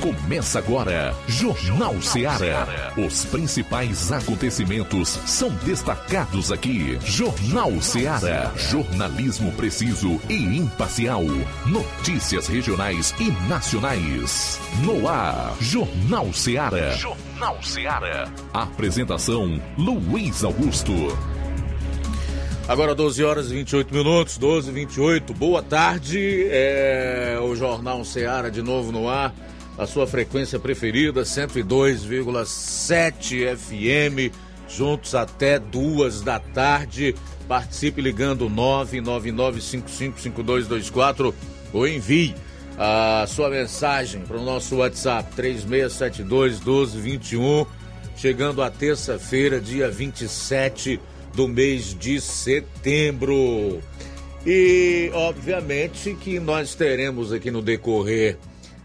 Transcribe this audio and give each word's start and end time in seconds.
Começa 0.00 0.58
agora, 0.58 1.14
Jornal 1.28 2.00
Seara. 2.00 2.66
Os 2.96 3.26
principais 3.26 4.10
acontecimentos 4.10 5.10
são 5.26 5.50
destacados 5.62 6.50
aqui. 6.50 6.98
Jornal 7.04 7.78
Seara. 7.82 8.50
Jornalismo 8.56 9.52
preciso 9.52 10.18
e 10.26 10.56
imparcial. 10.56 11.22
Notícias 11.66 12.46
regionais 12.46 13.14
e 13.20 13.30
nacionais. 13.46 14.58
No 14.82 15.06
ar, 15.06 15.54
Jornal 15.60 16.32
Seara. 16.32 16.92
Jornal 16.92 17.62
Seara. 17.62 18.32
Apresentação: 18.54 19.60
Luiz 19.76 20.42
Augusto. 20.42 20.94
Agora 22.66 22.94
12 22.94 23.22
horas 23.22 23.50
e 23.50 23.54
28 23.54 23.94
minutos, 23.94 24.38
12 24.38 24.70
e 24.70 24.72
28. 24.72 25.34
Boa 25.34 25.62
tarde. 25.62 26.46
É 26.48 27.38
o 27.42 27.54
Jornal 27.54 28.02
Seara 28.02 28.50
de 28.50 28.62
novo 28.62 28.90
no 28.90 29.06
ar. 29.06 29.34
A 29.80 29.86
sua 29.86 30.06
frequência 30.06 30.58
preferida, 30.58 31.22
102,7 31.22 33.56
FM. 33.56 34.30
Juntos 34.68 35.14
até 35.14 35.58
duas 35.58 36.20
da 36.20 36.38
tarde. 36.38 37.14
Participe 37.48 38.02
ligando 38.02 38.50
999555224 38.50 41.32
ou 41.72 41.88
envie 41.88 42.34
a 42.76 43.24
sua 43.26 43.48
mensagem 43.48 44.20
para 44.20 44.36
o 44.36 44.44
nosso 44.44 44.76
WhatsApp 44.76 45.34
3672 45.34 46.60
1221. 46.60 47.64
Chegando 48.18 48.62
a 48.62 48.70
terça-feira, 48.70 49.58
dia 49.58 49.90
27 49.90 51.00
do 51.34 51.48
mês 51.48 51.98
de 51.98 52.20
setembro. 52.20 53.80
E, 54.44 55.10
obviamente, 55.14 56.14
que 56.20 56.38
nós 56.38 56.74
teremos 56.74 57.32
aqui 57.32 57.50
no 57.50 57.62
decorrer 57.62 58.36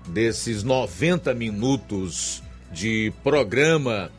desses 0.07 0.63
90 0.63 1.33
minutos 1.33 2.43
de 2.71 3.11
programa 3.23 4.11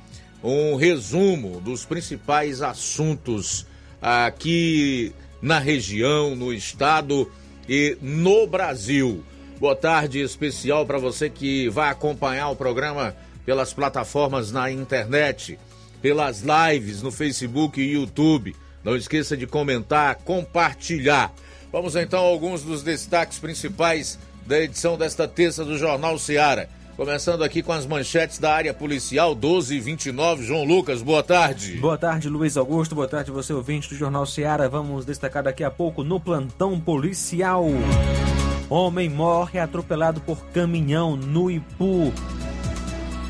um 0.43 0.77
resumo 0.77 1.61
dos 1.61 1.85
principais 1.85 2.63
assuntos 2.63 3.67
aqui 4.01 5.13
na 5.43 5.59
região, 5.59 6.37
no 6.37 6.53
estado 6.53 7.31
e 7.69 7.97
no 8.01 8.47
Brasil. 8.47 9.25
Boa 9.59 9.75
tarde 9.75 10.21
especial 10.21 10.87
para 10.87 10.99
você 10.99 11.29
que 11.29 11.69
vai 11.69 11.91
acompanhar 11.91 12.51
o 12.51 12.57
programa 12.57 13.17
pelas 13.45 13.73
plataformas 13.73 14.53
na 14.53 14.71
internet 14.71 15.59
pelas 16.03 16.43
lives 16.43 17.03
no 17.03 17.11
Facebook 17.11 17.81
e 17.81 17.93
YouTube. 17.93 18.55
Não 18.85 18.95
esqueça 18.95 19.37
de 19.37 19.47
comentar, 19.47 20.15
compartilhar. 20.17 21.35
Vamos 21.73 21.97
então 21.97 22.21
a 22.21 22.29
alguns 22.29 22.63
dos 22.63 22.83
destaques 22.83 23.39
principais 23.39 24.19
da 24.47 24.61
edição 24.61 24.97
desta 24.97 25.27
terça 25.27 25.65
do 25.65 25.77
Jornal 25.77 26.19
Seara. 26.19 26.69
Começando 26.97 27.45
aqui 27.45 27.63
com 27.63 27.73
as 27.73 27.85
manchetes 27.85 28.39
da 28.39 28.55
área 28.55 28.73
policial 28.73 29.35
1229. 29.35 30.45
João 30.45 30.65
Lucas, 30.65 31.03
boa 31.03 31.23
tarde. 31.23 31.77
Boa 31.77 31.99
tarde, 31.99 32.29
Luiz 32.29 32.57
Augusto. 32.57 32.95
Boa 32.95 33.09
tarde, 33.09 33.31
você 33.31 33.53
ouvinte 33.53 33.89
do 33.89 33.97
Jornal 33.97 34.25
Seara. 34.25 34.69
Vamos 34.69 35.05
destacar 35.05 35.43
daqui 35.43 35.63
a 35.63 35.71
pouco 35.71 36.03
no 36.03 36.19
plantão 36.19 36.81
policial. 36.81 37.67
Homem 38.71 39.11
morre 39.11 39.59
atropelado 39.59 40.21
por 40.23 40.39
caminhão 40.47 41.17
no 41.17 41.51
Ipu. 41.51 42.13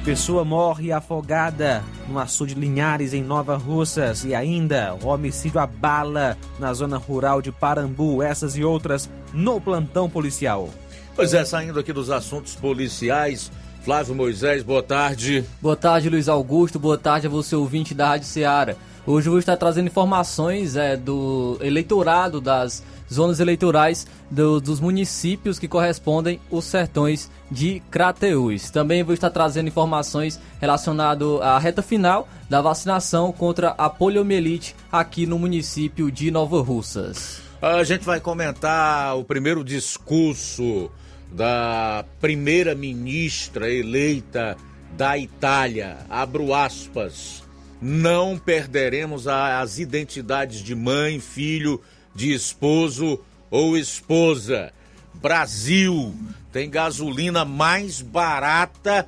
Pessoa 0.04 0.44
morre 0.44 0.92
afogada 0.92 1.82
no 2.08 2.20
açude 2.20 2.54
Linhares, 2.54 3.12
em 3.12 3.24
Nova 3.24 3.56
Russas. 3.56 4.24
E 4.24 4.32
ainda, 4.32 4.96
homicídio 5.02 5.58
a 5.58 5.66
bala 5.66 6.38
na 6.60 6.72
zona 6.72 6.98
rural 6.98 7.42
de 7.42 7.50
Parambu. 7.50 8.22
Essas 8.22 8.56
e 8.56 8.62
outras 8.62 9.10
no 9.32 9.60
plantão 9.60 10.08
policial. 10.08 10.70
Pois 11.16 11.32
é, 11.32 11.42
saindo 11.46 11.80
aqui 11.80 11.94
dos 11.94 12.10
assuntos 12.10 12.54
policiais. 12.54 13.50
Flávio 13.82 14.14
Moisés, 14.14 14.62
boa 14.62 14.82
tarde. 14.82 15.42
Boa 15.62 15.74
tarde, 15.74 16.10
Luiz 16.10 16.28
Augusto. 16.28 16.78
Boa 16.78 16.98
tarde 16.98 17.26
a 17.26 17.30
você, 17.30 17.56
ouvinte 17.56 17.94
da 17.94 18.08
Rádio 18.08 18.26
Ceará. 18.26 18.76
Hoje 19.06 19.26
eu 19.26 19.30
vou 19.30 19.38
estar 19.38 19.56
trazendo 19.56 19.86
informações 19.86 20.76
é, 20.76 20.94
do 20.94 21.56
eleitorado 21.62 22.38
das 22.38 22.82
zonas 23.10 23.40
eleitorais 23.40 24.06
do, 24.30 24.60
dos 24.60 24.78
municípios 24.78 25.58
que 25.58 25.66
correspondem 25.66 26.38
os 26.50 26.66
sertões 26.66 27.30
de 27.50 27.80
Crateús. 27.90 28.68
Também 28.68 29.02
vou 29.02 29.14
estar 29.14 29.30
trazendo 29.30 29.68
informações 29.68 30.38
relacionadas 30.60 31.40
à 31.40 31.58
reta 31.58 31.80
final 31.80 32.28
da 32.50 32.60
vacinação 32.60 33.32
contra 33.32 33.70
a 33.78 33.88
poliomielite 33.88 34.76
aqui 34.92 35.24
no 35.24 35.38
município 35.38 36.10
de 36.10 36.30
Nova 36.30 36.60
Russas. 36.60 37.40
A 37.62 37.82
gente 37.84 38.04
vai 38.04 38.20
comentar 38.20 39.16
o 39.16 39.24
primeiro 39.24 39.64
discurso 39.64 40.90
da 41.36 42.02
primeira 42.18 42.74
ministra 42.74 43.70
eleita 43.70 44.56
da 44.96 45.18
Itália. 45.18 45.98
Abro 46.08 46.54
aspas. 46.54 47.44
Não 47.80 48.38
perderemos 48.38 49.28
as 49.28 49.78
identidades 49.78 50.60
de 50.60 50.74
mãe, 50.74 51.20
filho, 51.20 51.82
de 52.14 52.32
esposo 52.32 53.20
ou 53.50 53.76
esposa. 53.76 54.72
Brasil 55.12 56.14
tem 56.50 56.70
gasolina 56.70 57.44
mais 57.44 58.00
barata 58.00 59.06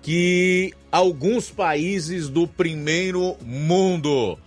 que 0.00 0.72
alguns 0.90 1.50
países 1.50 2.30
do 2.30 2.48
primeiro 2.48 3.36
mundo. 3.42 4.38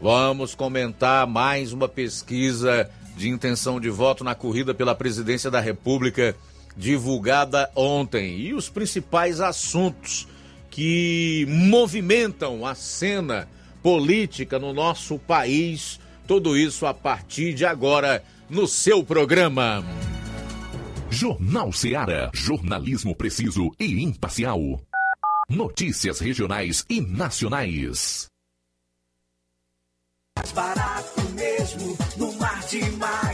Vamos 0.00 0.54
comentar 0.54 1.26
mais 1.26 1.74
uma 1.74 1.88
pesquisa 1.88 2.88
de 3.18 3.28
intenção 3.28 3.78
de 3.78 3.90
voto 3.90 4.24
na 4.24 4.34
corrida 4.34 4.72
pela 4.72 4.94
presidência 4.94 5.50
da 5.50 5.60
República 5.60 6.34
divulgada 6.76 7.70
ontem 7.74 8.38
e 8.38 8.54
os 8.54 8.68
principais 8.68 9.40
assuntos 9.40 10.26
que 10.70 11.46
movimentam 11.48 12.66
a 12.66 12.74
cena 12.74 13.48
política 13.82 14.58
no 14.58 14.72
nosso 14.72 15.18
país 15.18 16.00
tudo 16.26 16.56
isso 16.56 16.86
a 16.86 16.94
partir 16.94 17.54
de 17.54 17.66
agora 17.66 18.24
no 18.48 18.66
seu 18.66 19.04
programa. 19.04 19.84
Jornal 21.10 21.72
Seara. 21.72 22.30
Jornalismo 22.34 23.14
preciso 23.14 23.70
e 23.78 24.02
imparcial. 24.02 24.58
Notícias 25.48 26.18
regionais 26.18 26.84
e 26.88 27.00
nacionais. 27.00 28.26
Barato 30.54 31.20
mesmo. 31.30 31.96
No 32.16 32.32
Mar 32.34 32.66
de 32.66 32.90
Mag 32.92 33.33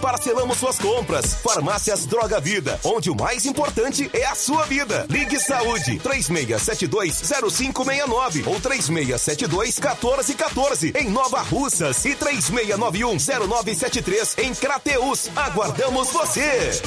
parcelamos 0.01 0.57
suas 0.57 0.79
compras. 0.79 1.35
Farmácias 1.35 2.07
Droga 2.07 2.39
Vida, 2.39 2.79
onde 2.83 3.11
o 3.11 3.15
mais 3.15 3.45
importante 3.45 4.09
é 4.13 4.25
a 4.25 4.33
sua 4.35 4.65
vida. 4.65 5.05
Ligue 5.09 5.39
Saúde 5.39 5.99
36720569 5.99 8.47
ou 8.47 8.59
36721414 8.59 10.95
em 10.95 11.07
Nova 11.09 11.41
Russas 11.41 12.03
e 12.03 12.15
36910973 12.15 14.43
em 14.43 14.55
Crateus. 14.55 15.29
Aguardamos 15.35 16.09
você. 16.09 16.81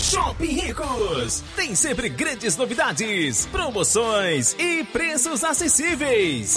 Shopping 0.00 0.46
Ricos 0.46 1.44
tem 1.54 1.74
sempre 1.74 2.08
grandes 2.08 2.56
novidades, 2.56 3.44
promoções 3.46 4.56
e 4.58 4.82
preços 4.84 5.44
acessíveis. 5.44 6.56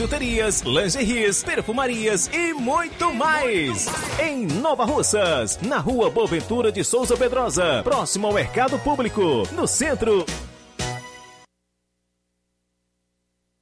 bijuterias, 0.01 0.61
lingeries, 0.61 1.43
perfumarias 1.43 2.29
e 2.33 2.53
muito 2.53 3.13
mais. 3.13 3.85
Em 4.19 4.47
Nova 4.47 4.83
Russas, 4.83 5.59
na 5.61 5.77
rua 5.77 6.09
Boaventura 6.09 6.71
de 6.71 6.83
Souza 6.83 7.15
Pedrosa, 7.15 7.81
próximo 7.83 8.25
ao 8.25 8.33
Mercado 8.33 8.79
Público, 8.79 9.43
no 9.51 9.67
centro. 9.67 10.25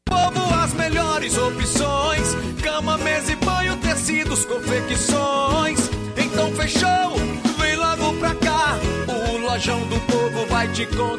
Povo, 0.07 0.53
as 0.63 0.73
melhores 0.75 1.37
opções: 1.37 2.35
cama, 2.63 2.97
mesa 2.99 3.33
e 3.33 3.35
banho, 3.35 3.75
tecidos, 3.77 4.45
confecções. 4.45 5.89
Então 6.15 6.53
fechou, 6.53 7.17
vem 7.59 7.75
logo 7.75 8.13
pra 8.17 8.33
cá. 8.35 8.79
O 9.07 9.37
Lojão 9.39 9.81
do 9.87 9.99
Povo 10.01 10.45
vai 10.45 10.69
te 10.71 10.85
conquistar. 10.85 11.18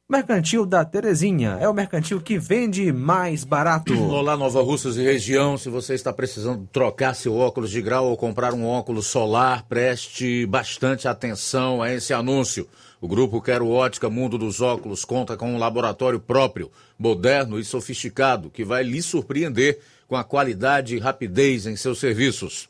Mercantil 0.09 0.65
da 0.65 0.83
Terezinha 0.83 1.57
é 1.61 1.67
o 1.67 1.73
mercantil 1.73 2.19
que 2.19 2.37
vende 2.37 2.91
mais 2.91 3.43
barato. 3.43 3.97
Olá, 3.97 4.35
Nova 4.35 4.61
Russas 4.61 4.97
e 4.97 5.01
região. 5.01 5.57
Se 5.57 5.69
você 5.69 5.93
está 5.93 6.11
precisando 6.11 6.67
trocar 6.71 7.15
seu 7.15 7.35
óculos 7.35 7.71
de 7.71 7.81
grau 7.81 8.07
ou 8.07 8.17
comprar 8.17 8.53
um 8.53 8.65
óculos 8.65 9.07
solar, 9.07 9.63
preste 9.63 10.45
bastante 10.45 11.07
atenção 11.07 11.81
a 11.81 11.91
esse 11.91 12.13
anúncio. 12.13 12.67
O 12.99 13.07
grupo 13.07 13.41
Quero 13.41 13.69
Ótica 13.69 14.09
Mundo 14.09 14.37
dos 14.37 14.61
Óculos 14.61 15.05
conta 15.05 15.37
com 15.37 15.53
um 15.53 15.57
laboratório 15.57 16.19
próprio, 16.19 16.69
moderno 16.99 17.57
e 17.57 17.63
sofisticado, 17.63 18.49
que 18.49 18.63
vai 18.63 18.83
lhe 18.83 19.01
surpreender 19.01 19.79
com 20.07 20.15
a 20.15 20.23
qualidade 20.23 20.95
e 20.95 20.99
rapidez 20.99 21.65
em 21.65 21.75
seus 21.75 21.99
serviços. 21.99 22.69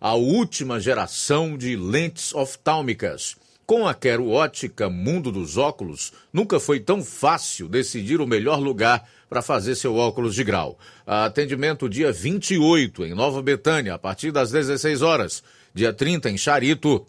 a 0.00 0.14
última 0.14 0.80
geração 0.80 1.58
de 1.58 1.76
lentes 1.76 2.34
oftálmicas. 2.34 3.36
Com 3.66 3.86
a 3.86 3.94
Quero 3.94 4.30
Ótica 4.30 4.88
Mundo 4.88 5.30
dos 5.30 5.56
Óculos, 5.56 6.12
nunca 6.32 6.58
foi 6.58 6.80
tão 6.80 7.04
fácil 7.04 7.68
decidir 7.68 8.20
o 8.20 8.26
melhor 8.26 8.58
lugar 8.58 9.06
para 9.28 9.42
fazer 9.42 9.76
seu 9.76 9.94
óculos 9.94 10.34
de 10.34 10.42
grau. 10.42 10.76
Atendimento 11.06 11.88
dia 11.88 12.10
28 12.10 13.04
em 13.04 13.14
Nova 13.14 13.40
Betânia, 13.40 13.94
a 13.94 13.98
partir 13.98 14.32
das 14.32 14.50
16 14.50 15.02
horas. 15.02 15.42
Dia 15.72 15.92
30 15.92 16.30
em 16.30 16.36
Charito, 16.36 17.06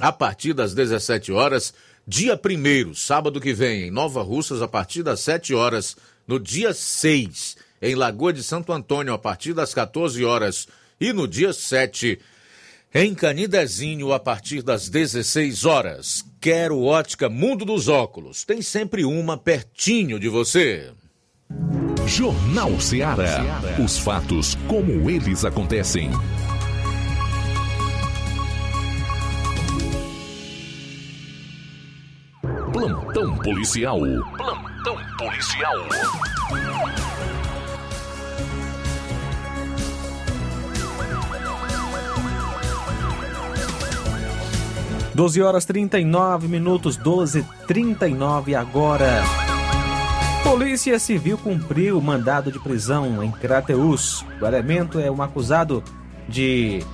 a 0.00 0.10
partir 0.10 0.52
das 0.52 0.74
17 0.74 1.30
horas. 1.30 1.72
Dia 2.04 2.34
1 2.34 2.94
sábado 2.94 3.40
que 3.40 3.52
vem, 3.52 3.84
em 3.84 3.90
Nova 3.90 4.20
Russas, 4.20 4.60
a 4.60 4.66
partir 4.66 5.04
das 5.04 5.20
7 5.20 5.54
horas. 5.54 5.96
No 6.26 6.40
dia 6.40 6.74
6, 6.74 7.56
em 7.80 7.94
Lagoa 7.94 8.32
de 8.32 8.42
Santo 8.42 8.72
Antônio, 8.72 9.14
a 9.14 9.18
partir 9.18 9.52
das 9.52 9.72
14 9.72 10.24
horas. 10.24 10.66
E 11.00 11.12
no 11.12 11.26
dia 11.26 11.52
7, 11.52 12.18
em 12.94 13.14
Canidezinho, 13.14 14.12
a 14.12 14.20
partir 14.20 14.62
das 14.62 14.88
16 14.88 15.64
horas. 15.64 16.24
Quero 16.40 16.82
ótica 16.82 17.28
Mundo 17.28 17.64
dos 17.64 17.88
Óculos. 17.88 18.44
Tem 18.44 18.62
sempre 18.62 19.04
uma 19.04 19.36
pertinho 19.36 20.20
de 20.20 20.28
você. 20.28 20.92
Jornal 22.06 22.78
Ceará. 22.80 23.42
Os 23.82 23.98
fatos 23.98 24.54
como 24.68 25.10
eles 25.10 25.44
acontecem. 25.44 26.10
Plantão 32.72 33.38
policial. 33.38 34.00
Plantão 34.36 34.98
policial. 35.18 35.76
12 45.14 45.40
horas 45.40 45.64
39 45.64 46.48
minutos, 46.48 46.96
12 46.96 47.46
39 47.68 48.56
agora. 48.56 49.22
Polícia 50.42 50.98
Civil 50.98 51.38
cumpriu 51.38 52.00
mandado 52.00 52.50
de 52.50 52.58
prisão 52.58 53.22
em 53.22 53.30
Crateus. 53.30 54.26
O 54.40 54.44
elemento 54.44 54.98
é 54.98 55.08
um 55.08 55.22
acusado 55.22 55.84
de 56.28 56.84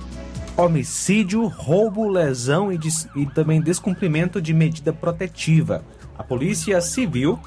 homicídio, 0.55 1.47
roubo, 1.47 2.07
lesão 2.07 2.71
e, 2.71 2.77
des... 2.77 3.09
e 3.15 3.25
também 3.25 3.59
descumprimento 3.59 4.39
de 4.39 4.53
medida 4.53 4.93
protetiva. 4.93 5.83
A 6.15 6.23
Polícia 6.23 6.79
Civil 6.79 7.39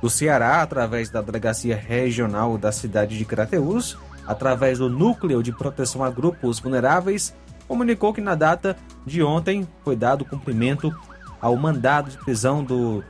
do 0.00 0.08
Ceará, 0.08 0.62
através 0.62 1.10
da 1.10 1.20
Delegacia 1.20 1.76
Regional 1.76 2.56
da 2.56 2.70
cidade 2.70 3.18
de 3.18 3.24
Crateus, 3.24 3.98
através 4.24 4.78
do 4.78 4.88
Núcleo 4.88 5.42
de 5.42 5.50
Proteção 5.50 6.04
a 6.04 6.10
Grupos 6.10 6.60
Vulneráveis, 6.60 7.34
comunicou 7.72 8.12
que 8.12 8.20
na 8.20 8.34
data 8.34 8.76
de 9.06 9.22
ontem 9.22 9.66
foi 9.82 9.96
dado 9.96 10.26
cumprimento 10.26 10.94
ao 11.40 11.56
mandado 11.56 12.10
de 12.10 12.18
prisão 12.18 12.62
do 12.62 13.02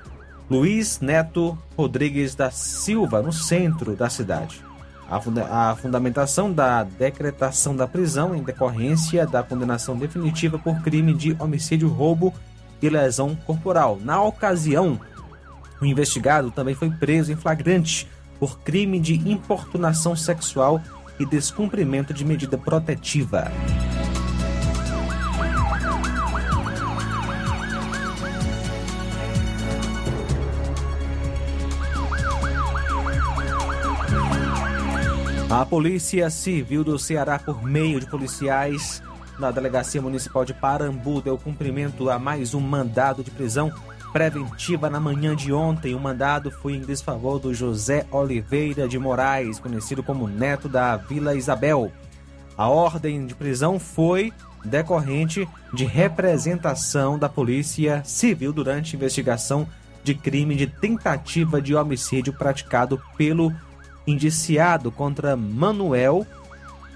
Luiz 0.48 1.00
Neto 1.00 1.58
Rodrigues 1.76 2.36
da 2.36 2.48
Silva, 2.52 3.20
no 3.20 3.32
centro 3.32 3.96
da 3.96 4.08
cidade. 4.08 4.64
A, 5.10 5.20
funda 5.20 5.48
a 5.50 5.74
fundamentação 5.74 6.52
da 6.52 6.84
decretação 6.84 7.74
da 7.74 7.88
prisão 7.88 8.36
em 8.36 8.42
decorrência 8.44 9.26
da 9.26 9.42
condenação 9.42 9.98
definitiva 9.98 10.60
por 10.60 10.80
crime 10.80 11.12
de 11.12 11.36
homicídio, 11.40 11.88
roubo 11.88 12.32
e 12.80 12.88
lesão 12.88 13.34
corporal. 13.34 13.98
Na 14.00 14.22
ocasião, 14.22 15.00
o 15.80 15.84
investigado 15.84 16.52
também 16.52 16.76
foi 16.76 16.88
preso 16.88 17.32
em 17.32 17.36
flagrante 17.36 18.08
por 18.38 18.60
crime 18.60 19.00
de 19.00 19.14
importunação 19.28 20.14
sexual 20.14 20.80
e 21.18 21.26
descumprimento 21.26 22.14
de 22.14 22.24
medida 22.24 22.56
protetiva. 22.56 23.50
A 35.52 35.66
Polícia 35.66 36.30
Civil 36.30 36.82
do 36.82 36.98
Ceará, 36.98 37.38
por 37.38 37.62
meio 37.62 38.00
de 38.00 38.06
policiais 38.06 39.02
na 39.38 39.50
Delegacia 39.50 40.00
Municipal 40.00 40.46
de 40.46 40.54
Parambu, 40.54 41.20
deu 41.20 41.36
cumprimento 41.36 42.08
a 42.08 42.18
mais 42.18 42.54
um 42.54 42.60
mandado 42.60 43.22
de 43.22 43.30
prisão 43.30 43.70
preventiva 44.14 44.88
na 44.88 44.98
manhã 44.98 45.36
de 45.36 45.52
ontem. 45.52 45.94
O 45.94 46.00
mandado 46.00 46.50
foi 46.50 46.76
em 46.76 46.80
desfavor 46.80 47.38
do 47.38 47.52
José 47.52 48.06
Oliveira 48.10 48.88
de 48.88 48.98
Moraes, 48.98 49.60
conhecido 49.60 50.02
como 50.02 50.26
neto 50.26 50.70
da 50.70 50.96
Vila 50.96 51.34
Isabel. 51.34 51.92
A 52.56 52.68
ordem 52.68 53.26
de 53.26 53.34
prisão 53.34 53.78
foi 53.78 54.32
decorrente 54.64 55.46
de 55.70 55.84
representação 55.84 57.18
da 57.18 57.28
Polícia 57.28 58.02
Civil 58.06 58.54
durante 58.54 58.96
investigação 58.96 59.68
de 60.02 60.14
crime 60.14 60.56
de 60.56 60.66
tentativa 60.66 61.60
de 61.60 61.74
homicídio 61.74 62.32
praticado 62.32 62.98
pelo 63.18 63.52
indiciado 64.06 64.90
contra 64.90 65.36
Manuel 65.36 66.26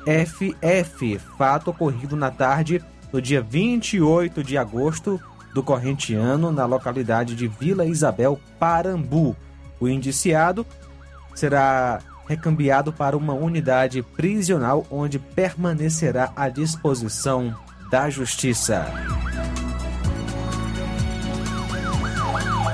FF, 0.07 1.19
fato 1.37 1.71
ocorrido 1.71 2.17
na 2.17 2.31
tarde 2.31 2.83
do 3.11 3.21
dia 3.21 3.41
28 3.41 4.43
de 4.43 4.57
agosto 4.57 5.21
do 5.53 5.63
corrente 5.63 6.15
ano 6.15 6.53
na 6.53 6.67
localidade 6.67 7.35
de 7.35 7.49
Vila 7.49 7.87
Isabel, 7.87 8.39
Parambu. 8.59 9.37
O 9.81 9.89
indiciado 9.89 10.67
será 11.35 12.01
recambiado 12.29 12.93
para 12.93 13.17
uma 13.17 13.33
unidade 13.33 14.03
prisional 14.03 14.87
onde 14.91 15.19
permanecerá 15.19 16.33
à 16.37 16.49
disposição 16.49 17.55
da 17.91 18.11
Justiça. 18.11 18.87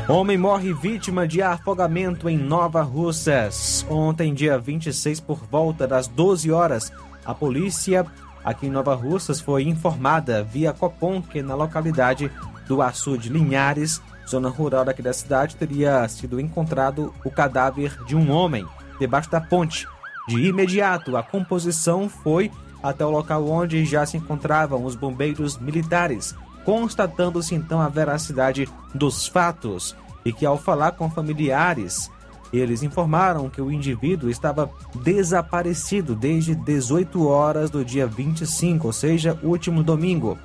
Homem 0.09 0.37
morre 0.37 0.73
vítima 0.75 1.29
de 1.29 1.41
afogamento 1.41 2.29
em 2.29 2.37
Nova 2.37 2.83
Russas. 2.83 3.87
Ontem, 3.89 4.35
dia 4.35 4.59
26, 4.59 5.21
por 5.21 5.39
volta 5.47 5.87
das 5.87 6.09
12 6.09 6.51
horas, 6.51 6.93
a 7.25 7.33
polícia 7.33 8.05
aqui 8.45 8.67
em 8.67 8.71
Nova 8.71 8.97
Russas 8.97 9.41
foi 9.41 9.63
informada 9.63 10.43
via 10.43 10.73
Copom 10.73 11.23
que 11.23 11.41
na 11.41 11.55
localidade 11.55 12.31
do 12.67 12.83
Açude 12.83 13.29
Linhares, 13.29 14.03
zona 14.29 14.49
rural 14.49 14.85
daqui 14.85 15.03
da 15.03 15.13
cidade, 15.13 15.55
teria 15.55 16.07
sido 16.09 16.41
encontrado 16.41 17.15
o 17.25 17.31
cadáver 17.31 17.97
de 18.05 18.17
um 18.17 18.33
homem 18.33 18.67
debaixo 18.99 19.31
da 19.31 19.41
ponte. 19.41 19.87
De 20.27 20.49
imediato, 20.49 21.17
a 21.17 21.23
composição 21.23 22.09
foi 22.09 22.51
até 22.83 23.07
o 23.07 23.11
local 23.11 23.49
onde 23.49 23.85
já 23.85 24.05
se 24.05 24.17
encontravam 24.17 24.85
os 24.85 24.97
bombeiros 24.97 25.59
militares 25.59 26.35
constatando-se 26.65 27.55
então 27.55 27.81
a 27.81 27.89
veracidade 27.89 28.69
dos 28.95 29.27
fatos 29.27 29.97
e 30.25 30.33
que, 30.33 30.47
ao 30.47 30.57
falar 30.57 30.93
com 30.93 31.11
familiares, 31.11 32.11
eles 32.53 32.83
informaram 32.83 33.49
que 33.49 33.63
o 33.63 33.73
indivíduo 33.73 34.29
estava 34.29 34.71
desaparecido 34.95 36.15
desde 36.15 36.55
18 36.55 37.27
horas 37.27 37.71
do 37.71 37.85
dia 37.85 38.07
25, 38.07 38.87
ou 38.87 38.93
seja, 38.93 39.39
último 39.43 39.83
domingo. 39.83 40.39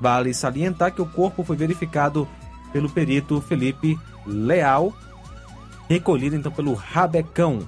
Vale 0.00 0.34
salientar 0.34 0.92
que 0.92 1.00
o 1.00 1.06
corpo 1.06 1.44
foi 1.44 1.56
verificado 1.56 2.26
pelo 2.72 2.90
perito 2.90 3.40
Felipe 3.40 3.98
Leal, 4.26 4.92
recolhido 5.88 6.34
então 6.34 6.50
pelo 6.50 6.74
Rabecão, 6.74 7.60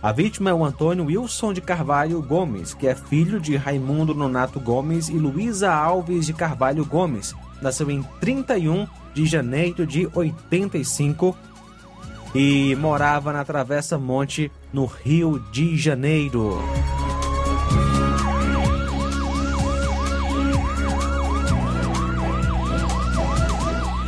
a 0.00 0.12
vítima 0.12 0.50
é 0.50 0.54
o 0.54 0.64
Antônio 0.64 1.06
Wilson 1.06 1.52
de 1.52 1.60
Carvalho 1.60 2.22
Gomes, 2.22 2.72
que 2.72 2.86
é 2.86 2.94
filho 2.94 3.40
de 3.40 3.56
Raimundo 3.56 4.14
Nonato 4.14 4.60
Gomes 4.60 5.08
e 5.08 5.14
Luísa 5.14 5.72
Alves 5.72 6.26
de 6.26 6.32
Carvalho 6.32 6.84
Gomes. 6.84 7.34
Nasceu 7.60 7.90
em 7.90 8.02
31 8.20 8.86
de 9.12 9.26
janeiro 9.26 9.84
de 9.84 10.08
85 10.14 11.36
e 12.32 12.76
morava 12.76 13.32
na 13.32 13.44
Travessa 13.44 13.98
Monte, 13.98 14.52
no 14.72 14.86
Rio 14.86 15.40
de 15.50 15.76
Janeiro. 15.76 16.58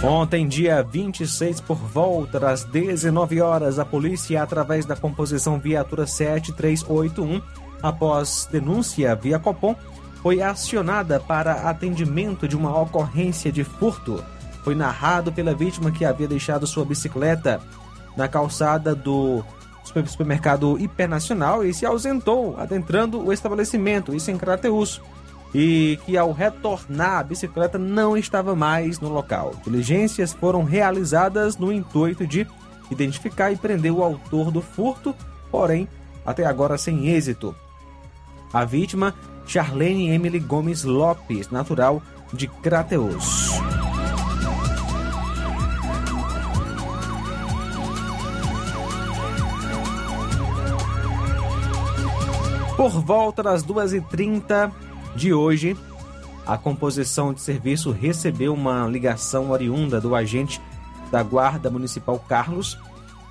Ontem, 0.03 0.49
dia 0.49 0.83
26, 0.83 1.61
por 1.61 1.77
volta 1.77 2.41
das 2.41 2.65
19 2.65 3.43
horas, 3.43 3.79
a 3.79 3.85
polícia, 3.85 4.43
através 4.43 4.87
da 4.87 4.97
composição 4.97 5.59
Viatura 5.59 6.07
7381, 6.07 7.43
após 7.83 8.49
denúncia 8.51 9.15
via 9.15 9.39
Copom, 9.39 9.77
foi 10.23 10.41
acionada 10.41 11.21
para 11.21 11.69
atendimento 11.69 12.49
de 12.49 12.57
uma 12.57 12.79
ocorrência 12.81 13.53
de 13.53 13.63
furto. 13.63 14.25
Foi 14.65 14.75
narrado 14.75 15.31
pela 15.33 15.55
vítima 15.55 15.91
que 15.91 16.05
havia 16.05 16.27
deixado 16.27 16.67
sua 16.67 16.85
bicicleta 16.85 17.61
na 18.17 18.27
calçada 18.27 18.95
do 18.95 19.45
supermercado 19.85 20.79
Hipernacional 20.79 21.63
e 21.63 21.75
se 21.75 21.85
ausentou, 21.85 22.57
adentrando 22.59 23.23
o 23.23 23.33
estabelecimento, 23.35 24.15
isso 24.15 24.31
em 24.31 24.39
Crateus 24.39 25.01
e 25.55 25.99
que 26.05 26.17
ao 26.17 26.33
retornar 26.33 27.19
a 27.19 27.23
bicicleta 27.25 27.79
não 27.79 28.17
estava 28.17 28.55
mais 28.55 29.01
no 29.01 29.09
local. 29.09 29.55
Diligências 29.65 30.33
foram 30.33 30.63
realizadas 30.63 31.57
no 31.57 31.73
intuito 31.73 32.27
de 32.27 32.47
identificar 32.91 33.51
e 33.51 33.57
prender 33.57 33.93
o 33.93 34.03
autor 34.03 34.51
do 34.51 34.61
furto, 34.61 35.15
porém, 35.51 35.89
até 36.25 36.45
agora 36.45 36.79
sem 36.79 37.09
êxito. 37.09 37.55
A 38.53 38.65
vítima, 38.65 39.15
Charlene 39.47 40.11
Emily 40.11 40.39
Gomes 40.39 40.85
Lopes, 40.85 41.51
natural 41.51 42.03
de 42.33 42.47
Crateus. 42.47 43.51
Por 52.77 52.91
volta 53.03 53.43
das 53.43 53.63
2h30 53.63 54.73
de 55.15 55.33
hoje, 55.33 55.77
a 56.47 56.57
composição 56.57 57.33
de 57.33 57.41
serviço 57.41 57.91
recebeu 57.91 58.55
uma 58.55 58.87
ligação 58.87 59.51
oriunda 59.51 60.01
do 60.01 60.15
agente 60.15 60.61
da 61.11 61.23
Guarda 61.23 61.71
Municipal 61.71 62.19
Carlos, 62.19 62.79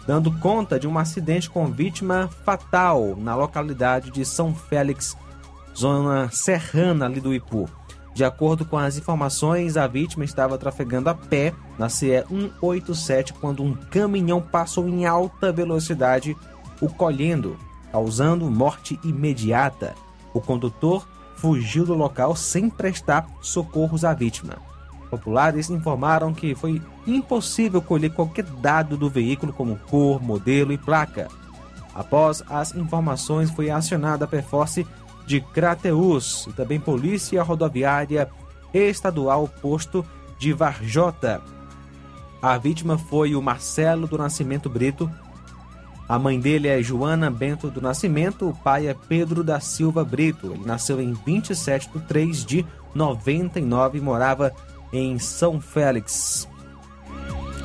dando 0.05 0.31
conta 0.39 0.79
de 0.79 0.88
um 0.88 0.98
acidente 0.98 1.50
com 1.50 1.71
vítima 1.71 2.29
fatal 2.43 3.15
na 3.17 3.36
localidade 3.36 4.12
de 4.12 4.25
São 4.25 4.53
Félix, 4.53 5.17
zona 5.75 6.29
serrana 6.31 7.05
ali 7.05 7.19
do 7.19 7.33
Ipu. 7.33 7.69
De 8.13 8.24
acordo 8.24 8.65
com 8.65 8.77
as 8.77 8.98
informações, 8.98 9.77
a 9.77 9.88
vítima 9.88 10.25
estava 10.25 10.57
trafegando 10.57 11.09
a 11.09 11.15
pé 11.15 11.53
na 11.77 11.88
CE 11.88 12.24
187 12.27 13.33
quando 13.33 13.63
um 13.63 13.74
caminhão 13.74 14.41
passou 14.41 14.89
em 14.89 15.05
alta 15.05 15.51
velocidade, 15.51 16.36
o 16.81 16.89
colhendo, 16.89 17.57
causando 17.91 18.50
morte 18.50 19.00
imediata. 19.03 19.95
O 20.33 20.41
condutor 20.41 21.07
fugiu 21.41 21.86
do 21.86 21.93
local 21.93 22.36
sem 22.36 22.69
prestar 22.69 23.27
socorros 23.41 24.03
à 24.03 24.13
vítima. 24.13 24.58
Populares 25.10 25.69
informaram 25.69 26.34
que 26.34 26.53
foi 26.53 26.81
impossível 27.08 27.81
colher 27.81 28.13
qualquer 28.13 28.43
dado 28.43 28.96
do 28.96 29.10
veículo, 29.10 29.51
como 29.51 29.77
cor, 29.89 30.22
modelo 30.22 30.72
e 30.72 30.77
placa. 30.77 31.27
Após 31.96 32.43
as 32.50 32.75
informações, 32.75 33.50
foi 33.50 33.69
acionada 33.69 34.25
a 34.25 34.27
Perforce 34.27 34.86
de 35.25 35.41
Crateus 35.41 36.46
e 36.48 36.53
também 36.53 36.79
Polícia 36.79 37.41
Rodoviária 37.41 38.29
Estadual 38.74 39.48
Posto 39.48 40.05
de 40.38 40.53
Varjota. 40.53 41.41
A 42.41 42.58
vítima 42.58 42.98
foi 42.98 43.36
o 43.36 43.41
Marcelo 43.41 44.08
do 44.08 44.17
Nascimento 44.17 44.69
Brito, 44.69 45.10
a 46.09 46.17
mãe 46.17 46.39
dele 46.39 46.67
é 46.67 46.81
Joana 46.81 47.29
Bento 47.29 47.69
do 47.69 47.79
Nascimento, 47.79 48.49
o 48.49 48.53
pai 48.53 48.87
é 48.87 48.95
Pedro 48.95 49.43
da 49.43 49.59
Silva 49.59 50.03
Brito. 50.03 50.47
Ele 50.55 50.65
nasceu 50.65 50.99
em 50.99 51.13
27 51.13 51.87
de 51.87 51.99
3 51.99 52.43
de 52.43 52.65
99 52.95 53.99
e 53.99 54.01
morava 54.01 54.51
em 54.91 55.19
São 55.19 55.61
Félix. 55.61 56.47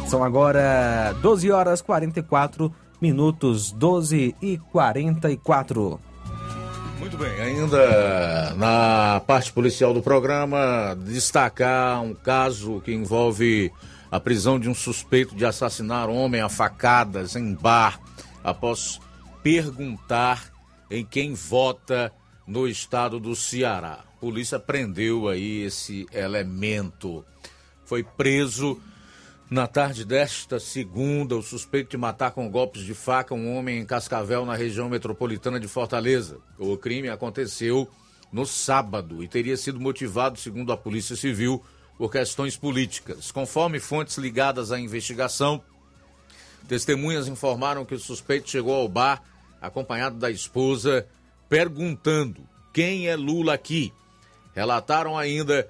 São 0.07 0.23
agora 0.23 1.17
12 1.23 1.51
horas 1.51 1.81
44 1.81 2.71
minutos, 3.01 3.73
12 3.73 4.37
e 4.43 4.59
44. 4.71 5.99
Muito 7.01 7.17
bem, 7.17 7.41
ainda 7.41 8.55
na 8.57 9.23
parte 9.27 9.55
policial 9.55 9.95
do 9.95 10.03
programa, 10.03 10.95
destacar 11.03 12.03
um 12.03 12.13
caso 12.13 12.83
que 12.85 12.93
envolve 12.93 13.73
a 14.11 14.21
prisão 14.21 14.61
de 14.61 14.69
um 14.69 14.75
suspeito 14.75 15.35
de 15.35 15.47
assassinar 15.47 16.11
homem 16.11 16.43
a 16.43 16.51
facadas 16.51 17.37
em 17.37 17.55
bar 17.55 17.99
após 18.45 19.01
perguntar 19.43 20.53
em 20.91 21.05
quem 21.05 21.35
vota 21.35 22.13
no 22.47 22.69
estado 22.69 23.19
do 23.19 23.35
Ceará. 23.35 24.05
A 24.05 24.21
polícia 24.21 24.61
prendeu 24.61 25.29
aí 25.29 25.63
esse 25.63 26.07
elemento. 26.13 27.25
Foi 27.85 28.05
preso 28.05 28.79
na 29.51 29.67
tarde 29.67 30.05
desta 30.05 30.59
segunda 30.59 31.37
o 31.37 31.43
suspeito 31.43 31.91
de 31.91 31.97
matar 31.97 32.33
com 32.33 32.51
golpes 32.51 32.83
de 32.83 32.95
faca 32.95 33.35
um 33.35 33.57
homem 33.57 33.79
em 33.79 33.87
Cascavel, 33.87 34.45
na 34.45 34.55
região 34.55 34.89
metropolitana 34.89 35.59
de 35.59 35.69
Fortaleza. 35.69 36.39
O 36.59 36.77
crime 36.77 37.09
aconteceu 37.09 37.89
no 38.33 38.47
sábado 38.47 39.23
e 39.23 39.29
teria 39.29 39.57
sido 39.57 39.79
motivado, 39.79 40.39
segundo 40.39 40.73
a 40.73 40.77
Polícia 40.77 41.15
Civil, 41.15 41.63
por 41.97 42.11
questões 42.11 42.57
políticas. 42.57 43.31
Conforme 43.31 43.79
fontes 43.79 44.19
ligadas 44.19 44.73
à 44.73 44.81
investigação, 44.81 45.63
Testemunhas 46.69 47.29
informaram 47.29 47.85
que 47.85 47.95
o 47.95 47.99
suspeito 47.99 48.51
chegou 48.51 48.75
ao 48.75 48.89
bar 48.89 49.23
acompanhado 49.61 50.17
da 50.17 50.31
esposa, 50.31 51.07
perguntando 51.49 52.47
quem 52.73 53.09
é 53.09 53.17
Lula 53.17 53.55
aqui. 53.55 53.93
Relataram 54.55 55.17
ainda 55.17 55.69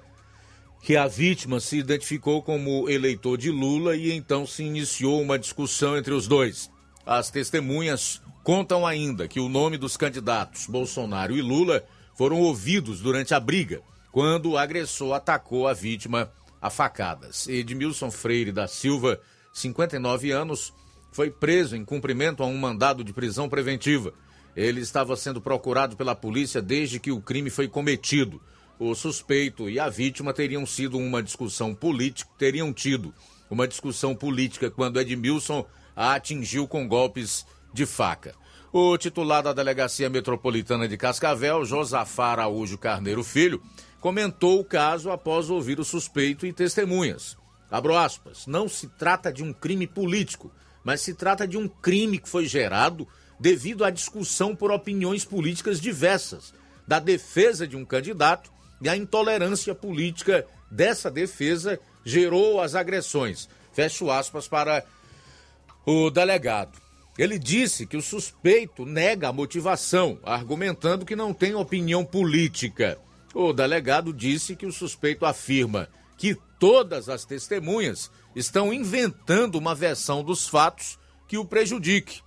que 0.81 0.95
a 0.95 1.07
vítima 1.07 1.59
se 1.59 1.77
identificou 1.77 2.43
como 2.43 2.89
eleitor 2.89 3.37
de 3.37 3.49
Lula 3.49 3.95
e 3.95 4.11
então 4.11 4.45
se 4.45 4.63
iniciou 4.63 5.21
uma 5.21 5.39
discussão 5.39 5.97
entre 5.97 6.13
os 6.13 6.27
dois. 6.27 6.69
As 7.05 7.31
testemunhas 7.31 8.21
contam 8.43 8.85
ainda 8.85 9.27
que 9.27 9.39
o 9.39 9.49
nome 9.49 9.77
dos 9.77 9.97
candidatos 9.97 10.67
Bolsonaro 10.67 11.35
e 11.35 11.41
Lula 11.41 11.83
foram 12.15 12.39
ouvidos 12.39 13.01
durante 13.01 13.33
a 13.33 13.39
briga, 13.39 13.81
quando 14.11 14.51
o 14.51 14.57
agressor 14.57 15.13
atacou 15.13 15.67
a 15.67 15.73
vítima 15.73 16.31
a 16.61 16.69
facadas. 16.69 17.47
Edmilson 17.47 18.09
Freire 18.09 18.51
da 18.51 18.67
Silva, 18.67 19.19
59 19.53 20.31
anos, 20.31 20.73
foi 21.15 21.31
preso 21.31 21.77
em 21.77 21.85
cumprimento 21.85 22.43
a 22.43 22.45
um 22.45 22.57
mandado 22.57 23.01
de 23.01 23.13
prisão 23.13 23.47
preventiva. 23.47 24.13
Ele 24.53 24.81
estava 24.81 25.15
sendo 25.15 25.39
procurado 25.39 25.95
pela 25.95 26.13
polícia 26.13 26.61
desde 26.61 26.99
que 26.99 27.09
o 27.09 27.21
crime 27.21 27.49
foi 27.49 27.69
cometido. 27.69 28.41
O 28.77 28.93
suspeito 28.93 29.69
e 29.69 29.79
a 29.79 29.87
vítima 29.87 30.33
teriam 30.33 30.65
sido 30.65 30.97
uma 30.97 31.23
discussão 31.23 31.73
política, 31.73 32.29
teriam 32.37 32.73
tido 32.73 33.13
uma 33.49 33.65
discussão 33.65 34.13
política 34.13 34.69
quando 34.69 34.99
Edmilson 34.99 35.65
a 35.95 36.15
atingiu 36.15 36.67
com 36.67 36.85
golpes 36.85 37.45
de 37.73 37.85
faca. 37.85 38.35
O 38.73 38.97
titular 38.97 39.41
da 39.41 39.53
Delegacia 39.53 40.09
Metropolitana 40.09 40.85
de 40.85 40.97
Cascavel, 40.97 41.63
Josafá 41.63 42.33
Araújo 42.33 42.77
Carneiro 42.77 43.23
Filho, 43.23 43.61
comentou 44.01 44.59
o 44.59 44.65
caso 44.65 45.09
após 45.09 45.49
ouvir 45.49 45.79
o 45.79 45.85
suspeito 45.85 46.45
e 46.45 46.51
testemunhas. 46.51 47.37
Abro 47.71 47.95
aspas, 47.95 48.45
não 48.45 48.67
se 48.67 48.89
trata 48.89 49.31
de 49.31 49.41
um 49.41 49.53
crime 49.53 49.87
político, 49.87 50.51
mas 50.85 51.01
se 51.01 51.15
trata 51.15 51.47
de 51.47 51.57
um 51.57 51.67
crime 51.67 52.19
que 52.19 52.29
foi 52.29 52.45
gerado 52.45 53.07
devido 53.39 53.83
à 53.83 53.89
discussão 53.89 54.55
por 54.55 54.71
opiniões 54.71 55.25
políticas 55.25 55.81
diversas, 55.81 56.53
da 56.87 56.99
defesa 56.99 57.67
de 57.67 57.75
um 57.75 57.83
candidato 57.83 58.51
e 58.79 58.87
a 58.87 58.95
intolerância 58.95 59.73
política 59.73 60.45
dessa 60.69 61.09
defesa 61.09 61.79
gerou 62.05 62.61
as 62.61 62.75
agressões. 62.75 63.49
Fecho 63.73 64.11
aspas 64.11 64.47
para 64.47 64.85
o 65.85 66.11
delegado. 66.11 66.79
Ele 67.17 67.39
disse 67.39 67.87
que 67.87 67.97
o 67.97 68.01
suspeito 68.01 68.85
nega 68.85 69.29
a 69.29 69.33
motivação, 69.33 70.19
argumentando 70.23 71.05
que 71.05 71.15
não 71.15 71.33
tem 71.33 71.55
opinião 71.55 72.05
política. 72.05 72.99
O 73.33 73.51
delegado 73.51 74.13
disse 74.13 74.55
que 74.55 74.65
o 74.65 74.71
suspeito 74.71 75.25
afirma 75.25 75.89
que 76.17 76.37
todas 76.59 77.09
as 77.09 77.25
testemunhas 77.25 78.11
estão 78.35 78.73
inventando 78.73 79.55
uma 79.55 79.73
versão 79.73 80.23
dos 80.23 80.47
fatos 80.47 80.99
que 81.27 81.37
o 81.37 81.45
prejudique. 81.45 82.21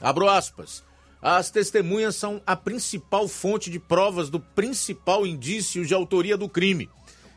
Abro 0.00 0.28
aspas. 0.28 0.84
As 1.20 1.50
testemunhas 1.50 2.14
são 2.14 2.40
a 2.46 2.54
principal 2.54 3.26
fonte 3.26 3.70
de 3.70 3.80
provas 3.80 4.30
do 4.30 4.38
principal 4.38 5.26
indício 5.26 5.84
de 5.84 5.92
autoria 5.92 6.36
do 6.36 6.48
crime. 6.48 6.88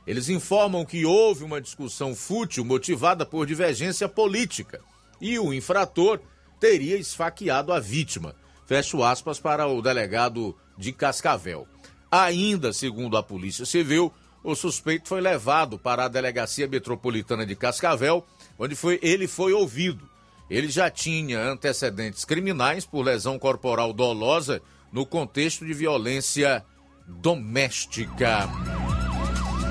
Eles 0.05 0.29
informam 0.29 0.85
que 0.85 1.05
houve 1.05 1.43
uma 1.43 1.61
discussão 1.61 2.13
fútil 2.13 2.65
motivada 2.65 3.25
por 3.25 3.47
divergência 3.47 4.07
política 4.07 4.81
e 5.19 5.39
o 5.39 5.53
infrator 5.53 6.19
teria 6.59 6.97
esfaqueado 6.97 7.71
a 7.73 7.79
vítima. 7.79 8.35
Fecho 8.65 9.03
aspas 9.03 9.39
para 9.39 9.67
o 9.67 9.81
delegado 9.81 10.55
de 10.77 10.91
Cascavel. 10.91 11.67
Ainda, 12.11 12.73
segundo 12.73 13.17
a 13.17 13.23
Polícia 13.23 13.65
Civil, 13.65 14.13
o 14.43 14.55
suspeito 14.55 15.07
foi 15.07 15.21
levado 15.21 15.77
para 15.77 16.05
a 16.05 16.07
Delegacia 16.07 16.67
Metropolitana 16.67 17.45
de 17.45 17.55
Cascavel, 17.55 18.25
onde 18.57 18.75
foi, 18.75 18.99
ele 19.01 19.27
foi 19.27 19.53
ouvido. 19.53 20.09
ele 20.49 20.67
já 20.67 20.89
tinha 20.89 21.39
antecedentes 21.39 22.25
criminais 22.25 22.85
por 22.85 23.05
lesão 23.05 23.39
corporal 23.39 23.93
dolosa 23.93 24.61
no 24.91 25.05
contexto 25.05 25.65
de 25.65 25.73
violência 25.73 26.65
doméstica. 27.07 28.47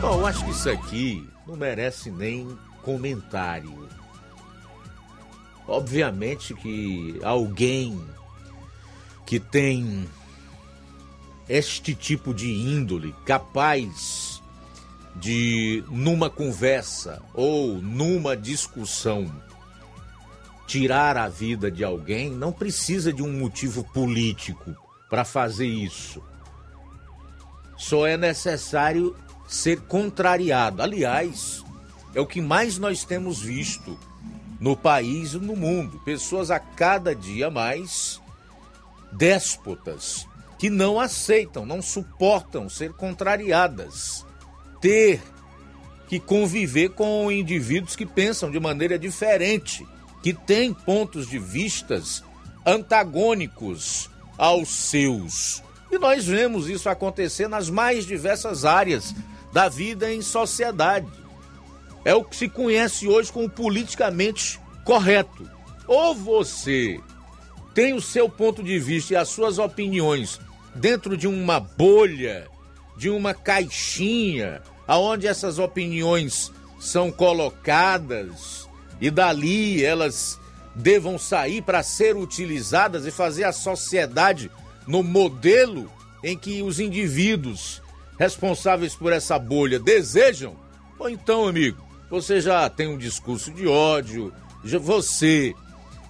Bom, 0.00 0.20
eu 0.20 0.26
acho 0.26 0.44
que 0.44 0.50
isso 0.50 0.70
aqui 0.70 1.28
não 1.46 1.56
merece 1.56 2.11
nem 2.11 2.56
comentário. 2.83 3.88
Obviamente 5.66 6.54
que 6.54 7.20
alguém 7.22 8.02
que 9.26 9.38
tem 9.38 10.09
este 11.48 11.94
tipo 11.94 12.33
de 12.33 12.50
índole 12.50 13.14
capaz 13.26 14.29
de, 15.20 15.85
numa 15.90 16.30
conversa 16.30 17.22
ou 17.35 17.74
numa 17.76 18.37
discussão, 18.37 19.30
tirar 20.66 21.16
a 21.16 21.28
vida 21.28 21.70
de 21.70 21.85
alguém, 21.85 22.30
não 22.30 22.52
precisa 22.52 23.12
de 23.12 23.22
um 23.22 23.30
motivo 23.30 23.85
político 23.92 24.74
para 25.11 25.24
fazer 25.24 25.66
isso. 25.66 26.22
Só 27.76 28.06
é 28.06 28.16
necessário 28.16 29.16
ser 29.46 29.80
contrariado. 29.83 30.83
Aliás, 30.83 31.64
é 32.14 32.20
o 32.20 32.26
que 32.26 32.40
mais 32.40 32.78
nós 32.78 33.04
temos 33.04 33.40
visto 33.40 33.98
no 34.61 34.76
país 34.76 35.33
e 35.33 35.38
no 35.38 35.56
mundo. 35.56 36.00
Pessoas 36.04 36.50
a 36.50 36.59
cada 36.59 37.14
dia 37.14 37.50
mais 37.50 38.20
déspotas 39.12 40.26
que 40.59 40.70
não 40.70 41.00
aceitam, 41.00 41.64
não 41.64 41.80
suportam 41.80 42.68
ser 42.68 42.92
contrariadas, 42.92 44.26
ter 44.80 45.20
que 46.08 46.18
conviver 46.18 46.90
com 46.90 47.30
indivíduos 47.30 47.94
que 47.94 48.04
pensam 48.04 48.50
de 48.50 48.58
maneira 48.58 48.98
diferente, 48.98 49.86
que 50.22 50.34
têm 50.34 50.74
pontos 50.74 51.28
de 51.28 51.38
vistas 51.38 52.22
antagônicos 52.66 54.10
aos 54.36 54.68
seus. 54.68 55.62
E 55.90 55.98
nós 55.98 56.24
vemos 56.24 56.68
isso 56.68 56.88
acontecer 56.88 57.48
nas 57.48 57.68
mais 57.68 58.06
diversas 58.06 58.64
áreas 58.64 59.14
da 59.52 59.68
vida 59.68 60.12
em 60.12 60.22
sociedade. 60.22 61.08
É 62.04 62.14
o 62.14 62.24
que 62.24 62.36
se 62.36 62.48
conhece 62.48 63.06
hoje 63.06 63.32
como 63.32 63.48
politicamente 63.48 64.60
correto. 64.84 65.48
Ou 65.86 66.14
você 66.14 67.00
tem 67.74 67.92
o 67.92 68.00
seu 68.00 68.28
ponto 68.28 68.62
de 68.62 68.78
vista 68.78 69.14
e 69.14 69.16
as 69.16 69.28
suas 69.28 69.58
opiniões 69.58 70.40
dentro 70.74 71.16
de 71.16 71.26
uma 71.26 71.60
bolha, 71.60 72.48
de 72.96 73.10
uma 73.10 73.34
caixinha, 73.34 74.62
aonde 74.90 75.29
essas 75.29 75.61
opiniões 75.61 76.50
são 76.81 77.12
colocadas 77.12 78.68
e 79.00 79.09
dali 79.09 79.85
elas 79.85 80.37
devam 80.74 81.16
sair 81.16 81.62
para 81.62 81.81
ser 81.81 82.16
utilizadas 82.16 83.07
e 83.07 83.12
fazer 83.12 83.44
a 83.44 83.53
sociedade 83.53 84.50
no 84.88 85.00
modelo 85.05 85.88
em 86.24 86.37
que 86.37 86.61
os 86.61 86.81
indivíduos 86.81 87.81
responsáveis 88.18 88.92
por 88.96 89.12
essa 89.12 89.38
bolha 89.38 89.79
desejam, 89.79 90.57
ou 90.98 91.09
então, 91.09 91.46
amigo, 91.46 91.81
você 92.11 92.40
já 92.40 92.68
tem 92.68 92.88
um 92.88 92.98
discurso 92.98 93.53
de 93.53 93.68
ódio, 93.68 94.35
já, 94.64 94.81
você 94.81 95.55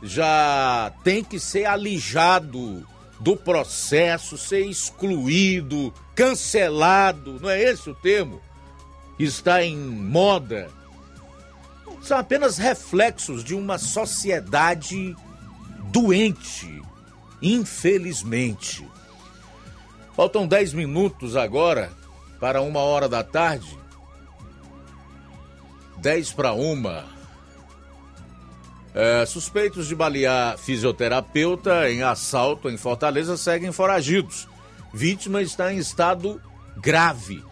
já 0.03 0.91
tem 1.05 1.23
que 1.23 1.39
ser 1.39 1.67
alijado 1.67 2.83
do 3.21 3.37
processo, 3.37 4.39
ser 4.39 4.65
excluído, 4.65 5.93
cancelado, 6.15 7.39
não 7.43 7.51
é 7.51 7.63
esse 7.63 7.91
o 7.91 7.95
termo? 7.95 8.41
Está 9.23 9.63
em 9.63 9.77
moda. 9.77 10.71
São 12.01 12.17
apenas 12.17 12.57
reflexos 12.57 13.45
de 13.45 13.55
uma 13.55 13.77
sociedade 13.77 15.15
doente, 15.93 16.83
infelizmente. 17.43 18.89
Faltam 20.17 20.47
10 20.47 20.73
minutos 20.73 21.37
agora 21.37 21.93
para 22.41 22.63
uma 22.63 22.81
hora 22.81 23.11
da 23.11 23.23
tarde. 23.23 23.79
10 25.99 26.33
para 26.33 26.55
uma. 26.55 27.05
É, 28.95 29.27
suspeitos 29.27 29.87
de 29.87 29.95
balear 29.95 30.57
fisioterapeuta 30.57 31.91
em 31.91 32.03
assalto 32.03 32.71
em 32.71 32.79
Fortaleza 32.79 33.37
seguem 33.37 33.71
foragidos. 33.71 34.49
Vítima 34.95 35.43
está 35.43 35.71
em 35.71 35.77
estado 35.77 36.41
grave. 36.79 37.50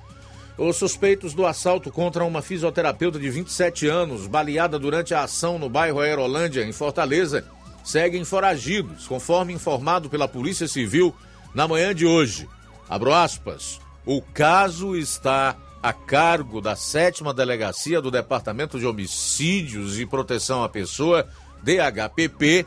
Os 0.58 0.76
suspeitos 0.76 1.34
do 1.34 1.46
assalto 1.46 1.88
contra 1.88 2.24
uma 2.24 2.42
fisioterapeuta 2.42 3.16
de 3.16 3.30
27 3.30 3.86
anos, 3.86 4.26
baleada 4.26 4.76
durante 4.76 5.14
a 5.14 5.22
ação 5.22 5.56
no 5.56 5.68
bairro 5.68 6.00
Aerolândia, 6.00 6.64
em 6.64 6.72
Fortaleza, 6.72 7.44
seguem 7.84 8.24
foragidos, 8.24 9.06
conforme 9.06 9.52
informado 9.52 10.10
pela 10.10 10.26
Polícia 10.26 10.66
Civil 10.66 11.14
na 11.54 11.68
manhã 11.68 11.94
de 11.94 12.04
hoje. 12.04 12.48
Abro 12.90 13.14
aspas. 13.14 13.78
O 14.04 14.20
caso 14.20 14.96
está 14.96 15.56
a 15.80 15.92
cargo 15.92 16.60
da 16.60 16.74
sétima 16.74 17.32
delegacia 17.32 18.02
do 18.02 18.10
Departamento 18.10 18.80
de 18.80 18.86
Homicídios 18.86 20.00
e 20.00 20.04
Proteção 20.04 20.64
à 20.64 20.68
Pessoa, 20.68 21.28
DHPP, 21.62 22.66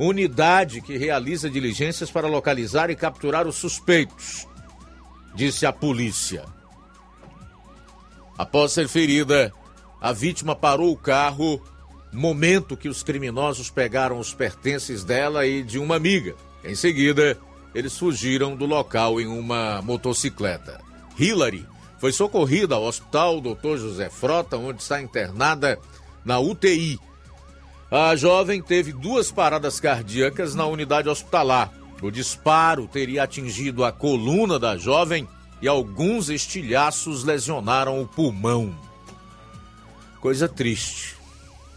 unidade 0.00 0.80
que 0.80 0.98
realiza 0.98 1.48
diligências 1.48 2.10
para 2.10 2.26
localizar 2.26 2.90
e 2.90 2.96
capturar 2.96 3.46
os 3.46 3.54
suspeitos, 3.54 4.48
disse 5.32 5.64
a 5.64 5.72
polícia. 5.72 6.44
Após 8.40 8.72
ser 8.72 8.88
ferida, 8.88 9.52
a 10.00 10.14
vítima 10.14 10.56
parou 10.56 10.90
o 10.92 10.96
carro, 10.96 11.60
momento 12.10 12.74
que 12.74 12.88
os 12.88 13.02
criminosos 13.02 13.68
pegaram 13.68 14.18
os 14.18 14.32
pertences 14.32 15.04
dela 15.04 15.46
e 15.46 15.62
de 15.62 15.78
uma 15.78 15.96
amiga. 15.96 16.34
Em 16.64 16.74
seguida, 16.74 17.36
eles 17.74 17.98
fugiram 17.98 18.56
do 18.56 18.64
local 18.64 19.20
em 19.20 19.26
uma 19.26 19.82
motocicleta. 19.82 20.80
Hillary 21.18 21.66
foi 21.98 22.12
socorrida 22.12 22.76
ao 22.76 22.84
hospital 22.84 23.42
Dr. 23.42 23.76
José 23.76 24.08
Frota, 24.08 24.56
onde 24.56 24.80
está 24.80 25.02
internada 25.02 25.78
na 26.24 26.40
UTI. 26.40 26.98
A 27.90 28.16
jovem 28.16 28.62
teve 28.62 28.90
duas 28.90 29.30
paradas 29.30 29.78
cardíacas 29.78 30.54
na 30.54 30.64
unidade 30.64 31.10
hospitalar. 31.10 31.70
O 32.00 32.10
disparo 32.10 32.88
teria 32.88 33.24
atingido 33.24 33.84
a 33.84 33.92
coluna 33.92 34.58
da 34.58 34.78
jovem 34.78 35.28
e 35.62 35.68
alguns 35.68 36.28
estilhaços 36.28 37.24
lesionaram 37.24 38.00
o 38.00 38.06
pulmão. 38.06 38.74
Coisa 40.20 40.48
triste. 40.48 41.16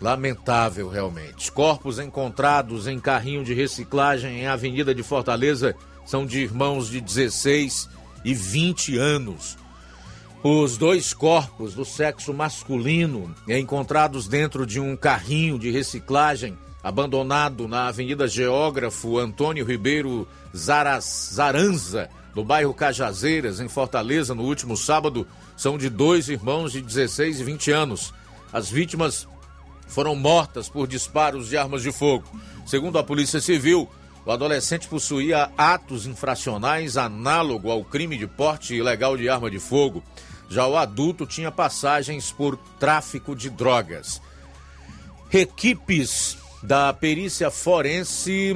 Lamentável, 0.02 0.90
realmente. 0.90 1.52
Corpos 1.52 1.98
encontrados 1.98 2.88
em 2.88 3.00
carrinho 3.00 3.44
de 3.44 3.54
reciclagem 3.54 4.42
em 4.42 4.48
Avenida 4.48 4.94
de 4.94 5.02
Fortaleza 5.02 5.76
são 6.06 6.26
de 6.26 6.40
irmãos 6.40 6.90
de 6.90 7.00
16 7.00 7.90
e 8.26 8.34
20 8.34 8.98
anos. 8.98 9.58
Os 10.44 10.76
dois 10.76 11.14
corpos 11.14 11.74
do 11.74 11.86
sexo 11.86 12.34
masculino 12.34 13.34
encontrados 13.48 14.28
dentro 14.28 14.66
de 14.66 14.78
um 14.78 14.94
carrinho 14.98 15.58
de 15.58 15.72
reciclagem 15.72 16.58
abandonado 16.84 17.66
na 17.66 17.88
Avenida 17.88 18.28
Geógrafo 18.28 19.18
Antônio 19.18 19.66
Ribeiro 19.66 20.28
Zaraz, 20.54 21.30
Zaranza, 21.34 22.10
no 22.36 22.44
bairro 22.44 22.74
Cajazeiras, 22.74 23.60
em 23.60 23.68
Fortaleza, 23.68 24.34
no 24.34 24.44
último 24.44 24.76
sábado, 24.76 25.28
são 25.56 25.78
de 25.78 25.90
dois 25.90 26.30
irmãos 26.30 26.72
de 26.72 26.82
16 26.82 27.40
e 27.40 27.44
20 27.44 27.72
anos. 27.72 28.14
As 28.52 28.70
vítimas 28.70 29.28
foram 29.88 30.16
mortas 30.16 30.68
por 30.68 30.88
disparos 30.88 31.48
de 31.48 31.58
armas 31.58 31.84
de 31.84 31.92
fogo. 31.92 32.26
Segundo 32.66 32.98
a 32.98 33.04
Polícia 33.04 33.40
Civil, 33.40 33.88
o 34.26 34.32
adolescente 34.32 34.88
possuía 34.88 35.52
atos 35.58 36.08
infracionais 36.08 36.98
análogo 36.98 37.70
ao 37.70 37.84
crime 37.84 38.18
de 38.18 38.26
porte 38.26 38.74
ilegal 38.74 39.16
de 39.18 39.30
arma 39.30 39.52
de 39.52 39.60
fogo. 39.60 40.04
Já 40.50 40.66
o 40.66 40.78
adulto 40.78 41.26
tinha 41.26 41.52
passagens 41.52 42.32
por 42.32 42.58
tráfico 42.80 43.36
de 43.36 43.50
drogas. 43.50 44.22
Equipes 45.32 46.38
da 46.62 46.94
perícia 46.94 47.52
forense 47.52 48.56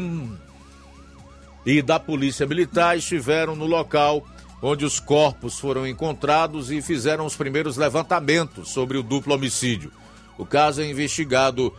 e 1.65 1.81
da 1.81 1.99
polícia 1.99 2.45
militar 2.45 2.97
estiveram 2.97 3.55
no 3.55 3.65
local 3.65 4.25
onde 4.61 4.85
os 4.85 4.99
corpos 4.99 5.59
foram 5.59 5.85
encontrados 5.85 6.71
e 6.71 6.81
fizeram 6.81 7.25
os 7.25 7.35
primeiros 7.35 7.77
levantamentos 7.77 8.69
sobre 8.69 8.97
o 8.97 9.03
duplo 9.03 9.35
homicídio. 9.35 9.91
O 10.37 10.45
caso 10.45 10.81
é 10.81 10.89
investigado 10.89 11.73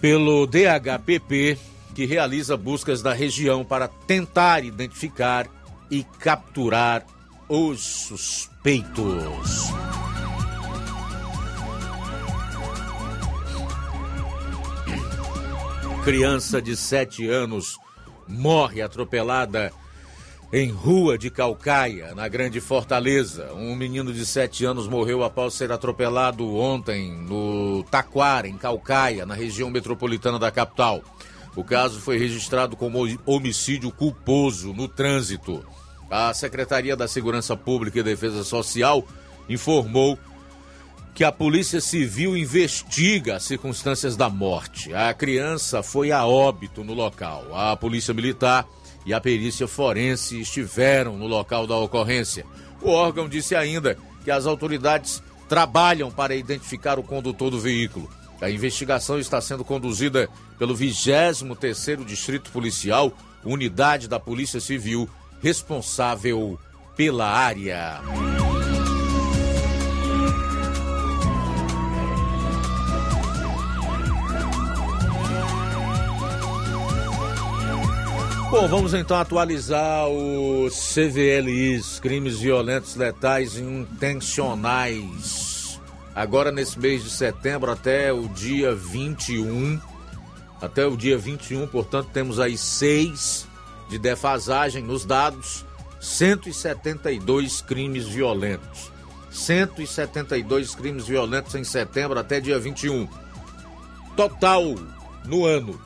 pelo 0.00 0.46
DHPP, 0.46 1.58
que 1.94 2.04
realiza 2.04 2.56
buscas 2.56 3.02
na 3.02 3.12
região 3.12 3.64
para 3.64 3.88
tentar 3.88 4.64
identificar 4.64 5.46
e 5.90 6.02
capturar 6.18 7.06
os 7.48 7.80
suspeitos. 7.80 9.72
Criança 16.04 16.60
de 16.60 16.76
7 16.76 17.26
anos 17.28 17.78
morre 18.28 18.82
atropelada 18.82 19.72
em 20.52 20.70
Rua 20.70 21.18
de 21.18 21.30
Calcaia, 21.30 22.14
na 22.14 22.28
Grande 22.28 22.60
Fortaleza. 22.60 23.52
Um 23.54 23.74
menino 23.74 24.12
de 24.12 24.24
7 24.24 24.64
anos 24.64 24.86
morreu 24.86 25.24
após 25.24 25.54
ser 25.54 25.72
atropelado 25.72 26.54
ontem 26.54 27.12
no 27.12 27.82
Taquara, 27.90 28.46
em 28.46 28.56
Calcaia, 28.56 29.26
na 29.26 29.34
região 29.34 29.68
metropolitana 29.70 30.38
da 30.38 30.50
capital. 30.50 31.02
O 31.56 31.64
caso 31.64 32.00
foi 32.00 32.18
registrado 32.18 32.76
como 32.76 33.04
homicídio 33.26 33.90
culposo 33.90 34.72
no 34.72 34.86
trânsito. 34.86 35.64
A 36.10 36.32
Secretaria 36.34 36.96
da 36.96 37.08
Segurança 37.08 37.56
Pública 37.56 37.98
e 37.98 38.02
Defesa 38.02 38.44
Social 38.44 39.04
informou 39.48 40.18
que 41.14 41.22
a 41.22 41.30
Polícia 41.30 41.80
Civil 41.80 42.36
investiga 42.36 43.36
as 43.36 43.44
circunstâncias 43.44 44.16
da 44.16 44.28
morte. 44.28 44.92
A 44.92 45.14
criança 45.14 45.80
foi 45.80 46.10
a 46.10 46.26
óbito 46.26 46.82
no 46.82 46.92
local. 46.92 47.54
A 47.54 47.76
Polícia 47.76 48.12
Militar 48.12 48.66
e 49.06 49.14
a 49.14 49.20
perícia 49.20 49.68
forense 49.68 50.40
estiveram 50.40 51.16
no 51.16 51.28
local 51.28 51.68
da 51.68 51.76
ocorrência. 51.76 52.44
O 52.82 52.90
órgão 52.90 53.28
disse 53.28 53.54
ainda 53.54 53.96
que 54.24 54.30
as 54.30 54.44
autoridades 54.44 55.22
trabalham 55.48 56.10
para 56.10 56.34
identificar 56.34 56.98
o 56.98 57.02
condutor 57.04 57.50
do 57.50 57.60
veículo. 57.60 58.10
A 58.40 58.50
investigação 58.50 59.18
está 59.18 59.40
sendo 59.40 59.64
conduzida 59.64 60.28
pelo 60.58 60.74
23º 60.74 62.04
Distrito 62.04 62.50
Policial, 62.50 63.12
unidade 63.44 64.08
da 64.08 64.18
Polícia 64.18 64.60
Civil, 64.60 65.08
responsável 65.40 66.58
pela 66.96 67.28
área. 67.30 68.00
Bom, 78.54 78.68
vamos 78.68 78.94
então 78.94 79.18
atualizar 79.18 80.06
os 80.06 80.94
CVLIs, 80.94 81.98
crimes 81.98 82.38
violentos 82.38 82.94
letais 82.94 83.58
intencionais. 83.58 85.00
Agora 86.14 86.52
nesse 86.52 86.78
mês 86.78 87.02
de 87.02 87.10
setembro 87.10 87.72
até 87.72 88.12
o 88.12 88.28
dia 88.28 88.72
21, 88.72 89.80
até 90.62 90.86
o 90.86 90.96
dia 90.96 91.18
21, 91.18 91.66
portanto, 91.66 92.10
temos 92.12 92.38
aí 92.38 92.56
seis 92.56 93.44
de 93.88 93.98
defasagem 93.98 94.84
nos 94.84 95.04
dados, 95.04 95.64
172 96.00 97.60
crimes 97.60 98.06
violentos. 98.06 98.92
172 99.32 100.76
crimes 100.76 101.08
violentos 101.08 101.56
em 101.56 101.64
setembro 101.64 102.20
até 102.20 102.38
dia 102.38 102.60
21. 102.60 103.08
Total 104.14 104.62
no 105.24 105.44
ano 105.44 105.76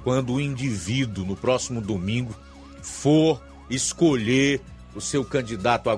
quando 0.03 0.33
o 0.33 0.41
indivíduo, 0.41 1.25
no 1.25 1.35
próximo 1.35 1.81
domingo, 1.81 2.33
for 2.81 3.41
escolher 3.69 4.61
o 4.95 5.01
seu 5.01 5.23
candidato 5.25 5.89
a, 5.89 5.97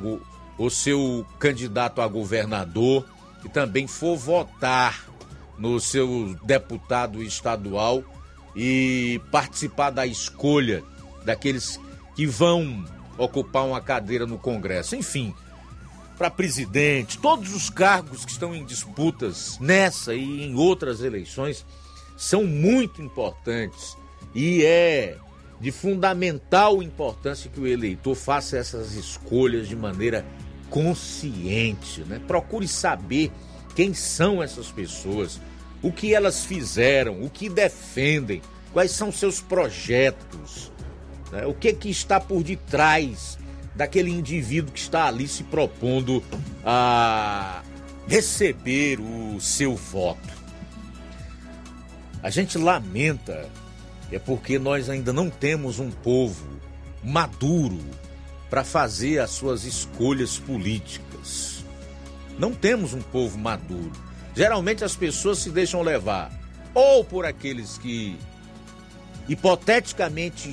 o 0.57 0.69
seu 0.69 1.25
candidato 1.39 2.01
a 2.01 2.07
governador 2.07 3.05
e 3.43 3.49
também 3.49 3.87
for 3.87 4.15
votar 4.15 5.05
no 5.57 5.79
seu 5.79 6.35
deputado 6.43 7.21
estadual 7.21 8.03
e 8.55 9.21
participar 9.31 9.89
da 9.89 10.05
escolha 10.05 10.83
daqueles 11.23 11.79
que 12.15 12.25
vão 12.25 12.85
ocupar 13.17 13.65
uma 13.65 13.81
cadeira 13.81 14.25
no 14.25 14.37
Congresso. 14.37 14.95
Enfim, 14.95 15.33
para 16.17 16.29
presidente, 16.29 17.17
todos 17.17 17.53
os 17.53 17.69
cargos 17.69 18.23
que 18.23 18.31
estão 18.31 18.55
em 18.55 18.65
disputas 18.65 19.57
nessa 19.59 20.13
e 20.15 20.43
em 20.43 20.55
outras 20.55 21.01
eleições 21.01 21.65
são 22.17 22.45
muito 22.45 23.01
importantes 23.01 23.97
e 24.33 24.63
é 24.63 25.17
de 25.59 25.71
fundamental 25.71 26.81
importância 26.83 27.49
que 27.49 27.59
o 27.59 27.67
eleitor 27.67 28.15
faça 28.15 28.57
essas 28.57 28.93
escolhas 28.93 29.67
de 29.67 29.75
maneira 29.75 30.25
consciente, 30.69 32.01
né? 32.01 32.19
Procure 32.27 32.67
saber 32.67 33.31
quem 33.75 33.93
são 33.93 34.41
essas 34.41 34.71
pessoas, 34.71 35.39
o 35.81 35.91
que 35.91 36.13
elas 36.13 36.45
fizeram, 36.45 37.23
o 37.23 37.29
que 37.29 37.49
defendem, 37.49 38.41
quais 38.73 38.91
são 38.91 39.11
seus 39.11 39.39
projetos, 39.39 40.71
né? 41.35 41.45
O 41.45 41.53
que, 41.53 41.73
que 41.73 41.89
está 41.89 42.17
por 42.17 42.41
detrás 42.41 43.37
daquele 43.75 44.09
indivíduo 44.09 44.71
que 44.71 44.79
está 44.79 45.07
ali 45.07 45.27
se 45.27 45.43
propondo 45.43 46.23
a 46.63 47.61
receber 48.07 49.01
o 49.01 49.39
seu 49.41 49.75
voto? 49.75 50.33
A 52.23 52.29
gente 52.29 52.57
lamenta, 52.57 53.49
é 54.09 54.17
porque 54.17 54.57
nós 54.57 54.89
ainda 54.89 55.11
não 55.11 55.29
temos 55.29 55.77
um 55.77 55.91
povo 55.91 56.47
maduro 57.03 57.79
para 58.49 58.63
fazer 58.63 59.19
as 59.19 59.31
suas 59.31 59.65
escolhas 59.65 60.39
políticas. 60.39 61.65
Não 62.39 62.53
temos 62.53 62.93
um 62.93 63.01
povo 63.01 63.37
maduro. 63.37 63.91
Geralmente 64.33 64.85
as 64.85 64.95
pessoas 64.95 65.39
se 65.39 65.49
deixam 65.49 65.81
levar 65.81 66.31
ou 66.73 67.03
por 67.03 67.25
aqueles 67.25 67.77
que 67.77 68.17
hipoteticamente 69.27 70.49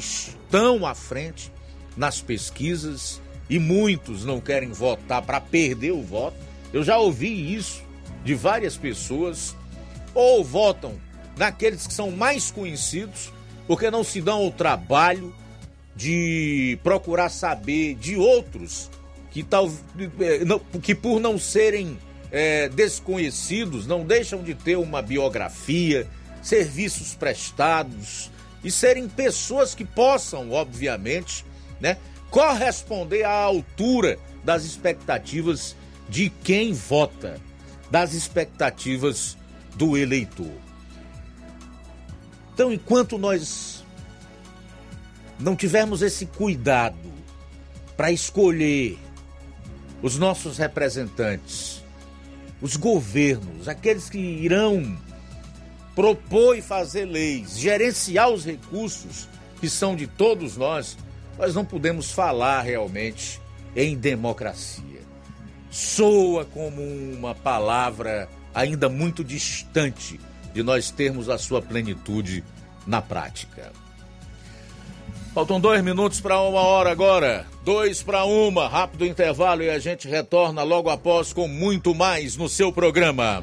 estão 0.53 0.85
à 0.85 0.95
frente 0.95 1.51
nas 1.97 2.21
pesquisas 2.21 3.23
e 3.49 3.59
muitos 3.59 4.23
não 4.23 4.39
querem 4.39 4.69
votar 4.71 5.23
para 5.23 5.41
perder 5.41 5.93
o 5.93 6.03
voto. 6.03 6.37
Eu 6.75 6.85
já 6.85 6.99
ouvi 6.99 7.55
isso 7.55 7.83
de 8.23 8.35
várias 8.35 8.77
pessoas, 8.77 9.57
ou 10.15 10.45
votam 10.45 10.95
naqueles 11.39 11.87
que 11.87 11.95
são 11.95 12.11
mais 12.11 12.51
conhecidos, 12.51 13.33
porque 13.67 13.91
não 13.91 14.05
se 14.05 14.21
dão 14.21 14.47
o 14.47 14.51
trabalho 14.51 15.35
de 15.97 16.79
procurar 16.83 17.31
saber 17.31 17.95
de 17.95 18.17
outros 18.17 18.91
que, 19.31 19.43
tal, 19.43 19.71
que 20.83 20.95
por 20.95 21.19
não 21.19 21.39
serem 21.39 21.99
é, 22.31 22.69
desconhecidos, 22.69 23.87
não 23.87 24.05
deixam 24.05 24.43
de 24.43 24.55
ter 24.55 24.77
uma 24.77 25.01
biografia, 25.01 26.07
serviços 26.43 27.15
prestados, 27.15 28.31
e 28.63 28.71
serem 28.71 29.09
pessoas 29.09 29.75
que 29.75 29.85
possam, 29.85 30.51
obviamente, 30.51 31.45
né, 31.81 31.97
corresponder 32.31 33.25
à 33.25 33.33
altura 33.33 34.19
das 34.45 34.65
expectativas 34.65 35.77
de 36.09 36.31
quem 36.31 36.73
vota, 36.73 37.41
das 37.91 38.15
expectativas 38.15 39.37
do 39.75 39.97
eleitor. 39.97 40.53
Então, 42.55 42.73
enquanto 42.73 43.19
nós 43.19 43.85
não 45.39 45.57
tivermos 45.57 46.03
esse 46.03 46.27
cuidado 46.27 47.13
para 47.97 48.13
escolher 48.13 48.99
os 50.03 50.19
nossos 50.19 50.59
representantes, 50.59 51.83
os 52.61 52.77
governos, 52.77 53.69
aqueles 53.69 54.09
que 54.09 54.19
irão 54.19 54.97
propor 55.95 56.57
e 56.57 56.63
fazer 56.63 57.05
leis, 57.05 57.59
gerenciar 57.59 58.31
os 58.31 58.45
recursos 58.45 59.29
que 59.61 59.69
são 59.69 59.95
de 59.95 60.07
todos 60.07 60.57
nós, 60.57 60.97
nós 61.39 61.55
não 61.55 61.65
podemos 61.65 62.11
falar 62.11 62.63
realmente 62.63 63.41
em 63.77 63.97
democracia. 63.97 65.01
soa 65.71 66.45
como 66.45 66.83
uma 66.83 67.35
palavra 67.35 68.29
ainda 68.55 68.89
muito 68.89 69.25
distante 69.25 70.21
de 70.53 70.63
nós 70.63 70.91
termos 70.91 71.31
a 71.31 71.39
sua 71.39 71.63
plenitude 71.63 72.45
na 72.87 73.01
prática. 73.01 73.73
Faltam 75.35 75.59
dois 75.59 75.83
minutos 75.83 76.21
para 76.21 76.39
uma 76.43 76.61
hora 76.61 76.91
agora. 76.91 77.47
Dois 77.65 78.03
para 78.03 78.25
uma. 78.25 78.69
Rápido 78.69 79.07
intervalo 79.07 79.63
e 79.63 79.71
a 79.71 79.79
gente 79.79 80.07
retorna 80.07 80.63
logo 80.63 80.91
após 80.91 81.33
com 81.33 81.49
muito 81.49 81.95
mais 81.95 82.37
no 82.37 82.51
seu 82.51 82.71
programa. 82.71 83.43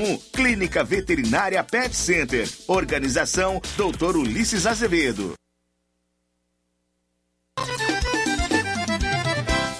981658401. 0.01 0.21
Clínica 0.33 0.83
Veterinária 0.83 1.63
Pet 1.63 1.95
Center. 1.95 2.49
Organização 2.67 3.61
Dr. 3.77 4.17
Ulisses 4.17 4.65
Azevedo. 4.65 5.33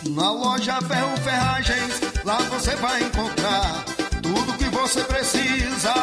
Na 0.10 0.32
loja 0.32 0.80
Ferro 0.82 1.18
Ferragens, 1.18 2.02
lá 2.26 2.38
você 2.44 2.76
vai 2.76 3.02
encontrar 3.02 3.86
tudo 4.22 4.58
que 4.58 4.66
você 4.66 5.04
precisa, 5.06 5.94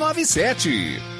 6297. 0.00 1.19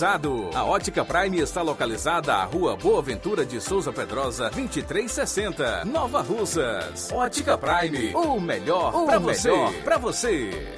A 0.03 0.65
Ótica 0.65 1.05
Prime 1.05 1.39
está 1.39 1.61
localizada 1.61 2.33
à 2.33 2.43
Rua 2.43 2.75
Boa 2.75 3.03
Ventura 3.03 3.45
de 3.45 3.61
Souza 3.61 3.93
Pedrosa, 3.93 4.49
2360, 4.49 5.85
Nova 5.85 6.23
Russas. 6.23 7.11
Ótica 7.11 7.55
Prime, 7.55 8.11
o 8.15 8.39
melhor 8.39 9.05
para 9.05 9.19
você. 9.19 9.51
Pra 9.83 9.99
você. 9.99 10.75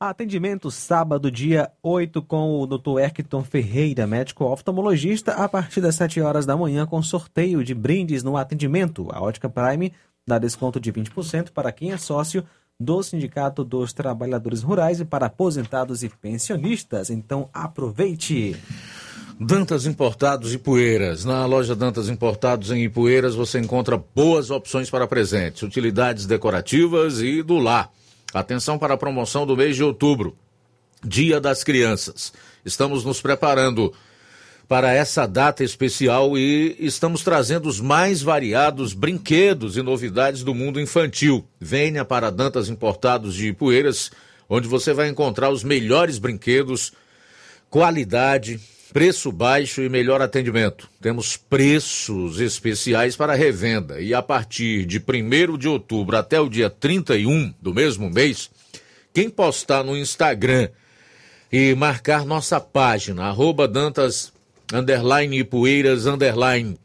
Atendimento 0.00 0.70
sábado, 0.70 1.30
dia 1.30 1.70
8, 1.82 2.22
com 2.22 2.62
o 2.62 2.66
Dr. 2.66 3.00
Erkton 3.00 3.44
Ferreira, 3.44 4.06
médico 4.06 4.46
oftalmologista, 4.46 5.32
a 5.32 5.46
partir 5.46 5.82
das 5.82 5.96
7 5.96 6.22
horas 6.22 6.46
da 6.46 6.56
manhã, 6.56 6.86
com 6.86 7.02
sorteio 7.02 7.62
de 7.62 7.74
brindes 7.74 8.22
no 8.22 8.38
atendimento. 8.38 9.06
A 9.12 9.20
Ótica 9.20 9.50
Prime 9.50 9.92
dá 10.26 10.38
desconto 10.38 10.80
de 10.80 10.90
20% 10.90 11.50
para 11.50 11.70
quem 11.70 11.92
é 11.92 11.98
sócio 11.98 12.42
do 12.82 13.02
Sindicato 13.02 13.64
dos 13.64 13.92
Trabalhadores 13.92 14.62
Rurais 14.62 15.00
e 15.00 15.04
para 15.04 15.26
aposentados 15.26 16.02
e 16.02 16.08
pensionistas. 16.08 17.10
Então 17.10 17.48
aproveite! 17.52 18.56
Dantas 19.40 19.86
Importados 19.86 20.52
e 20.52 20.58
Poeiras. 20.58 21.24
Na 21.24 21.46
loja 21.46 21.74
Dantas 21.74 22.08
Importados 22.08 22.70
em 22.70 22.84
Ipueiras 22.84 23.34
você 23.34 23.58
encontra 23.58 23.96
boas 23.96 24.50
opções 24.50 24.90
para 24.90 25.06
presentes, 25.06 25.62
utilidades 25.62 26.26
decorativas 26.26 27.20
e 27.20 27.42
do 27.42 27.58
lar. 27.58 27.90
Atenção 28.32 28.78
para 28.78 28.94
a 28.94 28.98
promoção 28.98 29.46
do 29.46 29.56
mês 29.56 29.76
de 29.76 29.82
outubro, 29.82 30.36
Dia 31.04 31.40
das 31.40 31.64
Crianças. 31.64 32.32
Estamos 32.64 33.04
nos 33.04 33.20
preparando 33.20 33.92
para 34.68 34.92
essa 34.92 35.26
data 35.26 35.62
especial 35.62 36.36
e 36.36 36.76
estamos 36.78 37.22
trazendo 37.22 37.68
os 37.68 37.80
mais 37.80 38.22
variados 38.22 38.94
brinquedos 38.94 39.76
e 39.76 39.82
novidades 39.82 40.42
do 40.42 40.54
mundo 40.54 40.80
infantil. 40.80 41.46
Venha 41.60 42.04
para 42.04 42.30
Dantas 42.30 42.68
Importados 42.68 43.34
de 43.34 43.48
Ipueiras, 43.48 44.10
onde 44.48 44.68
você 44.68 44.92
vai 44.92 45.08
encontrar 45.08 45.50
os 45.50 45.62
melhores 45.62 46.18
brinquedos, 46.18 46.92
qualidade, 47.68 48.60
preço 48.92 49.32
baixo 49.32 49.82
e 49.82 49.88
melhor 49.88 50.20
atendimento. 50.20 50.88
Temos 51.00 51.36
preços 51.36 52.40
especiais 52.40 53.16
para 53.16 53.34
revenda 53.34 54.00
e 54.00 54.14
a 54.14 54.22
partir 54.22 54.84
de 54.84 54.98
1 54.98 55.58
de 55.58 55.68
outubro 55.68 56.16
até 56.16 56.40
o 56.40 56.48
dia 56.48 56.70
31 56.70 57.54
do 57.60 57.74
mesmo 57.74 58.10
mês, 58.10 58.50
quem 59.12 59.28
postar 59.28 59.82
no 59.82 59.96
Instagram 59.96 60.68
e 61.50 61.74
marcar 61.74 62.24
nossa 62.24 62.58
página, 62.58 63.24
arroba 63.24 63.68
Dantas 63.68 64.31
underline 64.72 65.38
Ipueiras 65.38 66.06
underline, 66.06 66.78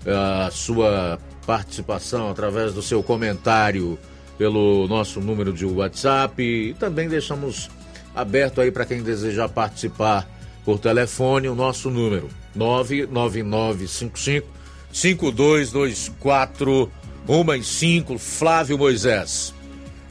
a 0.08 0.50
sua 0.50 1.20
participação 1.46 2.30
através 2.30 2.74
do 2.74 2.82
seu 2.82 3.04
comentário 3.04 4.00
pelo 4.38 4.88
nosso 4.88 5.20
número 5.20 5.54
de 5.54 5.66
WhatsApp 5.66 6.42
e 6.42 6.74
também 6.76 7.08
deixamos 7.08 7.70
aberto 8.16 8.62
aí 8.62 8.72
para 8.72 8.86
quem 8.86 9.04
desejar 9.04 9.50
participar 9.50 10.28
por 10.64 10.80
telefone 10.80 11.48
o 11.48 11.56
nosso 11.56 11.90
número 11.90 12.30
99955 12.56 14.48
5224 14.92 16.92
1 17.28 18.18
Flávio 18.18 18.78
Moisés. 18.78 19.54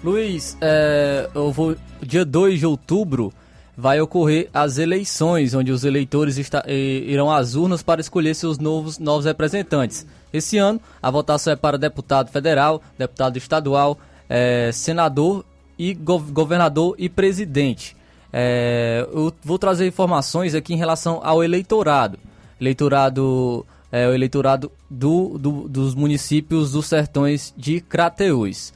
Luiz, 0.02 0.56
é, 0.60 1.28
eu 1.34 1.52
vou, 1.52 1.76
dia 2.00 2.24
2 2.24 2.60
de 2.60 2.66
outubro 2.66 3.32
vai 3.80 3.98
ocorrer 3.98 4.50
as 4.52 4.76
eleições, 4.76 5.54
onde 5.54 5.72
os 5.72 5.84
eleitores 5.84 6.36
está, 6.36 6.62
irão 6.68 7.30
às 7.30 7.54
urnas 7.54 7.82
para 7.82 8.00
escolher 8.00 8.34
seus 8.34 8.58
novos, 8.58 8.98
novos 8.98 9.24
representantes. 9.24 10.06
Esse 10.32 10.58
ano, 10.58 10.78
a 11.02 11.10
votação 11.10 11.54
é 11.54 11.56
para 11.56 11.78
deputado 11.78 12.30
federal, 12.30 12.82
deputado 12.98 13.38
estadual, 13.38 13.98
é, 14.28 14.70
senador 14.70 15.44
e 15.78 15.94
governador 15.94 16.94
e 16.98 17.08
presidente. 17.08 17.96
É, 18.30 19.06
eu 19.10 19.32
vou 19.42 19.58
trazer 19.58 19.86
informações 19.86 20.54
aqui 20.54 20.74
em 20.74 20.76
relação 20.76 21.20
ao 21.24 21.42
eleitorado. 21.42 22.18
Eleitorado 22.60 23.66
é 23.90 24.06
o 24.06 24.14
eleitorado 24.14 24.70
do, 24.90 25.38
do, 25.38 25.68
dos 25.68 25.94
municípios 25.94 26.72
dos 26.72 26.86
sertões 26.86 27.54
de 27.56 27.80
Crateús. 27.80 28.74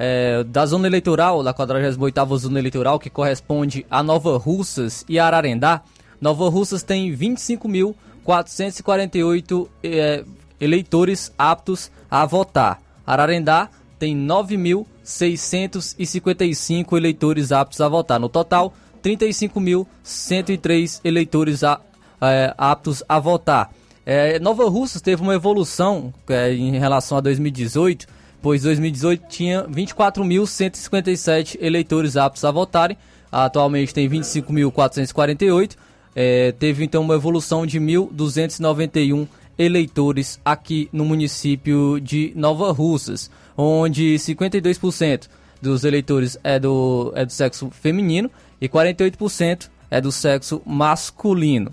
É, 0.00 0.44
da 0.44 0.64
zona 0.64 0.86
eleitoral, 0.86 1.42
da 1.42 1.52
48ª 1.52 2.38
zona 2.38 2.60
eleitoral, 2.60 3.00
que 3.00 3.10
corresponde 3.10 3.84
a 3.90 4.00
Nova 4.00 4.38
Russas 4.38 5.04
e 5.08 5.18
Ararendá, 5.18 5.82
Nova 6.20 6.48
Russas 6.48 6.84
tem 6.84 7.12
25.448 7.12 9.68
é, 9.82 10.22
eleitores 10.60 11.32
aptos 11.36 11.90
a 12.08 12.24
votar. 12.24 12.80
Ararendá 13.04 13.68
tem 13.98 14.16
9.655 14.16 16.96
eleitores 16.96 17.50
aptos 17.50 17.80
a 17.80 17.88
votar. 17.88 18.20
No 18.20 18.28
total, 18.28 18.72
35.103 19.02 21.00
eleitores 21.04 21.64
a, 21.64 21.80
é, 22.20 22.54
aptos 22.56 23.02
a 23.08 23.18
votar. 23.18 23.72
É, 24.06 24.38
Nova 24.38 24.68
Russas 24.68 25.02
teve 25.02 25.22
uma 25.22 25.34
evolução 25.34 26.14
é, 26.28 26.54
em 26.54 26.78
relação 26.78 27.18
a 27.18 27.20
2018, 27.20 28.06
pois 28.40 28.62
2018 28.62 29.28
tinha 29.28 29.64
24.157 29.64 31.56
eleitores 31.60 32.16
aptos 32.16 32.44
a 32.44 32.50
votarem, 32.50 32.96
atualmente 33.30 33.92
tem 33.92 34.08
25.448, 34.08 35.76
é, 36.14 36.52
teve 36.52 36.84
então 36.84 37.02
uma 37.02 37.14
evolução 37.14 37.66
de 37.66 37.78
1.291 37.80 39.26
eleitores 39.58 40.40
aqui 40.44 40.88
no 40.92 41.04
município 41.04 42.00
de 42.00 42.32
Nova 42.36 42.72
Russas, 42.72 43.30
onde 43.56 44.14
52% 44.14 45.28
dos 45.60 45.84
eleitores 45.84 46.38
é 46.44 46.58
do, 46.58 47.12
é 47.16 47.24
do 47.24 47.32
sexo 47.32 47.68
feminino 47.70 48.30
e 48.60 48.68
48% 48.68 49.68
é 49.90 50.00
do 50.00 50.12
sexo 50.12 50.62
masculino. 50.64 51.72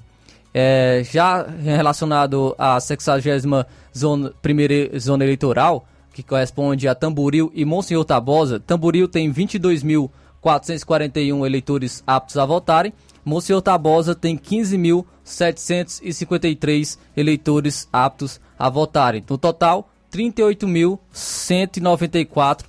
É, 0.54 1.04
já 1.04 1.44
relacionado 1.44 2.56
à 2.58 2.80
60 2.80 3.68
zona, 3.96 4.32
primeira 4.42 4.98
zona 4.98 5.24
eleitoral, 5.24 5.86
que 6.16 6.24
corresponde 6.24 6.88
a 6.88 6.96
Tamboril 6.96 7.52
e 7.54 7.64
Monsenhor 7.66 8.06
Tabosa, 8.06 8.58
Tamboril 8.58 9.06
tem 9.06 9.30
22.441 9.34 11.46
eleitores 11.46 12.02
aptos 12.08 12.38
a 12.38 12.46
votarem, 12.46 12.94
Monsenhor 13.26 13.62
Tabosa 13.62 14.16
tem 14.16 14.38
15.753 14.38 16.98
eleitores 17.18 17.90
aptos 17.92 18.40
a 18.58 18.70
votarem. 18.70 19.22
No 19.30 19.38
total, 19.38 19.90
38.194 20.10 22.64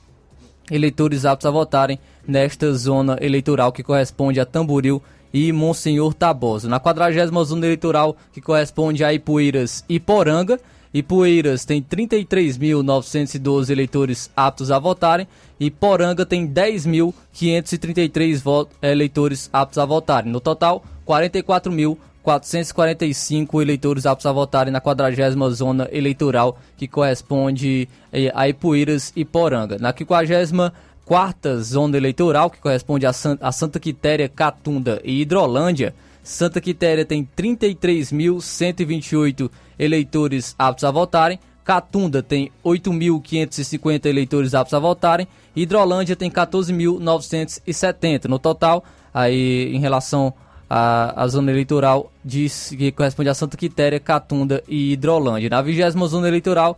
eleitores 0.68 1.24
aptos 1.24 1.46
a 1.46 1.50
votarem 1.52 2.00
nesta 2.26 2.74
zona 2.74 3.16
eleitoral 3.20 3.70
que 3.70 3.84
corresponde 3.84 4.40
a 4.40 4.44
Tamboril 4.44 5.00
e 5.32 5.52
Monsenhor 5.52 6.12
Tabosa. 6.14 6.68
Na 6.68 6.80
40 6.80 7.28
zona 7.44 7.64
eleitoral 7.64 8.16
que 8.32 8.40
corresponde 8.40 9.04
a 9.04 9.14
Ipueiras 9.14 9.84
e 9.88 10.00
Poranga, 10.00 10.58
Ipueiras 10.92 11.64
tem 11.64 11.82
33.912 11.82 13.70
eleitores 13.70 14.30
aptos 14.36 14.70
a 14.70 14.78
votarem 14.78 15.26
e 15.58 15.68
Poranga 15.70 16.24
tem 16.24 16.46
10.533 16.46 18.68
eleitores 18.80 19.50
aptos 19.52 19.78
a 19.78 19.84
votarem. 19.84 20.30
No 20.32 20.40
total, 20.40 20.84
44.445 21.06 23.62
eleitores 23.62 24.06
aptos 24.06 24.26
a 24.26 24.32
votarem 24.32 24.72
na 24.72 24.80
40 24.80 25.50
zona 25.50 25.88
eleitoral 25.92 26.58
que 26.76 26.88
corresponde 26.88 27.88
eh, 28.12 28.32
a 28.34 28.48
Ipueiras 28.48 29.12
e 29.14 29.24
Poranga. 29.24 29.78
Na 29.78 29.94
50 29.96 30.72
quarta 31.06 31.62
zona 31.62 31.96
eleitoral, 31.96 32.50
que 32.50 32.58
corresponde 32.58 33.06
a 33.06 33.52
Santa 33.52 33.78
Quitéria, 33.78 34.28
Catunda 34.28 35.00
e 35.04 35.22
Hidrolândia, 35.22 35.94
Santa 36.26 36.60
Quitéria 36.60 37.04
tem 37.04 37.28
33.128 37.36 39.48
eleitores 39.78 40.56
aptos 40.58 40.82
a 40.82 40.90
votarem. 40.90 41.38
Catunda 41.64 42.20
tem 42.20 42.50
8.550 42.64 44.06
eleitores 44.06 44.52
aptos 44.52 44.74
a 44.74 44.80
votarem. 44.80 45.28
Hidrolândia 45.54 46.16
tem 46.16 46.28
14.970. 46.28 48.24
No 48.24 48.40
total, 48.40 48.82
aí 49.14 49.72
em 49.72 49.78
relação 49.78 50.34
à, 50.68 51.22
à 51.22 51.28
zona 51.28 51.52
eleitoral 51.52 52.10
diz, 52.24 52.70
que 52.70 52.90
corresponde 52.90 53.28
a 53.28 53.34
Santa 53.34 53.56
Quitéria, 53.56 54.00
Catunda 54.00 54.64
e 54.66 54.94
Hidrolândia. 54.94 55.48
Na 55.48 55.62
vigésima 55.62 56.08
zona 56.08 56.26
eleitoral, 56.26 56.76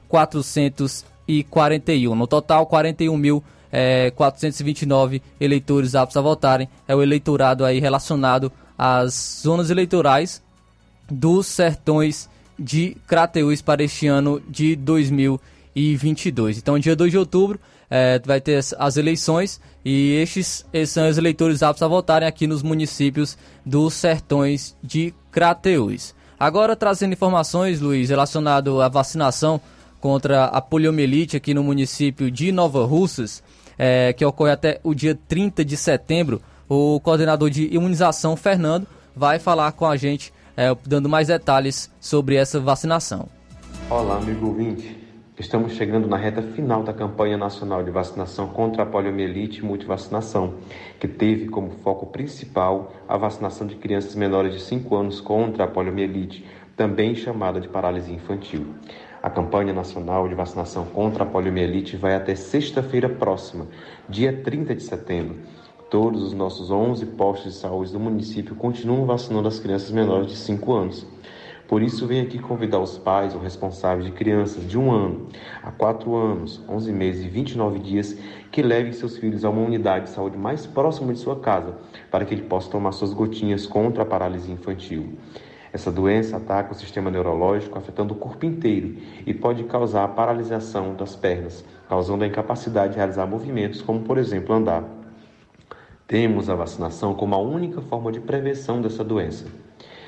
17.441. 0.10 2.16
No 2.16 2.28
total, 2.28 2.68
41.429 2.68 3.44
é, 3.72 4.12
429 4.12 5.22
eleitores 5.40 5.96
aptos 5.96 6.18
a 6.18 6.22
votarem. 6.22 6.70
É 6.88 6.96
o 6.96 7.02
eleitorado 7.02 7.66
aí 7.66 7.80
relacionado 7.80 8.52
às 8.78 9.42
zonas 9.44 9.70
eleitorais 9.70 10.42
dos 11.10 11.48
sertões 11.48 12.30
de 12.58 12.98
Crateús 13.08 13.62
para 13.62 13.84
este 13.84 14.08
ano 14.08 14.42
de 14.48 14.76
2022. 14.76 16.58
Então, 16.58 16.80
dia 16.80 16.96
2 16.96 17.12
de 17.12 17.18
outubro, 17.18 17.60
é, 17.90 18.20
vai 18.20 18.42
ter 18.42 18.60
as 18.78 18.98
eleições 18.98 19.62
e 19.86 20.16
estes, 20.16 20.66
estes 20.74 20.90
são 20.90 21.08
os 21.08 21.18
eleitores 21.18 21.64
aptos 21.64 21.82
a 21.82 21.88
votarem 21.88 22.28
aqui 22.28 22.46
nos 22.46 22.62
municípios 22.62 23.38
dos 23.66 23.94
sertões 23.94 24.76
de 24.84 25.14
Crateús. 25.32 26.14
Agora 26.40 26.76
trazendo 26.76 27.14
informações, 27.14 27.80
Luiz, 27.80 28.10
relacionado 28.10 28.82
à 28.82 28.90
vacinação 28.90 29.62
contra 30.00 30.46
a 30.46 30.62
poliomielite 30.62 31.38
aqui 31.38 31.54
no 31.54 31.64
município 31.64 32.30
de 32.30 32.52
Nova 32.52 32.86
Russas, 32.86 33.44
é, 33.78 34.14
que 34.14 34.26
ocorre 34.26 34.52
até 34.52 34.80
o 34.84 34.94
dia 34.94 35.18
30 35.28 35.64
de 35.64 35.78
setembro. 35.78 36.42
O 36.70 37.00
coordenador 37.00 37.50
de 37.50 37.74
imunização, 37.74 38.36
Fernando, 38.36 38.88
vai 39.16 39.40
falar 39.40 39.72
com 39.72 39.86
a 39.86 39.96
gente, 39.96 40.34
é, 40.56 40.76
dando 40.86 41.08
mais 41.08 41.28
detalhes 41.28 41.92
sobre 42.00 42.36
essa 42.36 42.60
vacinação. 42.60 43.28
Olá, 43.90 44.18
amigo 44.18 44.48
ouvinte. 44.48 45.08
Estamos 45.40 45.74
chegando 45.74 46.08
na 46.08 46.18
reta 46.18 46.42
final 46.42 46.82
da 46.82 46.92
campanha 46.92 47.38
nacional 47.38 47.84
de 47.84 47.92
vacinação 47.92 48.48
contra 48.48 48.82
a 48.82 48.86
poliomielite 48.88 49.60
e 49.60 49.62
multivacinação, 49.62 50.56
que 51.00 51.08
teve 51.08 51.48
como 51.48 51.70
foco 51.84 52.08
principal 52.08 52.92
a 53.08 53.18
vacinação 53.18 53.68
de 53.68 53.76
crianças 53.76 54.16
menores 54.16 54.52
de 54.54 54.60
5 54.62 54.96
anos 54.96 55.22
contra 55.22 55.66
a 55.66 55.68
poliomielite, 55.68 56.44
também 56.76 57.14
chamada 57.14 57.62
de 57.62 57.68
paralisia 57.68 58.16
infantil. 58.16 58.66
A 59.28 59.30
campanha 59.30 59.74
nacional 59.74 60.26
de 60.26 60.34
vacinação 60.34 60.86
contra 60.86 61.26
a 61.26 61.28
poliomielite 61.28 61.98
vai 61.98 62.16
até 62.16 62.34
sexta-feira 62.34 63.10
próxima, 63.10 63.68
dia 64.08 64.32
30 64.32 64.74
de 64.74 64.82
setembro. 64.82 65.36
Todos 65.92 66.24
os 66.24 66.32
nossos 66.32 66.72
11 66.72 67.06
postos 67.08 67.52
de 67.52 67.60
saúde 67.60 67.92
do 67.92 68.00
município 68.00 68.56
continuam 68.56 69.06
vacinando 69.06 69.50
as 69.50 69.60
crianças 69.60 69.92
menores 69.92 70.32
de 70.32 70.38
5 70.38 70.74
anos. 70.74 71.06
Por 71.68 71.82
isso, 71.82 72.08
venho 72.08 72.24
aqui 72.24 72.40
convidar 72.40 72.80
os 72.80 72.98
pais 72.98 73.36
ou 73.36 73.42
responsáveis 73.42 74.06
de 74.06 74.14
crianças 74.14 74.66
de 74.66 74.80
1 74.80 74.92
ano 74.92 75.28
a 75.62 75.72
4 75.72 76.16
anos, 76.16 76.64
11 76.70 76.94
meses 76.94 77.26
e 77.26 77.28
29 77.28 77.80
dias 77.80 78.18
que 78.50 78.62
levem 78.62 78.94
seus 78.94 79.18
filhos 79.18 79.44
a 79.44 79.50
uma 79.50 79.62
unidade 79.62 80.06
de 80.06 80.12
saúde 80.12 80.38
mais 80.38 80.66
próxima 80.66 81.12
de 81.12 81.20
sua 81.20 81.38
casa, 81.38 81.76
para 82.10 82.24
que 82.24 82.34
ele 82.34 82.44
possa 82.44 82.72
tomar 82.72 82.94
suas 82.94 83.12
gotinhas 83.12 83.66
contra 83.66 84.04
a 84.04 84.06
paralisia 84.06 84.54
infantil. 84.54 85.18
Essa 85.72 85.92
doença 85.92 86.38
ataca 86.38 86.72
o 86.72 86.76
sistema 86.76 87.12
neurológico, 87.12 87.78
afetando 87.78 88.14
o 88.14 88.18
corpo 88.18 88.46
inteiro 88.46 88.98
e 89.26 89.34
pode 89.34 89.64
causar 89.66 90.08
paralisação 90.10 90.96
das 90.96 91.16
pernas, 91.16 91.64
causando 91.90 92.24
a 92.24 92.28
incapacidade 92.28 92.94
de 92.94 92.98
realizar 92.98 93.26
movimentos, 93.26 93.82
como 93.82 94.02
por 94.02 94.18
exemplo 94.18 94.56
andar. 94.56 94.84
Temos 96.08 96.50
a 96.50 96.56
vacinação 96.56 97.14
como 97.14 97.36
a 97.36 97.40
única 97.40 97.82
forma 97.82 98.12
de 98.12 98.22
prevenção 98.22 98.82
dessa 98.82 99.04
doença. 99.04 99.46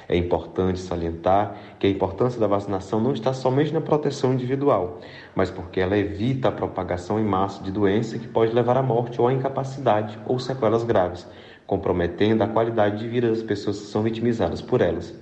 É 0.07 0.15
importante 0.17 0.79
salientar 0.79 1.55
que 1.77 1.85
a 1.85 1.89
importância 1.89 2.39
da 2.39 2.47
vacinação 2.47 2.99
não 2.99 3.13
está 3.13 3.31
somente 3.31 3.71
na 3.71 3.79
proteção 3.79 4.33
individual, 4.33 4.99
mas 5.35 5.51
porque 5.51 5.79
ela 5.79 5.95
evita 5.95 6.47
a 6.47 6.51
propagação 6.51 7.19
em 7.19 7.23
massa 7.23 7.61
de 7.61 7.71
doença 7.71 8.17
que 8.17 8.27
pode 8.27 8.51
levar 8.51 8.75
à 8.75 8.81
morte 8.81 9.21
ou 9.21 9.27
à 9.27 9.33
incapacidade 9.33 10.17
ou 10.25 10.39
sequelas 10.39 10.83
graves, 10.83 11.27
comprometendo 11.69 12.41
a 12.41 12.47
qualidade 12.47 12.97
de 12.97 13.07
vida 13.07 13.29
das 13.29 13.43
pessoas 13.43 13.79
que 13.79 13.85
são 13.85 14.01
vitimizadas 14.01 14.59
por 14.59 14.81
elas. 14.81 15.13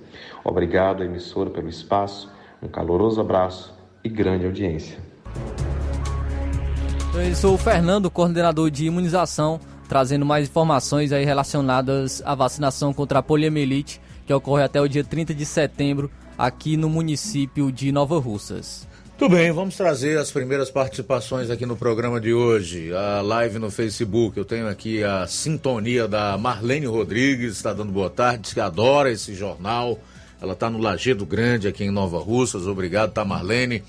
Obrigado, 0.42 1.04
emissora, 1.04 1.50
pelo 1.50 1.68
espaço, 1.68 2.32
um 2.62 2.68
caloroso 2.68 3.20
abraço 3.20 3.74
e 4.02 4.08
grande 4.08 4.46
audiência. 4.46 4.96
Eu 7.14 7.34
sou 7.34 7.54
o 7.54 7.58
Fernando, 7.58 8.10
coordenador 8.10 8.70
de 8.70 8.86
imunização, 8.86 9.60
trazendo 9.90 10.24
mais 10.24 10.48
informações 10.48 11.12
aí 11.12 11.22
relacionadas 11.22 12.22
à 12.24 12.34
vacinação 12.34 12.94
contra 12.94 13.18
a 13.18 13.22
poliomielite 13.22 14.00
que 14.24 14.32
ocorre 14.32 14.62
até 14.62 14.80
o 14.80 14.88
dia 14.88 15.04
30 15.04 15.34
de 15.34 15.44
setembro 15.44 16.10
aqui 16.38 16.78
no 16.78 16.88
município 16.88 17.70
de 17.70 17.92
Nova 17.92 18.18
Russas. 18.18 18.88
Tudo 19.18 19.34
bem, 19.34 19.50
vamos 19.50 19.76
trazer 19.76 20.16
as 20.16 20.30
primeiras 20.30 20.70
participações 20.70 21.50
aqui 21.50 21.66
no 21.66 21.76
programa 21.76 22.20
de 22.20 22.32
hoje. 22.32 22.94
A 22.94 23.20
live 23.20 23.58
no 23.58 23.68
Facebook, 23.68 24.38
eu 24.38 24.44
tenho 24.44 24.68
aqui 24.68 25.02
a 25.02 25.26
sintonia 25.26 26.06
da 26.06 26.38
Marlene 26.38 26.86
Rodrigues, 26.86 27.56
está 27.56 27.72
dando 27.72 27.90
boa 27.90 28.08
tarde, 28.08 28.42
diz 28.42 28.54
que 28.54 28.60
adora 28.60 29.10
esse 29.10 29.34
jornal. 29.34 29.98
Ela 30.40 30.52
está 30.52 30.70
no 30.70 30.78
Lagedo 30.78 31.26
Grande, 31.26 31.66
aqui 31.66 31.82
em 31.82 31.90
Nova 31.90 32.20
Russas. 32.20 32.68
Obrigado, 32.68 33.10
tá, 33.10 33.24
Marlene? 33.24 33.82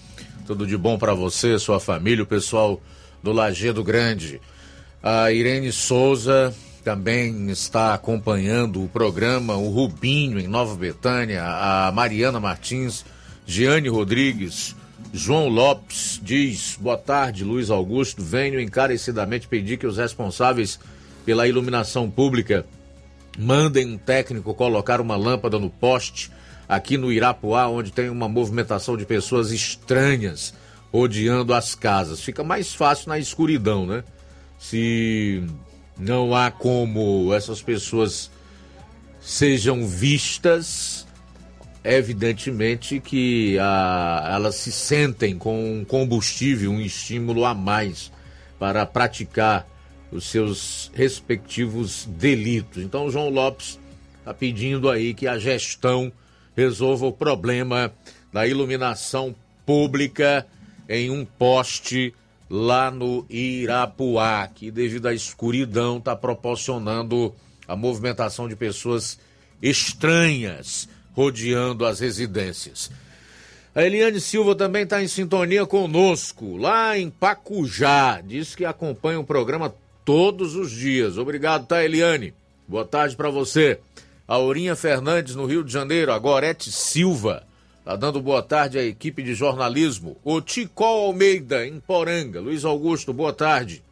Tudo 0.48 0.66
de 0.66 0.76
bom 0.76 0.98
para 0.98 1.14
você, 1.14 1.60
sua 1.60 1.80
família, 1.80 2.24
o 2.24 2.28
pessoal 2.28 2.82
do 3.22 3.32
Lagedo 3.32 3.84
Grande. 3.84 4.42
A 5.02 5.32
Irene 5.32 5.72
Souza 5.72 6.52
também 6.84 7.52
está 7.52 7.94
acompanhando 7.94 8.84
o 8.84 8.90
programa, 8.90 9.56
o 9.56 9.70
Rubinho 9.70 10.40
em 10.40 10.48
Nova 10.48 10.74
Betânia, 10.74 11.44
a 11.46 11.92
Mariana 11.92 12.40
Martins, 12.40 13.06
Giane 13.46 13.90
Rodrigues, 13.90 14.76
João 15.14 15.48
Lopes 15.48 16.20
diz: 16.22 16.78
Boa 16.80 16.98
tarde, 16.98 17.44
Luiz 17.44 17.70
Augusto. 17.70 18.22
Venho 18.22 18.60
encarecidamente 18.60 19.48
pedir 19.48 19.78
que 19.78 19.88
os 19.88 19.98
responsáveis 19.98 20.80
pela 21.26 21.48
iluminação 21.48 22.10
pública 22.10 22.66
mandem 23.38 23.88
um 23.88 23.98
técnico 23.98 24.54
colocar 24.54 25.02
uma 25.02 25.16
lâmpada 25.16 25.58
no 25.58 25.70
poste 25.70 26.32
aqui 26.68 26.98
no 26.98 27.12
Irapuá, 27.12 27.68
onde 27.68 27.92
tem 27.92 28.10
uma 28.10 28.28
movimentação 28.28 28.96
de 28.96 29.06
pessoas 29.06 29.52
estranhas 29.52 30.54
rodeando 30.92 31.54
as 31.54 31.74
casas. 31.74 32.22
Fica 32.22 32.44
mais 32.44 32.74
fácil 32.74 33.10
na 33.10 33.18
escuridão, 33.18 33.86
né? 33.86 34.04
Se 34.60 35.44
não 35.98 36.36
há 36.36 36.52
como 36.52 37.34
essas 37.34 37.62
pessoas 37.62 38.30
sejam 39.20 39.88
vistas, 39.88 41.08
evidentemente 41.84 43.00
que 43.00 43.58
a, 43.60 44.32
elas 44.34 44.56
se 44.56 44.72
sentem 44.72 45.38
com 45.38 45.80
um 45.80 45.86
combustível, 45.86 46.72
um 46.72 46.82
estímulo 46.82 47.46
a 47.46 47.54
mais 47.54 48.12
para 48.58 48.86
praticar 48.86 49.68
os 50.12 50.26
seus 50.26 50.92
respectivos 50.94 52.06
delitos. 52.06 52.84
Então, 52.84 53.06
o 53.06 53.12
João 53.12 53.30
Lopes 53.30 53.80
está 54.20 54.34
pedindo 54.34 54.90
aí 54.90 55.14
que 55.14 55.28
a 55.28 55.38
gestão 55.38 56.12
resolva 56.56 57.06
o 57.06 57.14
problema 57.14 57.92
da 58.34 58.46
iluminação 58.46 59.34
pública 59.66 60.46
em 60.88 61.10
um 61.10 61.24
poste 61.24 62.14
lá 62.50 62.90
no 62.90 63.26
Irapuá, 63.30 64.48
que 64.48 64.72
devido 64.72 65.08
à 65.08 65.14
escuridão 65.14 65.98
está 65.98 66.16
proporcionando 66.16 67.34
a 67.68 67.76
movimentação 67.76 68.50
de 68.50 68.56
pessoas 68.56 69.20
estranhas 69.62 70.90
rodeando 71.14 71.86
as 71.86 72.00
residências. 72.00 72.92
A 73.74 73.84
Eliane 73.84 74.20
Silva 74.20 74.56
também 74.56 74.84
está 74.84 75.02
em 75.02 75.08
sintonia 75.08 75.66
conosco, 75.66 76.58
lá 76.58 76.98
em 76.98 77.10
Pacujá. 77.10 78.20
Diz 78.22 78.56
que 78.56 78.66
acompanha 78.66 79.20
o 79.20 79.24
programa 79.24 79.74
todos 80.04 80.56
os 80.56 80.72
dias. 80.72 81.18
Obrigado, 81.18 81.68
tá, 81.68 81.84
Eliane? 81.84 82.34
Boa 82.68 82.84
tarde 82.84 83.16
para 83.16 83.30
você. 83.30 83.80
Aurinha 84.28 84.76
Fernandes, 84.76 85.36
no 85.36 85.46
Rio 85.46 85.64
de 85.64 85.72
Janeiro. 85.72 86.12
A 86.12 86.20
Gorete 86.20 86.72
Silva. 86.72 87.44
Tá 87.86 87.96
dando 87.96 88.22
boa 88.22 88.44
tarde 88.44 88.78
à 88.78 88.84
equipe 88.84 89.24
de 89.24 89.34
jornalismo. 89.34 90.18
O 90.24 90.42
Ticol 90.42 91.08
Almeida, 91.08 91.66
em 91.66 91.80
Poranga. 91.80 92.40
Luiz 92.40 92.66
Augusto, 92.66 93.14
boa 93.14 93.34
tarde. 93.34 93.84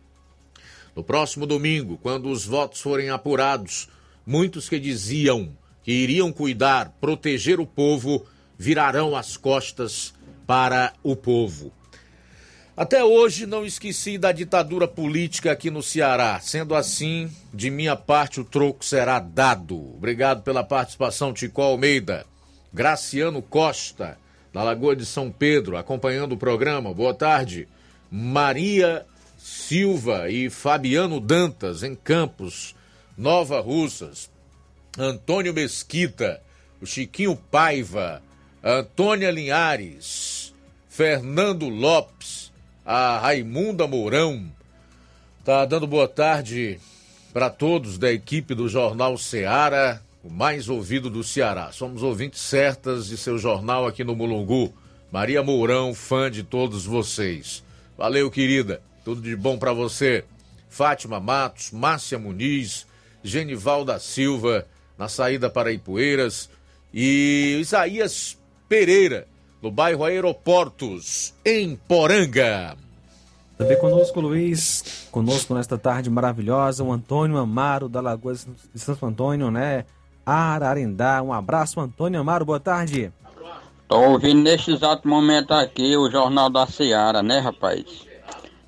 No 0.95 1.03
próximo 1.03 1.45
domingo, 1.45 1.99
quando 2.01 2.29
os 2.29 2.45
votos 2.45 2.81
forem 2.81 3.09
apurados, 3.09 3.87
muitos 4.25 4.67
que 4.67 4.79
diziam 4.79 5.49
que 5.87 5.93
iriam 5.93 6.33
cuidar, 6.33 6.91
proteger 6.99 7.61
o 7.61 7.65
povo, 7.65 8.25
virarão 8.57 9.15
as 9.15 9.37
costas 9.37 10.13
para 10.45 10.91
o 11.01 11.15
povo. 11.15 11.71
Até 12.75 13.05
hoje 13.05 13.45
não 13.45 13.65
esqueci 13.65 14.17
da 14.17 14.33
ditadura 14.33 14.85
política 14.85 15.49
aqui 15.49 15.71
no 15.71 15.81
Ceará. 15.81 16.41
Sendo 16.41 16.75
assim, 16.75 17.31
de 17.53 17.69
minha 17.69 17.95
parte 17.95 18.41
o 18.41 18.43
troco 18.43 18.83
será 18.83 19.17
dado. 19.17 19.77
Obrigado 19.95 20.43
pela 20.43 20.61
participação, 20.61 21.31
Tico 21.31 21.61
Almeida. 21.61 22.25
Graciano 22.73 23.41
Costa, 23.41 24.17
da 24.51 24.63
Lagoa 24.63 24.93
de 24.93 25.05
São 25.05 25.31
Pedro, 25.31 25.77
acompanhando 25.77 26.33
o 26.33 26.37
programa. 26.37 26.93
Boa 26.93 27.13
tarde. 27.13 27.65
Maria 28.11 29.05
Silva 29.37 30.29
e 30.29 30.49
Fabiano 30.49 31.21
Dantas, 31.21 31.81
em 31.81 31.95
Campos, 31.95 32.75
Nova 33.17 33.61
Russas. 33.61 34.29
Antônio 34.97 35.53
Mesquita, 35.53 36.41
o 36.81 36.85
Chiquinho 36.85 37.35
Paiva, 37.35 38.21
Antônia 38.63 39.29
Linhares, 39.29 40.55
Fernando 40.89 41.69
Lopes, 41.69 42.51
a 42.83 43.19
Raimunda 43.19 43.85
Mourão. 43.85 44.51
Tá 45.45 45.65
dando 45.65 45.85
boa 45.85 46.07
tarde 46.07 46.79
para 47.31 47.47
todos 47.47 47.99
da 47.99 48.11
equipe 48.11 48.55
do 48.55 48.67
Jornal 48.67 49.15
Ceará, 49.19 50.01
o 50.23 50.31
mais 50.31 50.67
ouvido 50.67 51.11
do 51.11 51.23
Ceará. 51.23 51.71
Somos 51.71 52.01
ouvintes 52.01 52.41
certas 52.41 53.05
de 53.05 53.17
seu 53.17 53.37
jornal 53.37 53.85
aqui 53.85 54.03
no 54.03 54.15
Mulungu. 54.15 54.73
Maria 55.11 55.43
Mourão, 55.43 55.93
fã 55.93 56.31
de 56.31 56.41
todos 56.41 56.85
vocês. 56.85 57.63
Valeu, 57.95 58.31
querida. 58.31 58.81
Tudo 59.05 59.21
de 59.21 59.35
bom 59.35 59.59
para 59.59 59.73
você. 59.73 60.25
Fátima 60.67 61.19
Matos, 61.19 61.69
Márcia 61.71 62.17
Muniz, 62.17 62.87
Genival 63.23 63.85
da 63.85 63.99
Silva, 63.99 64.67
na 64.97 65.07
saída 65.07 65.49
para 65.49 65.71
Ipueiras, 65.71 66.49
e 66.93 67.57
Isaías 67.61 68.37
Pereira, 68.67 69.27
no 69.61 69.71
bairro 69.71 70.03
Aeroportos, 70.03 71.33
em 71.45 71.75
Poranga. 71.75 72.75
Também 73.57 73.77
conosco, 73.79 74.21
Luiz, 74.21 75.07
conosco 75.11 75.53
nesta 75.55 75.77
tarde 75.77 76.09
maravilhosa, 76.09 76.83
o 76.83 76.91
Antônio 76.91 77.37
Amaro, 77.37 77.89
da 77.89 78.01
Lagoa 78.01 78.33
de 78.33 78.79
Santo 78.79 79.05
Antônio, 79.05 79.49
né? 79.49 79.85
Ararendá. 80.25 81.23
Um 81.23 81.33
abraço, 81.33 81.79
Antônio 81.79 82.19
Amaro, 82.19 82.45
boa 82.45 82.59
tarde. 82.59 83.11
Tô 83.87 83.97
ouvindo 83.99 84.41
neste 84.41 84.71
exato 84.71 85.07
momento 85.07 85.53
aqui 85.53 85.95
o 85.95 86.11
Jornal 86.11 86.49
da 86.49 86.67
Seara, 86.67 87.23
né, 87.23 87.39
rapaz? 87.39 87.85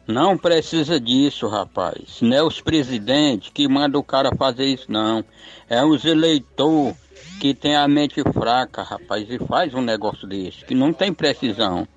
Não 0.10 0.36
precisa 0.36 1.00
disso, 1.00 1.48
rapaz. 1.48 2.20
Não 2.20 2.36
é 2.36 2.42
os 2.42 2.60
presidentes 2.60 3.52
que 3.54 3.68
mandam 3.68 4.02
o 4.02 4.04
cara 4.04 4.36
fazer 4.36 4.66
isso, 4.66 4.92
não. 4.92 5.24
É 5.70 5.86
os 5.86 6.04
eleitores 6.04 6.96
que 7.40 7.54
tem 7.54 7.76
a 7.76 7.88
mente 7.88 8.20
fraca, 8.34 8.82
rapaz, 8.82 9.30
e 9.30 9.38
faz 9.38 9.72
um 9.76 9.82
negócio 9.82 10.28
desse, 10.28 10.66
que 10.66 10.74
não 10.74 10.92
tem 10.92 11.14
precisão. 11.14 11.88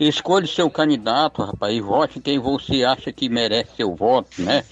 Escolhe 0.00 0.48
seu 0.48 0.68
candidato, 0.68 1.42
rapaz, 1.42 1.72
e 1.72 1.80
vote 1.80 2.18
quem 2.18 2.40
você 2.40 2.82
acha 2.82 3.12
que 3.12 3.28
merece 3.28 3.76
seu 3.76 3.94
voto, 3.94 4.42
né? 4.42 4.64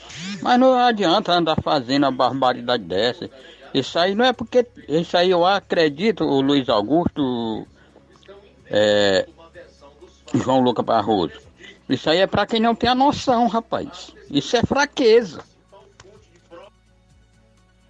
Mas 0.42 0.58
não 0.58 0.74
adianta 0.74 1.32
andar 1.32 1.62
fazendo 1.62 2.04
a 2.04 2.10
barbaridade 2.10 2.82
dessa. 2.82 3.30
Isso 3.72 3.96
aí 3.96 4.12
não 4.16 4.24
é 4.24 4.32
porque. 4.32 4.66
Isso 4.88 5.16
aí 5.16 5.30
eu 5.30 5.46
acredito, 5.46 6.24
o 6.24 6.40
Luiz 6.40 6.68
Augusto, 6.68 7.64
é, 8.66 9.28
João 10.34 10.58
Lucas 10.58 10.84
Barroso. 10.84 11.47
Isso 11.88 12.10
aí 12.10 12.18
é 12.18 12.26
para 12.26 12.46
quem 12.46 12.60
não 12.60 12.74
tem 12.74 12.90
a 12.90 12.94
noção, 12.94 13.46
rapaz. 13.46 14.12
Isso 14.30 14.56
é 14.56 14.62
fraqueza. 14.62 15.42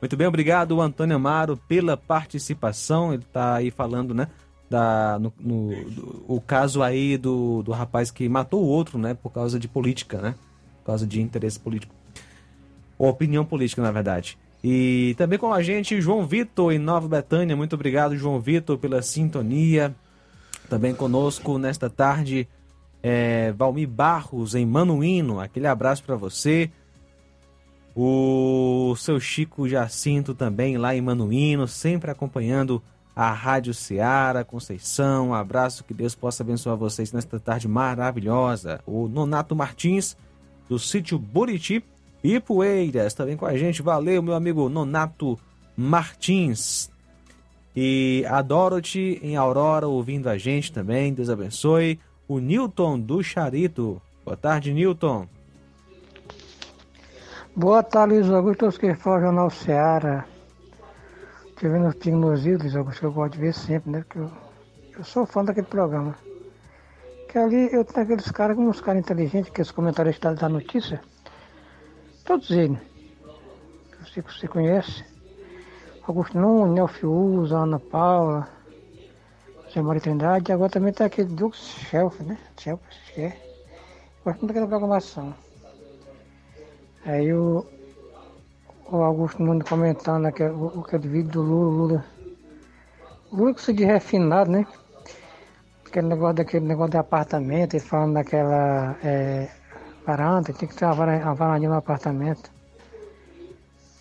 Muito 0.01 0.17
bem, 0.17 0.29
obrigado, 0.29 0.81
Antônio 0.81 1.17
Amaro, 1.17 1.57
pela 1.57 1.97
participação. 1.97 3.13
Ele 3.13 3.25
está 3.25 3.57
aí 3.57 3.71
falando, 3.71 4.15
né? 4.15 4.29
Da, 4.71 5.19
no, 5.19 5.33
no 5.41 5.91
do, 5.91 6.25
o 6.29 6.41
caso 6.41 6.83
aí 6.83 7.17
do, 7.17 7.63
do 7.63 7.73
rapaz 7.73 8.11
que 8.11 8.29
matou 8.29 8.63
o 8.63 8.69
outro, 8.69 8.99
né? 8.99 9.15
Por 9.15 9.31
causa 9.31 9.59
de 9.59 9.67
política, 9.67 10.21
né? 10.21 10.35
Por 10.81 10.87
causa 10.87 11.05
de 11.05 11.21
interesse 11.21 11.59
político. 11.59 11.93
Ou 12.97 13.09
opinião 13.09 13.45
política, 13.45 13.83
na 13.83 13.91
verdade. 13.91 14.39
E 14.63 15.15
também 15.19 15.39
com 15.39 15.53
a 15.53 15.63
gente, 15.63 16.01
João 16.01 16.25
Vitor, 16.25 16.73
em 16.73 16.79
Nova 16.79 17.09
Betânia. 17.09 17.57
Muito 17.57 17.75
obrigado, 17.75 18.17
João 18.17 18.39
Vitor, 18.39 18.79
pela 18.79 19.03
sintonia. 19.03 19.95
Também 20.69 20.95
conosco 20.95 21.59
nesta 21.59 21.89
tarde, 21.89 22.47
é, 23.03 23.53
Valmir 23.53 23.89
Barros, 23.89 24.55
em 24.55 24.67
Manuíno. 24.67 25.41
Aquele 25.41 25.67
abraço 25.67 26.03
para 26.05 26.17
você. 26.17 26.71
O 27.95 28.95
seu 28.97 29.19
Chico 29.19 29.69
Jacinto 29.69 30.35
também 30.35 30.77
lá 30.77 30.95
em 30.95 31.01
Manuíno, 31.01 31.67
sempre 31.67 32.11
acompanhando 32.11 32.83
a 33.15 33.33
Rádio 33.33 33.75
Ceará, 33.75 34.45
Conceição. 34.45 35.31
Um 35.31 35.35
abraço, 35.35 35.83
que 35.83 35.93
Deus 35.93 36.15
possa 36.15 36.45
abençoar 36.45 36.77
vocês 36.77 37.13
nesta 37.13 37.41
tarde 37.41 37.67
maravilhosa. 37.67 38.81
O 38.87 39.09
Nonato 39.09 39.57
Martins, 39.57 40.17
do 40.69 40.79
sítio 40.79 41.19
Buriti 41.19 41.83
e 42.23 42.39
Poeiras, 42.39 43.15
também 43.15 43.37
com 43.37 43.47
a 43.47 43.57
gente. 43.57 43.83
Valeu, 43.83 44.23
meu 44.23 44.35
amigo 44.35 44.69
Nonato 44.69 45.37
Martins. 45.77 46.91
E 47.75 48.25
a 48.29 48.41
Dorothy 48.43 49.19
em 49.23 49.37
Aurora 49.37 49.89
ouvindo 49.89 50.29
a 50.29 50.39
gente 50.39 50.73
também, 50.73 51.13
Deus 51.13 51.31
abençoe. 51.31 51.99
O 52.29 52.41
Newton 52.41 53.01
do 53.01 53.23
Charito. 53.23 54.03
Boa 54.23 54.37
tarde, 54.37 54.75
Newton. 54.75 55.27
Boa 57.57 57.83
tarde, 57.83 58.17
Luiz 58.17 58.31
Augusto, 58.31 58.67
os 58.67 58.77
que 58.77 58.95
falam 58.95 59.23
Jornal 59.23 59.49
Seara. 59.49 60.27
Estou 61.47 61.71
vendo 61.71 61.89
os 61.89 61.95
pingos 61.95 62.45
Luiz 62.45 62.77
Augusto, 62.77 63.01
que 63.01 63.07
eu 63.07 63.13
gosto 63.13 63.33
de 63.33 63.39
ver 63.39 63.55
sempre, 63.55 63.91
né? 63.91 64.05
Porque 64.07 64.19
eu, 64.19 64.31
eu 64.99 65.05
sou 65.05 65.25
fã 65.25 65.43
daquele 65.43 65.69
programa. 65.69 66.15
Que 67.31 67.39
ali 67.39 67.73
eu 67.73 67.83
tenho 67.83 68.05
aqueles 68.05 68.31
caras, 68.31 68.57
como 68.57 68.69
uns 68.69 68.83
caras 68.83 69.01
inteligentes, 69.01 69.51
que 69.51 69.63
os 69.63 69.71
comentaristas 69.71 70.39
da 70.39 70.51
notícia. 70.51 71.01
Todos 72.27 72.51
eles. 72.51 72.79
Você, 74.03 74.21
você 74.21 74.47
conhece. 74.47 75.03
Augusto 76.07 76.39
Nunes, 76.39 76.75
Nelfio 76.75 77.11
Uza, 77.11 77.57
Ana 77.57 77.79
Paula, 77.79 78.58
José 79.79 79.83
Maria 79.83 80.01
Trindade, 80.01 80.53
agora 80.53 80.71
também 80.71 80.93
tem 80.93 81.07
aquele 81.07 81.29
Dux 81.29 81.57
Shelf, 81.57 82.21
né? 82.23 82.37
Shelf, 82.59 82.81
que 83.15 83.21
é. 83.21 83.37
Gosto 84.25 84.41
muito 84.41 84.47
daquela 84.49 84.67
programação. 84.67 85.35
Aí 87.05 87.33
o, 87.33 87.65
o 88.91 88.97
Augusto 88.97 89.41
Nunes 89.41 89.69
comentando 89.69 90.27
aquele, 90.27 90.53
aquele 90.81 91.09
vídeo 91.09 91.31
do 91.31 91.43
Lula, 91.43 91.71
Lula. 91.71 92.05
Lula 93.31 93.55
que 93.55 93.63
se 93.63 93.73
de 93.73 93.85
refinado, 93.85 94.51
né? 94.51 94.67
Aquele 95.87 96.09
negócio 96.09 96.35
daquele 96.35 96.67
negócio 96.67 96.91
de 96.91 96.99
apartamento, 96.99 97.75
ele 97.75 97.85
falando 97.85 98.15
daquela 98.15 98.97
é, 99.03 99.49
varanda, 100.05 100.53
tem 100.53 100.69
que 100.69 100.75
ter 100.75 100.87
uma, 100.87 101.35
varandinha 101.35 101.71
no 101.71 101.77
apartamento. 101.77 102.51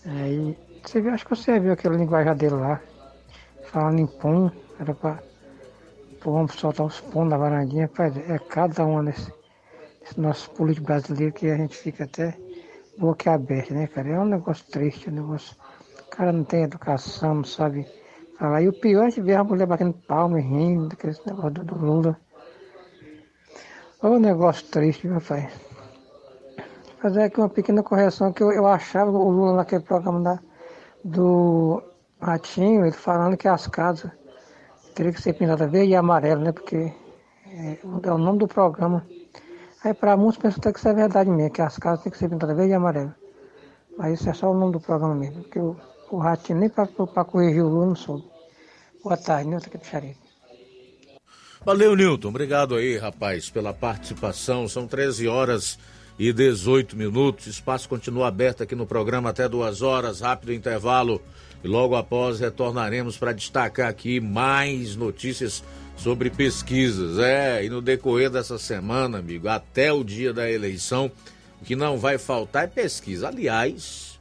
Aí 0.06 0.58
você 0.84 1.02
viu, 1.02 1.14
acho 1.14 1.26
que 1.26 1.36
você 1.36 1.60
viu 1.60 1.72
aquele 1.72 1.98
linguagem 1.98 2.36
dele 2.36 2.56
lá, 2.56 2.82
falando 3.72 4.00
em 4.00 4.08
pum, 4.08 4.50
era 4.80 4.94
para 4.94 5.27
homem 6.26 6.48
soltar 6.48 6.86
os 6.86 7.00
pum 7.00 7.28
da 7.28 7.38
varandinha, 7.38 7.90
é 8.28 8.40
cada 8.40 8.86
um 8.86 9.02
nesse, 9.02 9.32
nesse 10.02 10.20
nosso 10.20 10.50
político 10.52 10.88
brasileiro 10.88 11.34
que 11.34 11.48
a 11.48 11.58
gente 11.58 11.78
fica 11.78 12.04
até 12.04 12.38
boca 12.98 13.32
aberta, 13.32 13.74
né, 13.74 13.88
cara? 13.88 14.10
É 14.10 14.20
um 14.20 14.26
negócio 14.26 14.66
triste, 14.72 15.10
um 15.10 15.14
negócio. 15.14 15.56
O 16.02 16.10
cara 16.10 16.32
não 16.32 16.44
tem 16.44 16.64
educação, 16.64 17.36
não 17.36 17.44
sabe 17.44 17.88
falar. 18.38 18.62
E 18.62 18.68
o 18.68 18.74
pior 18.74 19.08
é 19.08 19.22
ver 19.22 19.36
a 19.36 19.44
mulher 19.44 19.68
batendo 19.68 19.94
palma 19.94 20.40
e 20.40 20.44
rindo, 20.44 20.90
daquele 20.90 21.16
negócio 21.26 21.52
do, 21.52 21.64
do 21.64 21.76
Lula. 21.76 22.20
É 24.02 24.08
um 24.08 24.20
negócio 24.20 24.68
triste, 24.68 25.08
meu 25.08 25.22
pai. 25.22 25.50
Fazer 27.02 27.24
aqui 27.24 27.40
uma 27.40 27.50
pequena 27.50 27.84
correção 27.84 28.34
que 28.34 28.42
eu, 28.42 28.52
eu 28.52 28.66
achava 28.66 29.12
o 29.12 29.30
Lula 29.30 29.58
naquele 29.58 29.84
programa 29.84 30.20
da, 30.22 30.40
do 31.04 31.82
Ratinho, 32.20 32.86
ele 32.86 32.92
falando 32.92 33.38
que 33.38 33.48
as 33.48 33.68
casas 33.68 34.12
teriam 34.98 35.14
que 35.14 35.22
ser 35.22 35.34
pintadas 35.34 35.70
verde 35.70 35.92
e 35.92 35.96
amarelo, 35.96 36.42
né? 36.42 36.52
Porque 36.52 36.92
é, 37.46 37.78
é 38.04 38.12
o 38.12 38.18
nome 38.18 38.40
do 38.40 38.48
programa. 38.48 39.06
Aí 39.84 39.94
para 39.94 40.18
muitos 40.18 40.42
pensam 40.42 40.58
até 40.60 40.74
que 40.74 40.80
isso 40.80 40.90
é 40.90 40.94
verdade 40.94 41.30
mesmo, 41.30 41.54
que 41.54 41.62
as 41.62 41.78
casas 41.78 42.04
têm 42.04 42.12
que 42.12 42.18
ser 42.18 42.28
pintadas 42.28 42.58
verde 42.58 42.72
e 42.72 42.76
amarelo. 42.76 43.14
Mas 43.96 44.20
isso 44.20 44.30
é 44.30 44.34
só 44.34 44.52
o 44.52 44.58
nome 44.58 44.74
do 44.74 44.80
programa 44.80 45.14
mesmo. 45.14 45.44
Porque 45.44 45.60
eu, 45.60 45.78
O 46.10 46.18
ratinho 46.18 46.60
nem 46.60 46.70
para 46.70 46.88
corrigir 47.26 47.64
o 47.64 47.70
Lula 47.70 47.86
não 47.88 47.96
soube. 47.96 48.26
Boa 49.04 49.16
tarde, 49.18 49.48
Nilton 49.48 49.68
aqui 49.68 49.78
do 49.78 49.86
Xarife. 49.86 50.20
Valeu, 51.64 51.96
Nilton. 51.96 52.30
Obrigado 52.30 52.76
aí, 52.76 52.98
rapaz, 52.98 53.50
pela 53.50 53.74
participação. 53.74 54.68
São 54.68 54.88
13 54.88 55.28
horas 55.28 55.78
e 56.18 56.34
18 56.34 56.96
minutos. 56.96 57.46
O 57.46 57.50
espaço 57.50 57.88
continua 57.88 58.28
aberto 58.28 58.64
aqui 58.64 58.74
no 58.74 58.88
programa 58.88 59.30
até 59.30 59.48
duas 59.48 59.82
horas. 59.82 60.22
Rápido 60.22 60.54
intervalo. 60.54 61.22
E 61.64 61.68
logo 61.68 61.96
após 61.96 62.40
retornaremos 62.40 63.18
para 63.18 63.34
destacar 63.34 63.90
aqui 63.90 64.20
mais 64.20 64.96
notícias 64.96 65.64
sobre 65.98 66.30
pesquisas. 66.30 67.18
É, 67.20 67.64
e 67.64 67.70
no 67.70 67.82
decorrer 67.82 68.30
dessa 68.30 68.58
semana, 68.58 69.18
amigo, 69.18 69.50
até 69.50 69.92
o 69.92 70.04
dia 70.04 70.34
da 70.34 70.50
eleição, 70.50 71.12
o 71.62 71.66
que 71.66 71.76
não 71.76 71.98
vai 71.98 72.18
faltar 72.18 72.66
é 72.66 72.68
pesquisa. 72.68 73.28
Aliás, 73.28 74.20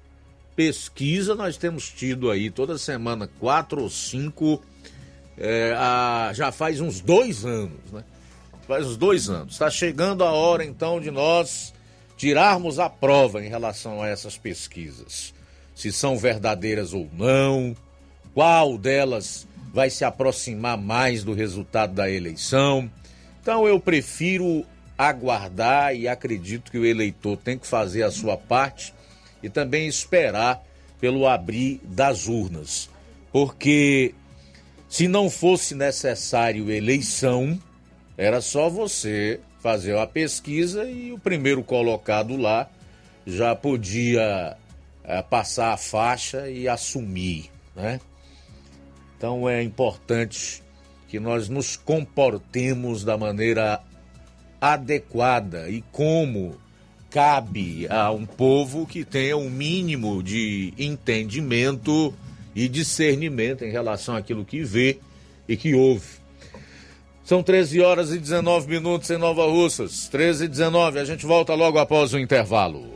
pesquisa 0.55 1.35
nós 1.35 1.57
temos 1.57 1.89
tido 1.89 2.31
aí 2.31 2.51
toda 2.51 2.79
semana 2.79 3.29
quatro 3.39 3.83
ou 3.83 3.91
cinco, 3.91 4.63
é, 5.37 5.75
a, 5.77 6.33
já 6.35 6.51
faz 6.51 6.81
uns 6.81 7.01
dois 7.01 7.45
anos, 7.45 7.93
né? 7.93 8.03
Faz 8.67 8.85
uns 8.87 8.97
dois 8.97 9.29
anos. 9.29 9.53
Está 9.53 9.71
chegando 9.71 10.25
a 10.25 10.33
hora 10.33 10.65
então 10.65 11.01
de 11.01 11.11
nós 11.11 11.73
tirarmos 12.17 12.79
a 12.79 12.89
prova 12.89 13.45
em 13.45 13.49
relação 13.49 14.03
a 14.03 14.09
essas 14.09 14.37
pesquisas. 14.37 15.36
Se 15.77 15.93
são 15.93 16.19
verdadeiras 16.19 16.93
ou 16.93 17.09
não, 17.13 17.77
qual 18.35 18.77
delas 18.77 19.47
vai 19.73 19.91
se 19.91 20.05
aproximar 20.05 20.79
mais 20.79 21.23
do 21.23 21.35
resultado 21.35 21.93
da 21.95 22.11
eleição. 22.11 22.91
Então 23.43 23.69
eu 23.69 23.79
prefiro 23.79 24.65
aguardar 24.97 25.95
e 25.95 26.09
acredito 26.09 26.71
que 26.71 26.79
o 26.79 26.87
eleitor 26.87 27.37
tem 27.37 27.59
que 27.59 27.67
fazer 27.67 28.03
a 28.03 28.11
sua 28.11 28.37
parte 28.39 28.95
e 29.43 29.51
também 29.51 29.87
esperar 29.87 30.65
pelo 30.99 31.27
abrir 31.27 31.81
das 31.85 32.27
urnas. 32.27 32.89
Porque 33.31 34.15
se 34.89 35.07
não 35.07 35.29
fosse 35.29 35.75
necessário 35.75 36.71
eleição, 36.71 37.61
era 38.17 38.41
só 38.41 38.71
você 38.71 39.41
fazer 39.61 39.99
a 39.99 40.07
pesquisa 40.07 40.85
e 40.85 41.13
o 41.13 41.19
primeiro 41.19 41.63
colocado 41.63 42.35
lá 42.35 42.67
já 43.27 43.55
podia 43.55 44.57
é, 45.07 45.23
passar 45.23 45.73
a 45.73 45.77
faixa 45.77 46.51
e 46.51 46.69
assumir, 46.69 47.51
né? 47.75 48.01
Então 49.17 49.49
é 49.49 49.63
importante 49.63 50.63
que 51.09 51.21
nós 51.21 51.49
nos 51.49 51.77
comportemos 51.77 53.05
da 53.05 53.17
maneira 53.17 53.81
adequada 54.61 55.71
e 55.71 55.83
como 55.93 56.57
cabe 57.09 57.87
a 57.89 58.11
um 58.11 58.27
povo 58.27 58.87
que 58.87 59.05
tenha 59.05 59.37
um 59.37 59.49
mínimo 59.49 60.23
de 60.23 60.75
entendimento 60.77 62.13
e 62.55 62.69
discernimento 62.69 63.65
em 63.65 63.71
relação 63.71 64.17
àquilo 64.17 64.45
que 64.45 64.63
vê 64.63 64.99
e 65.49 65.57
que 65.57 65.75
ouve. 65.75 66.27
São 67.25 67.43
13 67.43 67.81
horas 67.81 68.13
e 68.13 68.19
19 68.19 68.69
minutos 68.69 69.11
em 69.11 69.19
Nova 69.19 69.47
Russas. 69.47 70.09
13 70.09 70.45
e 70.45 70.49
19, 70.49 70.99
a 70.99 71.05
gente 71.05 71.25
volta 71.27 71.55
logo 71.55 71.79
após 71.79 72.13
o 72.13 72.19
intervalo. 72.19 72.96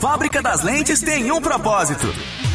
Fábrica 0.00 0.42
das 0.42 0.62
Lentes 0.62 1.00
tem 1.00 1.32
um 1.32 1.40
propósito 1.40 2.06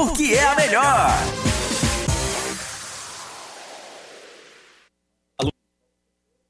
porque 0.05 0.33
é 0.33 0.43
a 0.43 0.55
melhor. 0.55 1.90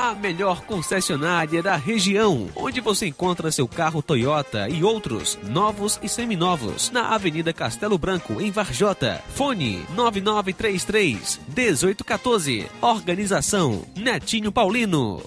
A 0.00 0.14
melhor 0.14 0.62
concessionária 0.62 1.62
da 1.62 1.76
região, 1.76 2.48
onde 2.56 2.80
você 2.80 3.06
encontra 3.06 3.52
seu 3.52 3.68
carro 3.68 4.02
Toyota 4.02 4.66
e 4.68 4.82
outros 4.82 5.38
novos 5.42 6.00
e 6.02 6.08
seminovos, 6.08 6.90
na 6.90 7.14
Avenida 7.14 7.52
Castelo 7.52 7.98
Branco, 7.98 8.40
em 8.40 8.50
Varjota. 8.50 9.22
Fone 9.34 9.84
9933 9.94 11.40
1814. 11.54 12.66
Organização 12.80 13.84
Netinho 13.94 14.50
Paulino. 14.50 15.22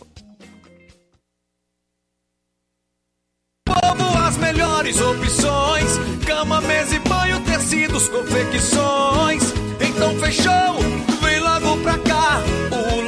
Povo, 3.65 4.17
as 4.25 4.37
melhores 4.37 4.99
opções: 4.99 5.99
cama, 6.25 6.61
mesa 6.61 6.95
e 6.95 6.99
banho, 6.99 7.39
tecidos, 7.41 8.09
confecções. 8.09 9.43
Então 9.79 10.17
fechou, 10.19 10.92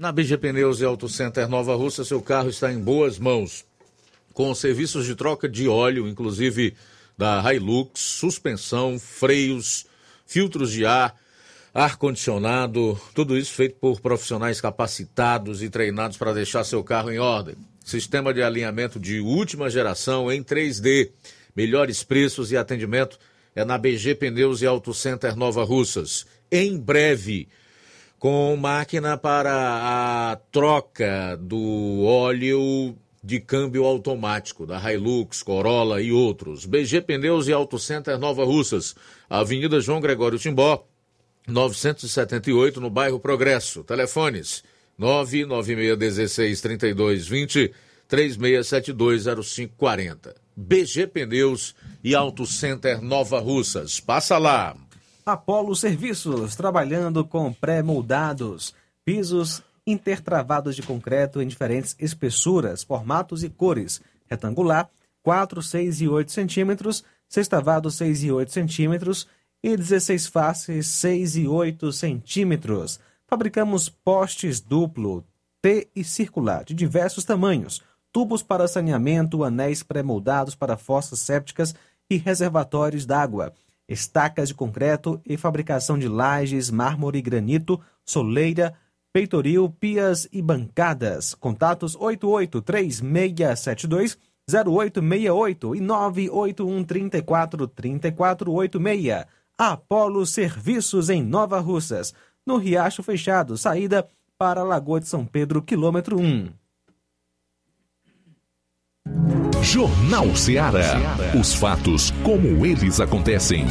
Na 0.00 0.10
BG 0.10 0.38
Pneus 0.38 0.80
e 0.80 0.84
Auto 0.86 1.10
Center 1.10 1.46
Nova 1.46 1.74
Russa, 1.74 2.06
seu 2.06 2.22
carro 2.22 2.48
está 2.48 2.72
em 2.72 2.78
boas 2.78 3.18
mãos. 3.18 3.66
Com 4.32 4.54
serviços 4.54 5.04
de 5.04 5.14
troca 5.14 5.46
de 5.46 5.68
óleo, 5.68 6.08
inclusive 6.08 6.72
da 7.18 7.52
Hilux, 7.52 8.00
suspensão, 8.00 8.98
freios, 8.98 9.84
filtros 10.26 10.72
de 10.72 10.86
ar, 10.86 11.14
ar-condicionado, 11.74 12.98
tudo 13.14 13.36
isso 13.36 13.52
feito 13.52 13.76
por 13.78 14.00
profissionais 14.00 14.58
capacitados 14.58 15.62
e 15.62 15.68
treinados 15.68 16.16
para 16.16 16.32
deixar 16.32 16.64
seu 16.64 16.82
carro 16.82 17.10
em 17.10 17.18
ordem. 17.18 17.54
Sistema 17.84 18.32
de 18.32 18.42
alinhamento 18.42 18.98
de 18.98 19.20
última 19.20 19.68
geração 19.68 20.32
em 20.32 20.42
3D. 20.42 21.10
Melhores 21.54 22.02
preços 22.02 22.50
e 22.50 22.56
atendimento 22.56 23.18
é 23.54 23.66
na 23.66 23.76
BG 23.76 24.14
Pneus 24.14 24.62
e 24.62 24.66
Auto 24.66 24.94
Center 24.94 25.36
Nova 25.36 25.62
Russas. 25.62 26.24
Em 26.50 26.78
breve 26.78 27.48
com 28.20 28.54
máquina 28.54 29.16
para 29.16 30.30
a 30.30 30.36
troca 30.52 31.36
do 31.40 32.04
óleo 32.04 32.94
de 33.24 33.40
câmbio 33.40 33.86
automático 33.86 34.66
da 34.66 34.92
Hilux, 34.92 35.42
Corolla 35.42 36.02
e 36.02 36.12
outros. 36.12 36.66
BG 36.66 37.00
Pneus 37.00 37.48
e 37.48 37.52
Auto 37.52 37.78
Center 37.78 38.18
Nova 38.18 38.44
Russas, 38.44 38.94
Avenida 39.28 39.80
João 39.80 40.02
Gregório 40.02 40.38
Timbó, 40.38 40.86
978, 41.48 42.78
no 42.78 42.90
bairro 42.90 43.18
Progresso. 43.18 43.82
Telefones 43.82 44.62
996163220, 45.00 47.72
36720540. 48.06 50.34
BG 50.54 51.06
Pneus 51.06 51.74
e 52.04 52.14
Auto 52.14 52.44
Center 52.44 53.00
Nova 53.00 53.40
Russas. 53.40 53.98
Passa 53.98 54.36
lá. 54.36 54.76
Apolo 55.30 55.76
Serviços, 55.76 56.56
trabalhando 56.56 57.24
com 57.24 57.52
pré-moldados, 57.52 58.74
pisos 59.04 59.62
intertravados 59.86 60.74
de 60.74 60.82
concreto 60.82 61.40
em 61.40 61.46
diferentes 61.46 61.94
espessuras, 62.00 62.82
formatos 62.82 63.44
e 63.44 63.48
cores. 63.48 64.00
Retangular, 64.28 64.90
4, 65.22 65.62
6 65.62 66.00
e 66.00 66.08
8 66.08 66.32
centímetros, 66.32 67.04
sextavado 67.28 67.92
6 67.92 68.24
e 68.24 68.32
8 68.32 68.50
centímetros 68.50 69.28
e 69.62 69.76
16 69.76 70.26
faces 70.26 70.88
6 70.88 71.36
e 71.36 71.46
8 71.46 71.92
centímetros. 71.92 72.98
Fabricamos 73.28 73.88
postes 73.88 74.60
duplo, 74.60 75.24
T 75.62 75.88
e 75.94 76.02
circular, 76.02 76.64
de 76.64 76.74
diversos 76.74 77.24
tamanhos, 77.24 77.82
tubos 78.12 78.42
para 78.42 78.66
saneamento, 78.66 79.44
anéis 79.44 79.84
pré-moldados 79.84 80.56
para 80.56 80.76
fossas 80.76 81.20
sépticas 81.20 81.72
e 82.10 82.16
reservatórios 82.16 83.06
d'água 83.06 83.54
estacas 83.90 84.48
de 84.48 84.54
concreto 84.54 85.20
e 85.26 85.36
fabricação 85.36 85.98
de 85.98 86.08
lajes, 86.08 86.70
mármore 86.70 87.18
e 87.18 87.22
granito, 87.22 87.78
soleira, 88.04 88.72
peitoril, 89.12 89.68
pias 89.68 90.28
e 90.32 90.40
bancadas. 90.40 91.34
Contatos 91.34 91.96
883672 91.96 94.16
0868 94.48 95.74
e 95.74 95.80
981 95.80 96.84
34 96.84 97.66
3486. 97.66 99.26
Apolo 99.58 100.24
Serviços 100.24 101.10
em 101.10 101.20
Nova 101.22 101.58
Russas, 101.60 102.14
no 102.46 102.56
Riacho 102.56 103.02
Fechado, 103.02 103.58
saída 103.58 104.08
para 104.38 104.62
Lagoa 104.62 105.00
de 105.00 105.08
São 105.08 105.26
Pedro, 105.26 105.60
quilômetro 105.60 106.18
1. 106.18 106.48
Jornal 109.62 110.34
Ceará. 110.34 111.16
Os 111.38 111.54
fatos 111.54 112.10
como 112.22 112.64
eles 112.64 112.98
acontecem. 112.98 113.66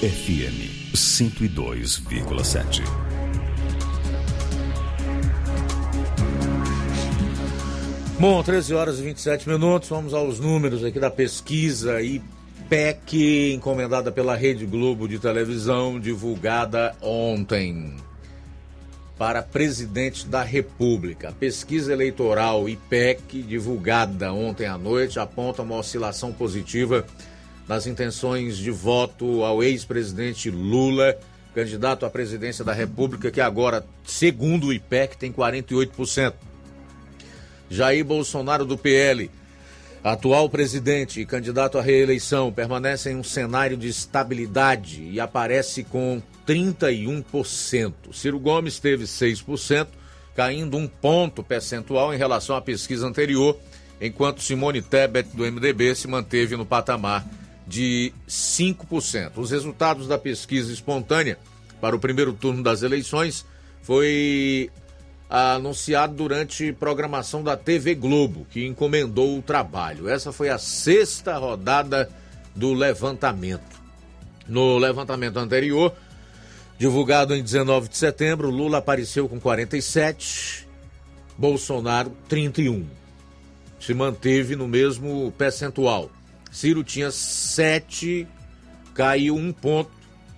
FM 0.00 0.94
102,7. 0.94 2.82
Bom, 8.18 8.42
13 8.42 8.74
horas 8.74 8.98
e 8.98 9.02
27 9.02 9.46
minutos. 9.48 9.90
Vamos 9.90 10.14
aos 10.14 10.40
números 10.40 10.82
aqui 10.82 10.98
da 10.98 11.10
pesquisa 11.10 12.00
IPEC, 12.00 13.52
encomendada 13.54 14.10
pela 14.10 14.34
Rede 14.34 14.64
Globo 14.64 15.06
de 15.06 15.18
televisão, 15.18 16.00
divulgada 16.00 16.96
ontem 17.02 17.94
para 19.18 19.42
presidente 19.42 20.26
da 20.26 20.42
República. 20.42 21.30
A 21.30 21.32
pesquisa 21.32 21.92
eleitoral 21.92 22.68
IPEC, 22.68 23.42
divulgada 23.42 24.32
ontem 24.32 24.66
à 24.66 24.76
noite, 24.76 25.18
aponta 25.18 25.62
uma 25.62 25.76
oscilação 25.76 26.32
positiva 26.32 27.06
nas 27.66 27.86
intenções 27.86 28.56
de 28.56 28.70
voto 28.70 29.42
ao 29.42 29.62
ex-presidente 29.62 30.50
Lula, 30.50 31.18
candidato 31.54 32.04
à 32.04 32.10
presidência 32.10 32.64
da 32.64 32.72
República, 32.72 33.30
que 33.30 33.40
agora, 33.40 33.84
segundo 34.04 34.66
o 34.66 34.72
IPEC, 34.72 35.16
tem 35.16 35.32
48%. 35.32 36.34
Jair 37.68 38.04
Bolsonaro 38.04 38.64
do 38.64 38.78
PL, 38.78 39.30
atual 40.02 40.48
presidente 40.48 41.20
e 41.20 41.26
candidato 41.26 41.78
à 41.78 41.82
reeleição, 41.82 42.52
permanece 42.52 43.10
em 43.10 43.16
um 43.16 43.24
cenário 43.24 43.76
de 43.76 43.88
estabilidade 43.88 45.02
e 45.02 45.18
aparece 45.18 45.82
com 45.82 46.22
31%. 46.46 47.92
Ciro 48.12 48.38
Gomes 48.38 48.78
teve 48.78 49.04
6%, 49.04 49.88
caindo 50.34 50.76
um 50.76 50.86
ponto 50.86 51.42
percentual 51.42 52.14
em 52.14 52.18
relação 52.18 52.54
à 52.56 52.60
pesquisa 52.60 53.06
anterior, 53.06 53.58
enquanto 54.00 54.42
Simone 54.42 54.80
Tebet, 54.80 55.30
do 55.34 55.44
MDB, 55.44 55.94
se 55.94 56.06
manteve 56.06 56.56
no 56.56 56.64
patamar 56.64 57.26
de 57.66 58.12
5%. 58.28 59.32
Os 59.36 59.50
resultados 59.50 60.06
da 60.06 60.16
pesquisa 60.16 60.72
espontânea 60.72 61.38
para 61.80 61.96
o 61.96 61.98
primeiro 61.98 62.32
turno 62.32 62.62
das 62.62 62.82
eleições 62.82 63.44
foi 63.82 64.70
anunciado 65.28 66.14
durante 66.14 66.72
programação 66.72 67.42
da 67.42 67.56
TV 67.56 67.94
Globo, 67.94 68.46
que 68.50 68.66
encomendou 68.66 69.38
o 69.38 69.42
trabalho. 69.42 70.08
Essa 70.08 70.32
foi 70.32 70.48
a 70.48 70.58
sexta 70.58 71.36
rodada 71.36 72.08
do 72.54 72.72
levantamento. 72.72 73.76
No 74.48 74.78
levantamento 74.78 75.38
anterior, 75.38 75.92
Divulgado 76.78 77.34
em 77.34 77.42
19 77.42 77.88
de 77.88 77.96
setembro, 77.96 78.50
Lula 78.50 78.78
apareceu 78.78 79.26
com 79.26 79.40
47, 79.40 80.68
Bolsonaro 81.38 82.14
31. 82.28 82.86
Se 83.80 83.94
manteve 83.94 84.54
no 84.56 84.68
mesmo 84.68 85.32
percentual. 85.38 86.10
Ciro 86.52 86.84
tinha 86.84 87.10
7, 87.10 88.28
caiu 88.92 89.36
um 89.36 89.54
ponto, 89.54 89.90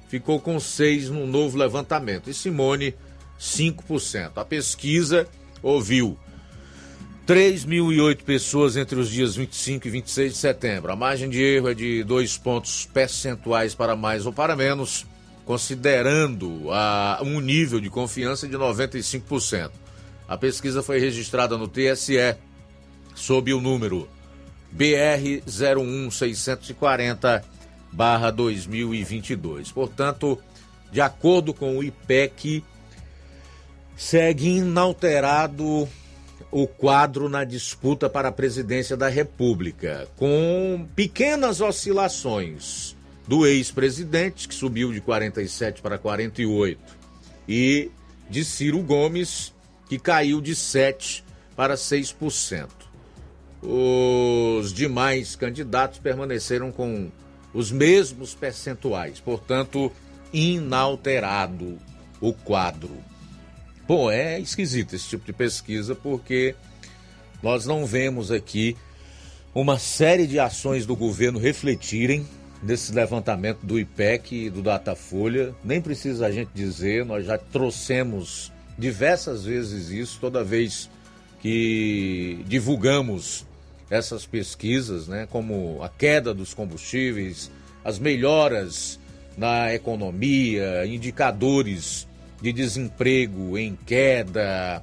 ficou 0.09 0.39
com 0.39 0.61
6 0.61 1.11
no 1.11 1.27
novo 1.27 1.59
levantamento. 1.59 2.31
E 2.31 2.35
Simone, 2.35 2.95
5%. 3.39 4.33
A 4.37 4.45
pesquisa 4.45 5.29
ouviu 5.63 6.19
3.008 7.27 8.23
pessoas 8.23 8.77
entre 8.77 8.99
os 8.99 9.11
dias 9.11 9.37
25 9.37 9.87
e 9.87 9.91
26 9.91 10.33
de 10.33 10.39
setembro. 10.39 10.91
A 10.91 10.97
margem 10.97 11.29
de 11.29 11.43
erro 11.43 11.69
é 11.69 11.75
de 11.75 12.03
dois 12.03 12.39
pontos 12.39 12.87
percentuais 12.87 13.75
para 13.75 13.95
mais 13.95 14.25
ou 14.25 14.33
para 14.33 14.57
menos 14.57 15.07
considerando 15.45 16.71
a, 16.71 17.21
um 17.23 17.41
nível 17.41 17.81
de 17.81 17.89
confiança 17.89 18.47
de 18.47 18.57
95%. 18.57 19.71
A 20.29 20.37
pesquisa 20.37 20.83
foi 20.83 20.99
registrada 20.99 21.57
no 21.57 21.67
TSE 21.67 22.37
sob 23.15 23.55
o 23.55 23.61
número 23.61 24.09
BR 24.71 25.43
01640 25.47 27.43
2022. 28.35 29.73
Portanto, 29.73 30.39
de 30.93 31.01
acordo 31.01 31.55
com 31.55 31.79
o 31.79 31.83
IPEC, 31.83 32.63
segue 33.99 34.59
inalterado 34.59 35.89
o 36.53 36.67
quadro 36.69 37.29
na 37.29 37.43
disputa 37.43 38.09
para 38.09 38.29
a 38.29 38.33
presidência 38.33 38.97
da 38.97 39.09
República, 39.09 40.09
com 40.17 40.87
pequenas 40.95 41.61
oscilações 41.61 42.97
do 43.27 43.45
ex-presidente, 43.45 44.47
que 44.47 44.55
subiu 44.55 44.93
de 44.93 45.01
47 45.01 45.83
para 45.83 45.99
48, 45.99 46.81
e 47.47 47.91
de 48.31 48.45
Ciro 48.45 48.81
Gomes, 48.83 49.53
que 49.89 49.99
caiu 49.99 50.41
de 50.41 50.55
7 50.55 51.25
para 51.57 51.75
6%. 51.75 52.69
Os 53.61 54.73
demais 54.73 55.35
candidatos 55.35 55.99
permaneceram 55.99 56.71
com 56.71 57.11
os 57.53 57.73
mesmos 57.73 58.33
percentuais, 58.33 59.19
portanto, 59.19 59.91
inalterado 60.33 61.79
o 62.21 62.33
quadro. 62.33 63.08
Bom, 63.89 64.11
é 64.11 64.39
esquisito 64.39 64.95
esse 64.95 65.09
tipo 65.09 65.25
de 65.25 65.33
pesquisa 65.33 65.95
porque 65.95 66.55
nós 67.43 67.65
não 67.65 67.87
vemos 67.87 68.31
aqui 68.31 68.77
uma 69.55 69.79
série 69.79 70.27
de 70.27 70.39
ações 70.39 70.85
do 70.85 70.95
governo 70.95 71.39
refletirem 71.39 72.27
nesse 72.63 72.93
levantamento 72.93 73.61
do 73.63 73.81
IPEC 73.81 74.45
e 74.45 74.51
do 74.51 74.61
Datafolha. 74.61 75.55
Nem 75.65 75.81
precisa 75.81 76.27
a 76.27 76.31
gente 76.31 76.51
dizer, 76.55 77.07
nós 77.07 77.25
já 77.25 77.39
trouxemos 77.39 78.53
diversas 78.77 79.47
vezes 79.47 79.89
isso, 79.89 80.19
toda 80.21 80.45
vez 80.45 80.91
que 81.41 82.45
divulgamos 82.47 83.47
essas 83.89 84.27
pesquisas, 84.27 85.09
né, 85.09 85.27
como 85.31 85.83
a 85.83 85.89
queda 85.89 86.35
dos 86.35 86.53
combustíveis, 86.53 87.51
as 87.83 87.99
melhoras 87.99 89.01
na 89.35 89.73
economia, 89.73 90.85
indicadores 90.85 92.08
de 92.41 92.53
desemprego 92.53 93.59
em 93.59 93.75
queda 93.75 94.83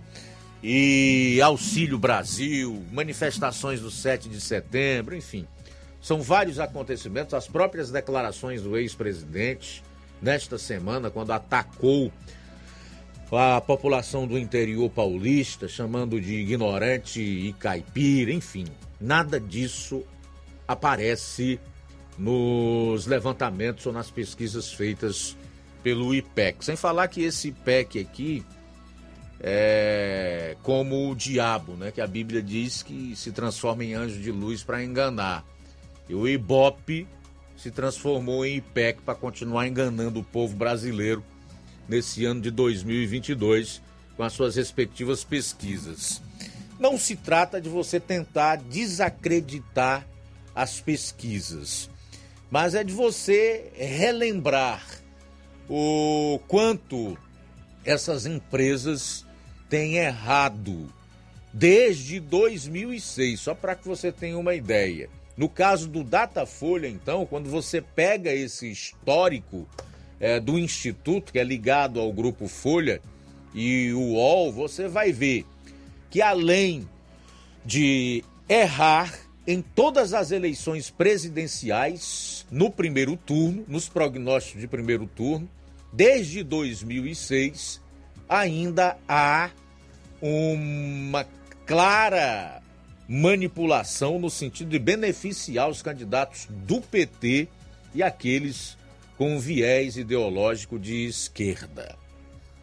e 0.64 1.40
Auxílio 1.42 2.00
Brasil, 2.00 2.84
manifestações 2.92 3.82
do 3.82 3.92
7 3.92 4.28
de 4.28 4.42
setembro, 4.42 5.16
enfim. 5.16 5.48
São 6.02 6.22
vários 6.22 6.60
acontecimentos, 6.60 7.34
as 7.34 7.48
próprias 7.48 7.92
declarações 7.92 8.62
do 8.62 8.76
ex-presidente 8.78 9.84
nesta 10.22 10.58
semana, 10.58 11.10
quando 11.10 11.32
atacou 11.32 12.12
a 13.32 13.60
população 13.60 14.28
do 14.28 14.38
interior 14.38 14.90
paulista, 14.90 15.68
chamando 15.68 16.20
de 16.20 16.34
ignorante 16.36 17.22
e 17.22 17.54
caipira, 17.54 18.32
enfim, 18.32 18.66
nada 19.00 19.40
disso 19.40 20.04
aparece 20.68 21.60
nos 22.18 23.06
levantamentos 23.06 23.86
ou 23.86 23.94
nas 23.94 24.10
pesquisas 24.10 24.72
feitas 24.72 25.36
pelo 25.86 26.16
IPEC. 26.16 26.66
Sem 26.66 26.76
falar 26.76 27.08
que 27.10 27.22
esse 27.22 27.50
IPEC 27.50 28.00
aqui 28.00 28.44
é 29.40 30.58
como 30.64 31.12
o 31.12 31.16
diabo, 31.16 31.74
né? 31.74 31.92
Que 31.92 32.02
a 32.02 32.08
Bíblia 32.08 32.42
diz 32.42 32.82
que 32.82 33.16
se 33.16 33.32
transforma 33.32 33.84
em 33.84 33.94
anjo 33.94 34.20
de 34.20 34.32
luz 34.32 34.64
para 34.64 34.84
enganar. 34.84 35.46
E 36.10 36.16
o 36.16 36.28
Ibope 36.28 37.08
se 37.56 37.70
transformou 37.70 38.44
em 38.44 38.56
IPEC 38.56 39.04
para 39.04 39.14
continuar 39.14 39.68
enganando 39.68 40.20
o 40.20 40.24
povo 40.24 40.56
brasileiro 40.56 41.24
nesse 41.88 42.26
ano 42.26 42.42
de 42.42 42.50
2022 42.50 43.80
com 44.18 44.24
as 44.24 44.34
suas 44.34 44.56
respectivas 44.56 45.24
pesquisas. 45.24 46.20
Não 46.80 46.98
se 46.98 47.16
trata 47.16 47.62
de 47.62 47.70
você 47.70 48.00
tentar 48.00 48.56
desacreditar 48.56 50.04
as 50.56 50.82
pesquisas, 50.82 51.92
mas 52.50 52.74
é 52.74 52.84
de 52.84 52.92
você 52.92 53.72
relembrar 53.76 54.82
o 55.70 56.40
quanto 56.48 57.18
essas 57.84 58.26
empresas 58.26 59.26
têm 59.70 59.96
errado 59.96 60.88
desde 61.54 62.20
2006, 62.20 63.40
só 63.40 63.54
para 63.54 63.76
que 63.76 63.88
você 63.88 64.12
tenha 64.12 64.38
uma 64.38 64.54
ideia. 64.54 65.10
No 65.38 65.50
caso 65.50 65.88
do 65.88 66.04
Datafolha, 66.04 66.88
então, 66.88 67.26
quando 67.26 67.50
você 67.50 67.82
pega 67.82 68.32
esse 68.34 68.72
histórico 68.72 69.68
é, 70.20 70.40
do 70.40 70.58
Instituto, 70.58 71.32
que 71.32 71.40
é 71.40 71.44
ligado 71.44 72.00
ao 72.00 72.12
Grupo 72.12 72.48
Folha 72.48 73.02
e 73.54 73.92
o 73.94 74.14
UOL, 74.14 74.52
você 74.52 74.88
vai 74.88 75.12
ver 75.12 75.46
que 76.10 76.22
além 76.22 76.88
de 77.66 78.24
errar 78.48 79.25
em 79.48 79.62
todas 79.62 80.14
as 80.14 80.32
eleições 80.32 80.90
presidenciais 80.90 82.46
no 82.50 82.72
primeiro 82.72 83.16
turno, 83.16 83.64
nos 83.68 83.88
prognósticos 83.88 84.62
de 84.62 84.68
primeiro 84.68 85.06
turno, 85.06 85.48
desde 85.94 86.44
2006, 86.44 87.82
ainda 88.28 88.98
há 89.08 89.52
uma 90.22 91.26
clara 91.66 92.62
manipulação 93.08 94.18
no 94.18 94.30
sentido 94.30 94.70
de 94.70 94.80
beneficiar 94.80 95.70
os 95.70 95.82
candidatos 95.82 96.48
do 96.50 96.82
PT 96.82 97.48
e 97.94 98.02
aqueles 98.02 98.76
com 99.18 99.40
viés 99.40 99.96
ideológico 99.96 100.80
de 100.80 101.06
esquerda. 101.06 101.96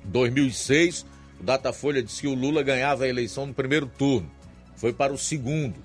Em 0.04 0.10
2006, 0.10 1.06
o 1.40 1.44
Datafolha 1.44 2.02
disse 2.02 2.22
que 2.22 2.26
o 2.26 2.34
Lula 2.34 2.62
ganhava 2.62 3.04
a 3.04 3.08
eleição 3.08 3.46
no 3.46 3.54
primeiro 3.54 3.86
turno. 3.86 4.30
Foi 4.76 4.92
para 4.92 5.12
o 5.12 5.18
segundo, 5.18 5.76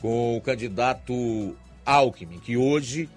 com 0.00 0.36
o 0.36 0.40
candidato 0.40 1.56
Alckmin, 1.84 2.38
que 2.38 2.56
hoje 2.56 3.08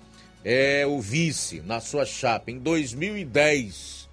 é 0.43 0.85
o 0.85 0.99
vice 0.99 1.61
na 1.61 1.79
sua 1.79 2.05
chapa. 2.05 2.51
Em 2.51 2.59
2010, 2.59 4.09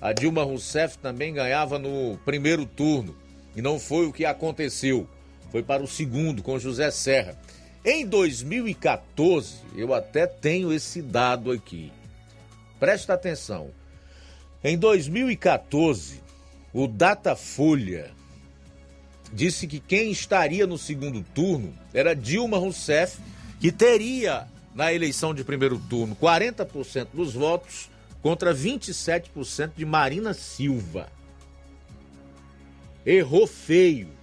a 0.00 0.12
Dilma 0.12 0.42
Rousseff 0.42 0.98
também 0.98 1.32
ganhava 1.32 1.78
no 1.78 2.18
primeiro 2.24 2.66
turno. 2.66 3.16
E 3.56 3.62
não 3.62 3.78
foi 3.78 4.06
o 4.06 4.12
que 4.12 4.24
aconteceu 4.24 5.08
foi 5.50 5.62
para 5.62 5.82
o 5.82 5.88
segundo 5.88 6.42
com 6.42 6.58
José 6.58 6.90
Serra. 6.90 7.36
Em 7.84 8.06
2014, 8.06 9.56
eu 9.76 9.92
até 9.92 10.26
tenho 10.26 10.72
esse 10.72 11.02
dado 11.02 11.50
aqui. 11.50 11.92
Presta 12.78 13.14
atenção. 13.14 13.70
Em 14.62 14.78
2014, 14.78 16.22
o 16.72 16.86
Datafolha 16.86 18.12
disse 19.32 19.66
que 19.66 19.78
quem 19.78 20.10
estaria 20.10 20.66
no 20.66 20.78
segundo 20.78 21.24
turno 21.34 21.72
era 21.92 22.14
Dilma 22.14 22.58
Rousseff, 22.58 23.18
que 23.60 23.70
teria 23.70 24.46
na 24.74 24.92
eleição 24.92 25.34
de 25.34 25.44
primeiro 25.44 25.78
turno 25.78 26.16
40% 26.16 27.08
dos 27.12 27.34
votos 27.34 27.88
contra 28.22 28.54
27% 28.54 29.72
de 29.76 29.84
Marina 29.84 30.34
Silva. 30.34 31.08
Errou 33.04 33.46
feio 33.46 34.20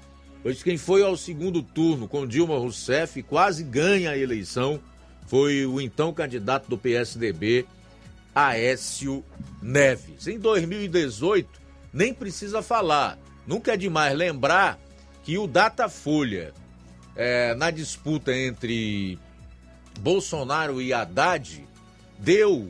pois 0.47 0.63
quem 0.63 0.77
foi 0.77 1.03
ao 1.03 1.17
segundo 1.17 1.61
turno 1.61 2.07
com 2.07 2.25
Dilma 2.25 2.57
Rousseff 2.57 3.21
quase 3.23 3.65
ganha 3.65 4.11
a 4.11 4.17
eleição 4.17 4.79
foi 5.27 5.65
o 5.65 5.81
então 5.81 6.13
candidato 6.13 6.69
do 6.69 6.77
PSDB, 6.77 7.65
Aécio 8.33 9.25
Neves. 9.61 10.25
Em 10.25 10.39
2018, 10.39 11.49
nem 11.91 12.13
precisa 12.13 12.61
falar, 12.61 13.19
nunca 13.45 13.73
é 13.73 13.77
demais 13.77 14.17
lembrar 14.17 14.79
que 15.27 15.37
o 15.37 15.45
Datafolha, 15.45 16.53
é, 17.13 17.53
na 17.55 17.69
disputa 17.69 18.33
entre 18.33 19.19
Bolsonaro 19.99 20.81
e 20.81 20.93
Haddad, 20.93 21.67
deu 22.17 22.69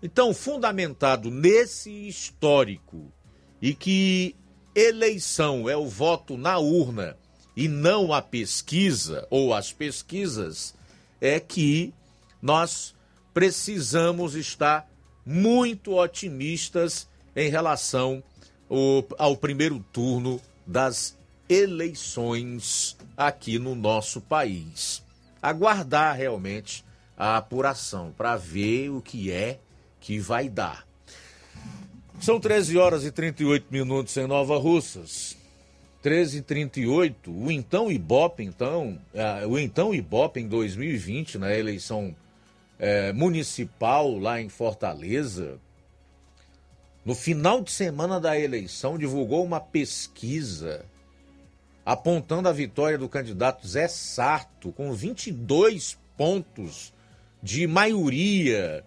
Então, 0.03 0.35
fundamentado 0.35 1.31
nesse 1.31 2.09
histórico 2.09 3.13
e 3.61 3.73
que 3.73 4.35
eleição 4.75 5.69
é 5.69 5.77
o 5.77 5.87
voto 5.87 6.37
na 6.37 6.59
urna 6.59 7.17
e 7.57 7.69
não 7.69 8.13
a 8.13 8.21
pesquisa 8.21 9.27
ou 9.31 9.55
as 9.55 9.73
pesquisas, 9.73 10.75
é 11.21 11.39
que 11.39 11.95
nós 12.41 12.95
precisamos 13.33 14.35
estar 14.35 14.91
muito 15.25 15.95
otimistas 15.95 17.09
em 17.37 17.49
relação 17.49 18.23
ao, 19.19 19.37
primeiro 19.37 19.79
turno 19.93 20.41
das 20.67 21.17
eleições 21.49 22.97
aqui 23.17 23.59
no 23.59 23.75
nosso 23.75 24.21
país. 24.21 25.03
Aguardar 25.41 26.17
realmente 26.17 26.85
a 27.17 27.37
apuração 27.37 28.13
para 28.17 28.37
ver 28.37 28.91
o 28.91 29.01
que 29.01 29.31
é 29.31 29.61
que 30.03 30.19
vai 30.19 30.49
dar. 30.49 30.87
São 32.21 32.39
13 32.39 32.77
horas 32.77 33.05
e 33.05 33.11
38 33.11 33.67
minutos 33.71 34.17
em 34.17 34.27
Nova 34.27 34.59
Russas. 34.59 35.37
13 36.03 36.39
e 36.39 36.43
38 36.43 37.31
o 37.31 37.51
então 37.51 37.91
Ibope, 37.91 38.43
então, 38.43 38.99
uh, 39.15 39.49
o 39.49 39.57
então 39.57 39.95
Ibope 39.95 40.41
em 40.41 40.49
2020, 40.49 41.39
na 41.39 41.57
eleição 41.57 42.15
uh, 42.79 43.15
municipal 43.15 44.19
lá 44.19 44.41
em 44.41 44.49
Fortaleza, 44.49 45.61
no 47.05 47.15
final 47.15 47.63
de 47.63 47.71
semana 47.71 48.21
da 48.21 48.39
eleição, 48.39 48.99
divulgou 48.99 49.45
uma 49.45 49.61
pesquisa 49.61 50.85
apontando 51.87 52.49
a 52.49 52.53
vitória 52.53 52.99
do 52.99 53.09
candidato 53.09 53.67
Zé 53.67 53.87
Sarto, 53.87 54.73
com 54.73 54.93
22 54.93 55.99
pontos 56.17 56.93
de 57.43 57.67
maioria 57.67 58.85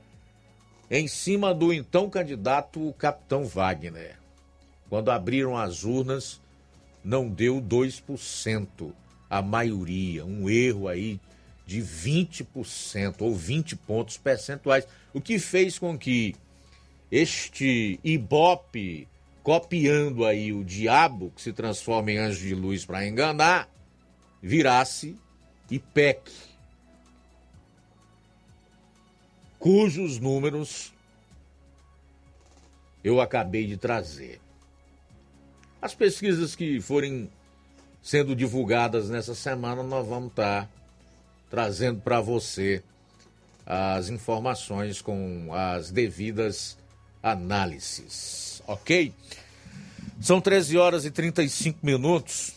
em 0.90 1.08
cima 1.08 1.54
do 1.54 1.74
então 1.74 2.10
candidato 2.10 2.94
Capitão 2.98 3.46
Wagner. 3.46 4.18
Quando 4.90 5.12
abriram 5.12 5.58
as 5.58 5.84
urnas, 5.84 6.40
não 7.04 7.28
deu 7.28 7.62
2% 7.62 8.92
a 9.30 9.42
maioria, 9.42 10.26
um 10.26 10.50
erro 10.50 10.88
aí 10.88 11.20
de 11.66 11.82
20% 11.82 13.16
ou 13.22 13.36
20 13.36 13.76
pontos 13.76 14.18
percentuais, 14.18 14.88
o 15.14 15.20
que 15.20 15.40
fez 15.40 15.80
com 15.80 15.98
que 15.98 16.36
este 17.12 18.00
Ibope 18.04 19.08
copiando 19.42 20.26
aí 20.26 20.52
o 20.52 20.64
diabo 20.64 21.32
que 21.36 21.42
se 21.42 21.54
transforma 21.54 22.12
em 22.12 22.18
anjo 22.18 22.42
de 22.42 22.56
luz 22.56 22.86
para 22.86 23.08
enganar, 23.08 23.70
virasse 24.42 25.16
IPEC, 25.70 26.32
cujos 29.60 30.20
números 30.20 30.94
eu 33.04 33.22
acabei 33.22 33.68
de 33.68 33.78
trazer. 33.78 34.40
As 35.82 35.94
pesquisas 35.94 36.56
que 36.56 36.82
forem 36.82 37.30
sendo 38.02 38.36
divulgadas 38.36 39.10
nessa 39.10 39.36
semana, 39.36 39.84
nós 39.84 40.08
vamos 40.08 40.30
estar 40.30 40.70
trazendo 41.50 42.02
para 42.02 42.20
você 42.20 42.82
as 43.66 44.10
informações 44.10 45.02
com 45.02 45.50
as 45.54 45.92
devidas 45.92 46.78
análises, 47.22 48.62
ok? 48.68 49.14
São 50.20 50.42
13 50.42 50.78
horas 50.78 51.06
e 51.06 51.12
35 51.12 51.80
minutos. 51.84 52.54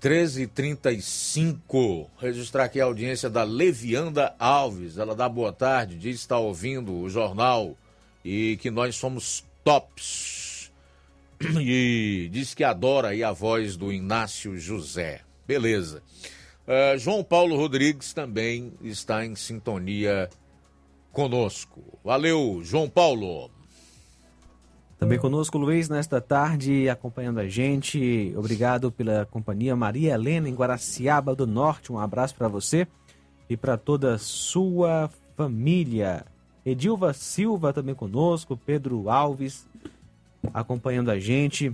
13 0.00 0.42
e 0.42 0.46
35 0.46 2.10
Registrar 2.18 2.64
aqui 2.64 2.80
a 2.80 2.84
audiência 2.84 3.28
da 3.28 3.42
Levianda 3.42 4.34
Alves. 4.38 4.96
Ela 4.96 5.14
dá 5.14 5.28
boa 5.28 5.52
tarde, 5.52 5.98
diz 5.98 6.16
que 6.16 6.22
está 6.22 6.38
ouvindo 6.38 6.94
o 6.94 7.10
jornal 7.10 7.76
e 8.24 8.56
que 8.58 8.70
nós 8.70 8.96
somos 8.96 9.44
tops 9.64 10.70
e 11.60 12.28
diz 12.30 12.54
que 12.54 12.64
adora 12.64 13.08
aí 13.08 13.24
a 13.24 13.32
voz 13.32 13.76
do 13.76 13.92
Inácio 13.92 14.58
José. 14.58 15.20
Beleza. 15.46 16.02
Uh, 16.66 16.98
João 16.98 17.24
Paulo 17.24 17.56
Rodrigues 17.56 18.12
também 18.12 18.72
está 18.82 19.24
em 19.24 19.34
sintonia 19.34 20.28
conosco. 21.12 21.98
Valeu, 22.04 22.60
João 22.62 22.88
Paulo. 22.88 23.50
Também 24.98 25.16
conosco, 25.16 25.56
Luiz, 25.56 25.88
nesta 25.88 26.20
tarde, 26.20 26.88
acompanhando 26.88 27.38
a 27.38 27.46
gente. 27.46 28.34
Obrigado 28.36 28.90
pela 28.90 29.24
companhia. 29.26 29.76
Maria 29.76 30.14
Helena, 30.14 30.48
em 30.48 30.54
Guaraciaba 30.54 31.36
do 31.36 31.46
Norte. 31.46 31.92
Um 31.92 32.00
abraço 32.00 32.34
para 32.34 32.48
você 32.48 32.86
e 33.48 33.56
para 33.56 33.76
toda 33.76 34.14
a 34.14 34.18
sua 34.18 35.08
família. 35.36 36.26
Edilva 36.66 37.12
Silva 37.12 37.72
também 37.72 37.94
conosco. 37.94 38.56
Pedro 38.56 39.08
Alves, 39.08 39.68
acompanhando 40.52 41.12
a 41.12 41.18
gente 41.20 41.72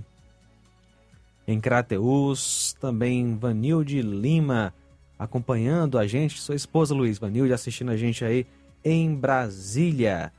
em 1.47 1.59
Crateus, 1.59 2.75
também 2.79 3.35
Vanilde 3.37 4.03
Lima 4.03 4.71
acompanhando 5.17 5.97
a 5.97 6.05
gente, 6.05 6.41
sua 6.41 6.55
esposa 6.55 6.93
Luiz 6.93 7.17
Vanilde 7.17 7.53
assistindo 7.53 7.89
a 7.89 7.97
gente 7.97 8.25
aí 8.25 8.45
em 8.83 9.15
Brasília 9.15 10.31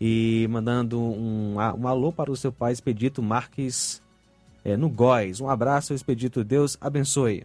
e 0.00 0.46
mandando 0.50 1.00
um, 1.00 1.54
um 1.56 1.88
alô 1.88 2.12
para 2.12 2.30
o 2.30 2.36
seu 2.36 2.52
pai 2.52 2.72
Expedito 2.72 3.22
Marques 3.22 4.02
é, 4.64 4.76
no 4.76 4.88
Góis. 4.88 5.40
Um 5.40 5.48
abraço, 5.48 5.94
Expedito, 5.94 6.42
Deus 6.42 6.76
abençoe. 6.80 7.44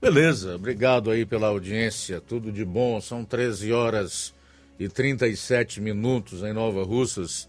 Beleza, 0.00 0.56
obrigado 0.56 1.10
aí 1.10 1.24
pela 1.24 1.46
audiência, 1.46 2.20
tudo 2.20 2.50
de 2.50 2.64
bom, 2.64 3.00
são 3.00 3.24
13 3.24 3.72
horas 3.72 4.34
e 4.78 4.88
37 4.88 5.80
minutos 5.80 6.42
em 6.42 6.52
Nova 6.52 6.82
Russas, 6.82 7.48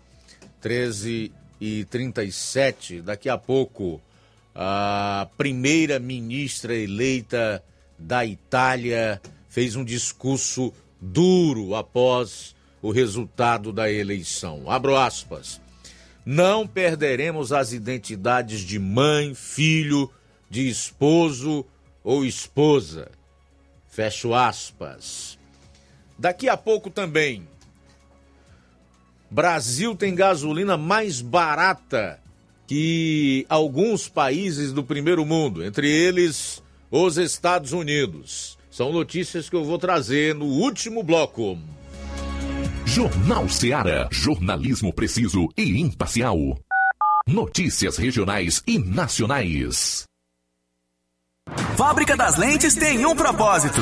13 0.61 1.31
e 1.59 1.85
37. 1.85 3.01
Daqui 3.01 3.27
a 3.27 3.39
pouco, 3.39 3.99
a 4.53 5.27
primeira 5.35 5.97
ministra 5.97 6.75
eleita 6.75 7.63
da 7.97 8.23
Itália 8.23 9.19
fez 9.49 9.75
um 9.75 9.83
discurso 9.83 10.71
duro 11.01 11.73
após 11.73 12.55
o 12.83 12.91
resultado 12.91 13.71
da 13.71 13.89
eleição. 13.89 14.69
Abro 14.69 14.97
aspas. 14.97 15.59
Não 16.25 16.67
perderemos 16.67 17.53
as 17.53 17.71
identidades 17.71 18.59
de 18.59 18.77
mãe, 18.77 19.33
filho, 19.33 20.11
de 20.49 20.67
esposo 20.69 21.65
ou 22.03 22.25
esposa. 22.25 23.09
Fecho 23.87 24.33
aspas. 24.33 25.39
Daqui 26.19 26.49
a 26.49 26.57
pouco 26.57 26.89
também, 26.89 27.47
Brasil 29.31 29.95
tem 29.95 30.13
gasolina 30.13 30.77
mais 30.77 31.21
barata 31.21 32.19
que 32.67 33.45
alguns 33.47 34.09
países 34.09 34.73
do 34.73 34.83
primeiro 34.83 35.25
mundo, 35.25 35.63
entre 35.63 35.89
eles 35.89 36.61
os 36.91 37.17
Estados 37.17 37.71
Unidos. 37.71 38.57
São 38.69 38.91
notícias 38.91 39.49
que 39.49 39.55
eu 39.55 39.63
vou 39.63 39.77
trazer 39.77 40.35
no 40.35 40.45
último 40.45 41.01
bloco. 41.01 41.57
Jornal 42.85 43.49
Seara. 43.49 44.07
Jornalismo 44.11 44.93
preciso 44.93 45.47
e 45.57 45.79
imparcial. 45.79 46.37
Notícias 47.27 47.97
regionais 47.97 48.61
e 48.67 48.77
nacionais. 48.77 50.03
Fábrica 51.75 52.15
das 52.15 52.37
Lentes 52.37 52.75
tem 52.75 53.05
um 53.05 53.15
propósito 53.15 53.81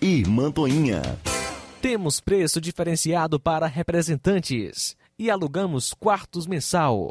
e 0.00 0.26
Mantoinha. 0.26 1.02
Temos 1.80 2.20
preço 2.20 2.60
diferenciado 2.60 3.40
para 3.40 3.66
representantes 3.66 4.96
e 5.18 5.30
alugamos 5.30 5.94
quartos 5.94 6.46
mensal. 6.46 7.10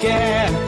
quer 0.00 0.67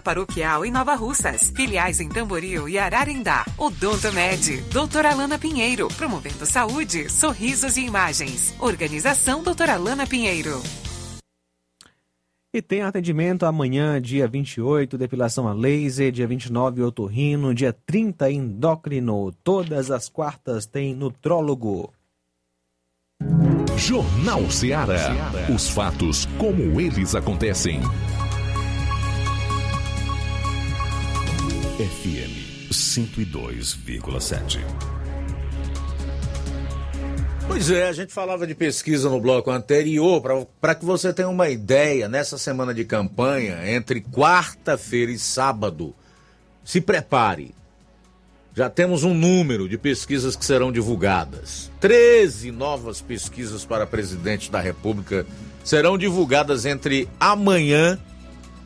Paroquial 0.01 0.65
em 0.65 0.71
Nova 0.71 0.95
Russas. 0.95 1.51
Filiais 1.55 1.99
em 1.99 2.09
Tamboril 2.09 2.67
e 2.67 2.77
Ararindá. 2.77 3.45
Odonto 3.57 4.11
Med. 4.11 4.61
Doutora 4.71 5.11
Alana 5.11 5.37
Pinheiro. 5.37 5.87
Promovendo 5.89 6.45
saúde, 6.45 7.09
sorrisos 7.09 7.77
e 7.77 7.85
imagens. 7.85 8.53
Organização 8.59 9.43
Doutora 9.43 9.75
Alana 9.75 10.05
Pinheiro. 10.05 10.61
E 12.53 12.61
tem 12.61 12.81
atendimento 12.81 13.45
amanhã, 13.45 14.01
dia 14.01 14.27
28, 14.27 14.97
depilação 14.97 15.47
a 15.47 15.53
laser, 15.53 16.11
dia 16.11 16.27
29, 16.27 16.83
otorrino, 16.83 17.55
dia 17.55 17.71
30, 17.71 18.29
endócrino. 18.29 19.31
Todas 19.41 19.89
as 19.89 20.09
quartas 20.09 20.65
tem 20.65 20.93
nutrólogo. 20.93 21.93
Jornal 23.77 24.51
Ceará. 24.51 25.31
Os 25.53 25.69
fatos 25.69 26.27
como 26.37 26.79
eles 26.79 27.15
acontecem. 27.15 27.79
FM 31.81 32.69
102,7. 32.71 34.59
Pois 37.47 37.71
é, 37.71 37.87
a 37.87 37.91
gente 37.91 38.13
falava 38.13 38.45
de 38.45 38.53
pesquisa 38.53 39.09
no 39.09 39.19
bloco 39.19 39.49
anterior, 39.49 40.21
para 40.61 40.75
que 40.75 40.85
você 40.85 41.11
tenha 41.11 41.27
uma 41.27 41.49
ideia, 41.49 42.07
nessa 42.07 42.37
semana 42.37 42.71
de 42.71 42.85
campanha, 42.85 43.67
entre 43.67 43.99
quarta-feira 43.99 45.11
e 45.11 45.17
sábado, 45.17 45.95
se 46.63 46.79
prepare. 46.79 47.55
Já 48.55 48.69
temos 48.69 49.03
um 49.03 49.15
número 49.15 49.67
de 49.67 49.75
pesquisas 49.75 50.35
que 50.35 50.45
serão 50.45 50.71
divulgadas. 50.71 51.71
13 51.79 52.51
novas 52.51 53.01
pesquisas 53.01 53.65
para 53.65 53.87
presidente 53.87 54.51
da 54.51 54.59
República 54.59 55.25
serão 55.63 55.97
divulgadas 55.97 56.63
entre 56.63 57.09
amanhã 57.19 57.97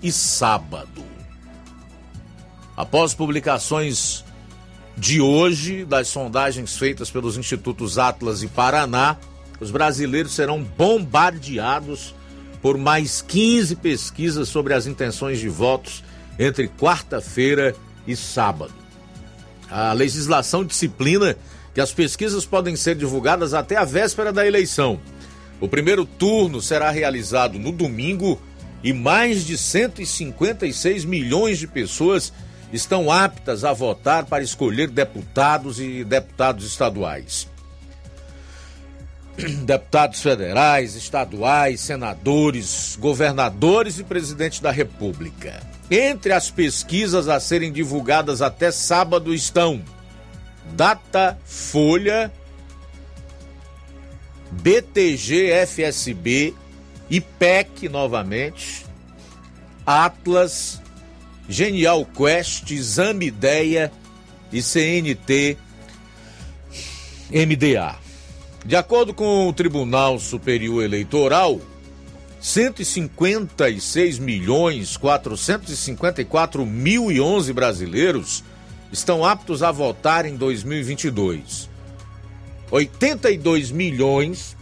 e 0.03 0.11
sábado. 0.11 1.14
Após 2.75 3.13
publicações 3.13 4.25
de 4.97 5.21
hoje 5.21 5.85
das 5.85 6.07
sondagens 6.07 6.77
feitas 6.77 7.09
pelos 7.09 7.37
institutos 7.37 7.97
Atlas 7.97 8.43
e 8.43 8.47
Paraná, 8.47 9.17
os 9.59 9.71
brasileiros 9.71 10.33
serão 10.33 10.61
bombardeados 10.61 12.13
por 12.61 12.77
mais 12.77 13.21
15 13.21 13.75
pesquisas 13.77 14.49
sobre 14.49 14.73
as 14.73 14.87
intenções 14.87 15.39
de 15.39 15.47
votos 15.47 16.03
entre 16.37 16.67
quarta-feira 16.67 17.75
e 18.05 18.15
sábado. 18.15 18.73
A 19.69 19.93
legislação 19.93 20.65
disciplina 20.65 21.37
que 21.73 21.81
as 21.81 21.93
pesquisas 21.93 22.45
podem 22.45 22.75
ser 22.75 22.95
divulgadas 22.95 23.53
até 23.53 23.75
a 23.77 23.85
véspera 23.85 24.33
da 24.33 24.45
eleição. 24.45 24.99
O 25.61 25.67
primeiro 25.67 26.05
turno 26.05 26.61
será 26.61 26.89
realizado 26.89 27.57
no 27.57 27.71
domingo 27.71 28.41
e 28.83 28.93
mais 28.93 29.45
de 29.45 29.57
156 29.57 31.05
milhões 31.05 31.57
de 31.57 31.67
pessoas 31.67 32.31
estão 32.75 33.11
aptas 33.11 33.63
a 33.63 33.73
votar 33.73 34.25
para 34.25 34.43
escolher 34.43 34.89
deputados 34.89 35.79
e 35.79 36.03
deputados 36.03 36.65
estaduais. 36.65 37.47
Deputados 39.65 40.21
federais, 40.21 40.95
estaduais, 40.95 41.81
senadores, 41.81 42.97
governadores 42.99 43.99
e 43.99 44.03
presidente 44.03 44.61
da 44.61 44.71
República. 44.71 45.61
Entre 45.89 46.31
as 46.31 46.49
pesquisas 46.49 47.27
a 47.27 47.39
serem 47.39 47.71
divulgadas 47.71 48.41
até 48.41 48.71
sábado 48.71 49.33
estão 49.33 49.83
Datafolha, 50.73 52.31
BTG 54.51 55.51
FSB, 55.67 56.53
IPEC 57.09 57.87
novamente, 57.87 58.85
Atlas, 59.85 60.81
Genial 61.47 62.05
Quest, 62.05 62.73
Zamideia 62.77 63.91
e 64.51 64.61
CNT 64.61 65.57
MDA. 67.31 67.95
De 68.65 68.75
acordo 68.75 69.13
com 69.13 69.47
o 69.47 69.53
Tribunal 69.53 70.17
Superior 70.19 70.83
Eleitoral, 70.83 71.61
156 72.39 74.19
milhões 74.19 74.97
454 74.97 76.65
mil 76.65 77.11
e 77.11 77.19
11 77.19 77.53
brasileiros 77.53 78.43
estão 78.91 79.25
aptos 79.25 79.61
a 79.61 79.71
votar 79.71 80.25
em 80.25 80.35
2022. 80.35 81.69
82 82.71 83.71
milhões 83.71 84.55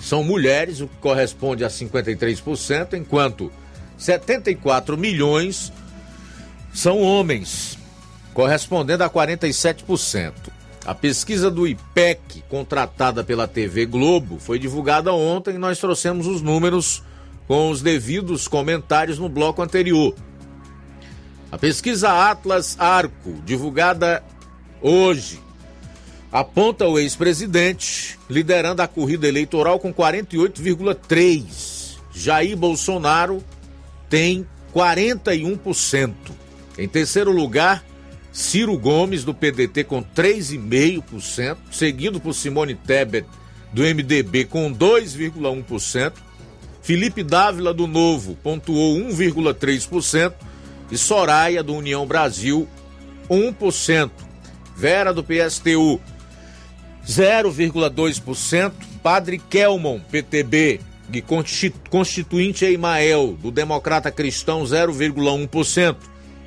são 0.00 0.24
mulheres, 0.24 0.80
o 0.80 0.88
que 0.88 0.96
corresponde 0.96 1.64
a 1.64 1.68
53%, 1.68 2.94
enquanto 2.94 3.52
74 3.96 4.98
milhões 4.98 5.72
são 6.72 7.00
homens, 7.00 7.78
correspondendo 8.32 9.04
a 9.04 9.10
47%. 9.10 10.32
A 10.84 10.94
pesquisa 10.94 11.48
do 11.50 11.66
IPEC, 11.66 12.42
contratada 12.48 13.22
pela 13.22 13.46
TV 13.46 13.86
Globo, 13.86 14.38
foi 14.40 14.58
divulgada 14.58 15.12
ontem 15.12 15.54
e 15.54 15.58
nós 15.58 15.78
trouxemos 15.78 16.26
os 16.26 16.42
números 16.42 17.04
com 17.46 17.70
os 17.70 17.80
devidos 17.82 18.48
comentários 18.48 19.18
no 19.18 19.28
bloco 19.28 19.62
anterior. 19.62 20.14
A 21.52 21.58
pesquisa 21.58 22.30
Atlas 22.30 22.76
Arco, 22.80 23.34
divulgada 23.44 24.24
hoje, 24.80 25.38
aponta 26.32 26.88
o 26.88 26.98
ex-presidente 26.98 28.18
liderando 28.28 28.82
a 28.82 28.88
corrida 28.88 29.28
eleitoral 29.28 29.78
com 29.78 29.92
48,3%. 29.94 31.92
Jair 32.14 32.56
Bolsonaro 32.56 33.42
tem 34.08 34.46
41%. 34.74 36.41
Em 36.78 36.88
terceiro 36.88 37.30
lugar, 37.30 37.84
Ciro 38.32 38.78
Gomes, 38.78 39.24
do 39.24 39.34
PDT, 39.34 39.84
com 39.84 40.02
3,5%, 40.02 41.56
seguido 41.70 42.18
por 42.18 42.32
Simone 42.32 42.74
Tebet, 42.74 43.26
do 43.72 43.82
MDB, 43.82 44.46
com 44.46 44.72
2,1%. 44.72 46.12
Felipe 46.82 47.22
Dávila, 47.22 47.72
do 47.72 47.86
Novo, 47.86 48.36
pontuou 48.42 48.96
1,3%. 48.96 50.32
E 50.90 50.98
Soraya, 50.98 51.62
do 51.62 51.74
União 51.74 52.06
Brasil, 52.06 52.68
1%. 53.30 54.10
Vera, 54.76 55.12
do 55.12 55.22
PSTU, 55.22 56.00
0,2%. 57.06 58.72
Padre 59.02 59.38
Kelmon, 59.38 60.00
PTB, 60.10 60.80
e 61.12 61.22
Constituinte 61.90 62.64
Eimael, 62.64 63.36
do 63.40 63.50
Democrata 63.50 64.10
Cristão, 64.10 64.62
0,1%. 64.62 65.96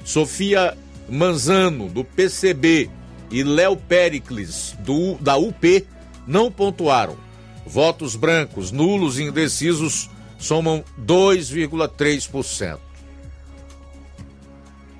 Sofia 0.05 0.77
Manzano, 1.09 1.89
do 1.89 2.05
PCB, 2.05 2.89
e 3.31 3.43
Léo 3.43 3.75
Pericles, 3.75 4.75
do, 4.79 5.15
da 5.15 5.35
UP, 5.35 5.85
não 6.25 6.51
pontuaram. 6.51 7.17
Votos 7.65 8.15
brancos, 8.15 8.71
nulos 8.71 9.17
e 9.17 9.23
indecisos 9.23 10.09
somam 10.37 10.83
2,3%. 11.03 12.77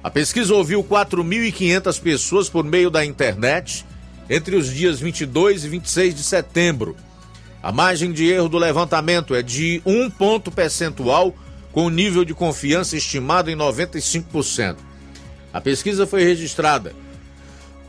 A 0.04 0.10
pesquisa 0.10 0.54
ouviu 0.54 0.84
4.500 0.84 2.02
pessoas 2.02 2.50
por 2.50 2.64
meio 2.64 2.90
da 2.90 3.06
internet 3.06 3.86
entre 4.30 4.56
os 4.56 4.72
dias 4.72 5.00
22 5.00 5.66
e 5.66 5.70
26 5.70 6.16
de 6.16 6.24
setembro. 6.24 6.96
A 7.62 7.72
margem 7.72 8.12
de 8.12 8.26
erro 8.26 8.50
do 8.50 8.58
levantamento 8.58 9.34
é 9.34 9.42
de 9.42 9.82
um 9.86 10.10
ponto 10.10 10.52
percentual, 10.52 11.36
com 11.72 11.90
nível 11.90 12.24
de 12.24 12.34
confiança 12.34 12.96
estimado 12.96 13.50
em 13.50 13.56
95%. 13.56 14.78
A 15.56 15.62
pesquisa 15.62 16.06
foi 16.06 16.22
registrada 16.22 16.94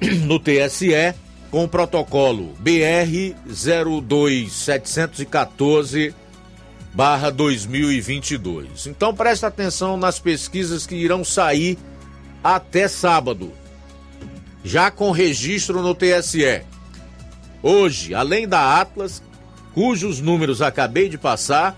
no 0.23 0.39
TSE 0.39 1.13
com 1.51 1.65
o 1.65 1.69
protocolo 1.69 2.55
BR 2.61 3.35
02714 3.45 6.15
barra 6.95 7.29
2022. 7.29 8.87
Então 8.87 9.13
presta 9.13 9.49
atenção 9.49 9.97
nas 9.97 10.21
pesquisas 10.21 10.87
que 10.87 10.95
irão 10.95 11.25
sair 11.25 11.77
até 12.45 12.87
sábado, 12.87 13.51
já 14.63 14.89
com 14.89 15.11
registro 15.11 15.83
no 15.83 15.93
TSE. 15.93 16.63
Hoje, 17.65 18.15
além 18.15 18.47
da 18.47 18.81
Atlas, 18.81 19.21
cujos 19.75 20.21
números 20.21 20.63
acabei 20.63 21.09
de 21.09 21.19
passar, 21.19 21.77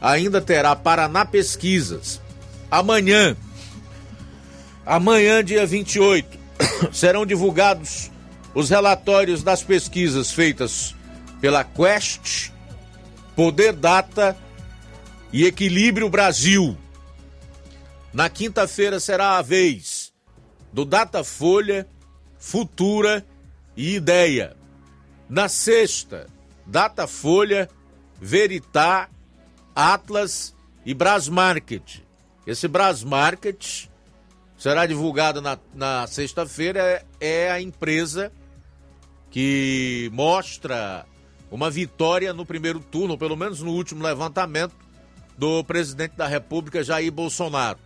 ainda 0.00 0.40
terá 0.40 0.74
Paraná 0.74 1.26
Pesquisas. 1.26 2.22
Amanhã, 2.70 3.36
Amanhã, 4.90 5.44
dia 5.44 5.64
28, 5.64 6.36
serão 6.90 7.24
divulgados 7.24 8.10
os 8.52 8.70
relatórios 8.70 9.40
das 9.40 9.62
pesquisas 9.62 10.32
feitas 10.32 10.96
pela 11.40 11.62
Quest, 11.62 12.50
Poder 13.36 13.72
Data 13.72 14.36
e 15.32 15.46
Equilíbrio 15.46 16.08
Brasil. 16.10 16.76
Na 18.12 18.28
quinta-feira 18.28 18.98
será 18.98 19.38
a 19.38 19.42
vez 19.42 20.12
do 20.72 20.84
Datafolha, 20.84 21.86
Futura 22.36 23.24
e 23.76 23.94
Ideia. 23.94 24.56
Na 25.28 25.48
sexta, 25.48 26.26
Datafolha, 26.66 27.70
Veritá, 28.20 29.08
Atlas 29.72 30.52
e 30.84 30.92
Brasmarket. 30.92 32.00
Esse 32.44 32.66
Brasmarket 32.66 33.88
será 34.60 34.84
divulgada 34.84 35.40
na, 35.40 35.58
na 35.74 36.06
sexta-feira 36.06 37.02
é 37.18 37.50
a 37.50 37.62
empresa 37.62 38.30
que 39.30 40.10
mostra 40.12 41.06
uma 41.50 41.70
vitória 41.70 42.34
no 42.34 42.44
primeiro 42.44 42.78
turno, 42.78 43.16
pelo 43.16 43.38
menos 43.38 43.62
no 43.62 43.72
último 43.72 44.04
levantamento, 44.04 44.74
do 45.38 45.64
presidente 45.64 46.14
da 46.14 46.26
República, 46.26 46.84
Jair 46.84 47.10
Bolsonaro. 47.10 47.78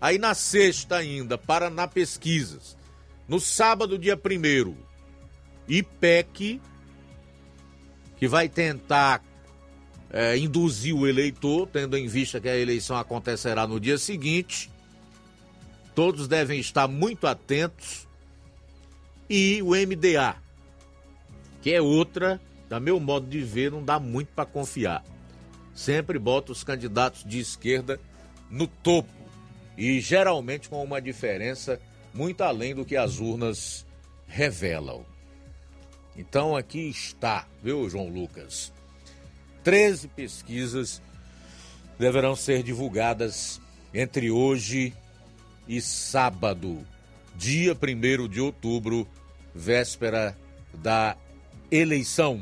Aí 0.00 0.16
na 0.16 0.34
sexta 0.34 0.98
ainda, 0.98 1.36
Paraná 1.36 1.88
Pesquisas. 1.88 2.76
No 3.26 3.40
sábado, 3.40 3.98
dia 3.98 4.16
primeiro, 4.16 4.76
IPEC, 5.66 6.60
que 8.16 8.28
vai 8.28 8.48
tentar 8.48 9.20
é, 10.10 10.38
induzir 10.38 10.94
o 10.94 11.08
eleitor, 11.08 11.66
tendo 11.66 11.98
em 11.98 12.06
vista 12.06 12.40
que 12.40 12.48
a 12.48 12.56
eleição 12.56 12.96
acontecerá 12.96 13.66
no 13.66 13.80
dia 13.80 13.98
seguinte. 13.98 14.70
Todos 15.94 16.26
devem 16.26 16.58
estar 16.58 16.88
muito 16.88 17.26
atentos. 17.26 18.08
E 19.28 19.62
o 19.62 19.70
MDA, 19.70 20.36
que 21.62 21.72
é 21.72 21.80
outra, 21.80 22.40
da 22.68 22.78
meu 22.78 23.00
modo 23.00 23.26
de 23.26 23.40
ver, 23.40 23.70
não 23.70 23.82
dá 23.82 23.98
muito 23.98 24.28
para 24.34 24.44
confiar. 24.44 25.04
Sempre 25.74 26.18
bota 26.18 26.52
os 26.52 26.62
candidatos 26.62 27.24
de 27.24 27.38
esquerda 27.38 27.98
no 28.50 28.66
topo 28.66 29.12
e 29.76 30.00
geralmente 30.00 30.68
com 30.68 30.82
uma 30.84 31.00
diferença 31.00 31.80
muito 32.12 32.42
além 32.42 32.74
do 32.74 32.84
que 32.84 32.96
as 32.96 33.18
urnas 33.18 33.84
revelam. 34.26 35.04
Então 36.16 36.56
aqui 36.56 36.88
está, 36.88 37.46
viu, 37.62 37.88
João 37.90 38.08
Lucas? 38.08 38.72
13 39.64 40.08
pesquisas 40.08 41.02
deverão 41.98 42.36
ser 42.36 42.62
divulgadas 42.62 43.60
entre 43.92 44.30
hoje 44.30 44.94
e 45.68 45.80
sábado, 45.80 46.86
dia 47.36 47.74
1 47.74 48.28
de 48.28 48.40
outubro, 48.40 49.06
véspera 49.54 50.36
da 50.72 51.16
eleição. 51.70 52.40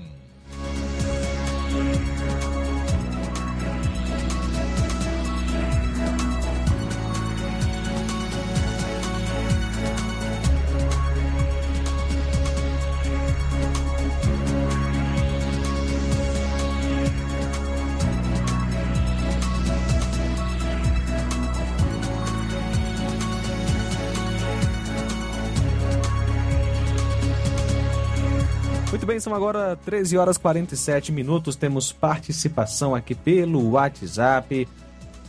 São 29.23 29.35
agora 29.35 29.79
13 29.85 30.19
horas 30.19 30.37
47 30.37 31.13
minutos. 31.13 31.55
Temos 31.55 31.93
participação 31.93 32.95
aqui 32.95 33.15
pelo 33.15 33.71
WhatsApp. 33.71 34.69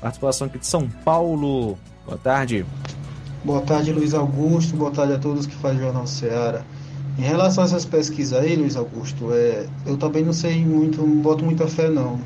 Participação 0.02 0.48
aqui 0.48 0.57
de 0.57 0.65
São 0.65 0.90
Paulo. 0.90 1.78
Boa 2.06 2.18
tarde. 2.18 2.65
Boa 3.45 3.61
tarde, 3.61 3.94
Luiz 3.94 4.15
Augusto. 4.15 4.76
Boa 4.76 4.90
tarde 4.90 5.14
a 5.14 5.20
todos 5.20 5.45
que 5.45 5.56
fazem 5.56 5.78
o 5.78 5.82
Jornal 5.82 6.07
Ceará. 6.07 6.64
Em 7.20 7.22
relação 7.22 7.64
a 7.64 7.68
essas 7.68 7.86
pesquisas 7.86 8.40
aí, 8.40 8.56
Luiz 8.56 8.76
Augusto, 8.76 9.32
é, 9.32 9.68
eu 9.86 9.95
também 9.95 10.26
não 10.26 10.34
sei 10.34 10.65
muito, 10.65 11.06
não 11.06 11.22
boto 11.22 11.45
muita 11.45 11.68
fé 11.68 11.88
não. 11.88 12.20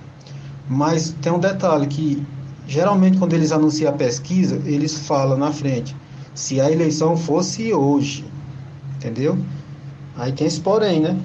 Mas 0.70 1.14
tem 1.22 1.32
um 1.32 1.40
detalhe 1.40 1.86
que 1.88 2.26
geralmente 2.66 3.18
quando 3.18 3.34
eles 3.34 3.52
anunciam 3.52 3.90
a 3.90 3.94
pesquisa, 3.94 4.62
eles 4.66 4.98
falam 5.06 5.38
na 5.38 5.52
frente, 5.52 5.94
se 6.34 6.62
a 6.62 6.72
eleição 6.72 7.18
fosse 7.18 7.74
hoje, 7.74 8.26
entendeu? 8.96 9.38
Aí 10.16 10.32
tem 10.32 10.48
esse 10.48 10.62
porém, 10.62 11.02
né? 11.02 11.18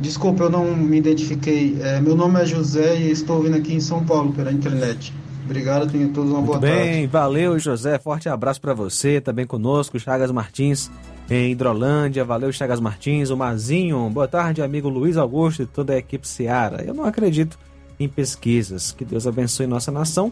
Desculpa, 0.00 0.44
eu 0.44 0.50
não 0.50 0.76
me 0.76 0.96
identifiquei. 0.96 1.76
É, 1.80 2.00
meu 2.00 2.14
nome 2.14 2.40
é 2.40 2.46
José 2.46 2.96
e 2.96 3.10
estou 3.10 3.42
vindo 3.42 3.56
aqui 3.56 3.74
em 3.74 3.80
São 3.80 4.04
Paulo 4.04 4.32
pela 4.32 4.52
internet. 4.52 5.12
Obrigado, 5.44 5.90
tenham 5.90 6.12
todos 6.12 6.30
uma 6.30 6.40
Muito 6.40 6.46
boa 6.50 6.60
bem, 6.60 6.92
tarde. 6.92 7.06
valeu 7.06 7.58
José, 7.58 7.98
forte 7.98 8.28
abraço 8.28 8.60
para 8.60 8.74
você, 8.74 9.18
também 9.18 9.46
conosco, 9.46 9.98
Chagas 9.98 10.30
Martins 10.30 10.90
em 11.30 11.52
Hidrolândia, 11.52 12.22
valeu 12.24 12.52
Chagas 12.52 12.80
Martins, 12.80 13.30
o 13.30 13.36
Mazinho, 13.36 14.08
boa 14.10 14.28
tarde 14.28 14.60
amigo 14.62 14.90
Luiz 14.90 15.16
Augusto 15.16 15.62
e 15.62 15.66
toda 15.66 15.94
a 15.94 15.96
equipe 15.98 16.28
Seara. 16.28 16.84
Eu 16.84 16.92
não 16.92 17.04
acredito 17.04 17.58
em 17.98 18.06
pesquisas, 18.08 18.92
que 18.92 19.04
Deus 19.04 19.26
abençoe 19.26 19.66
nossa 19.66 19.90
nação 19.90 20.30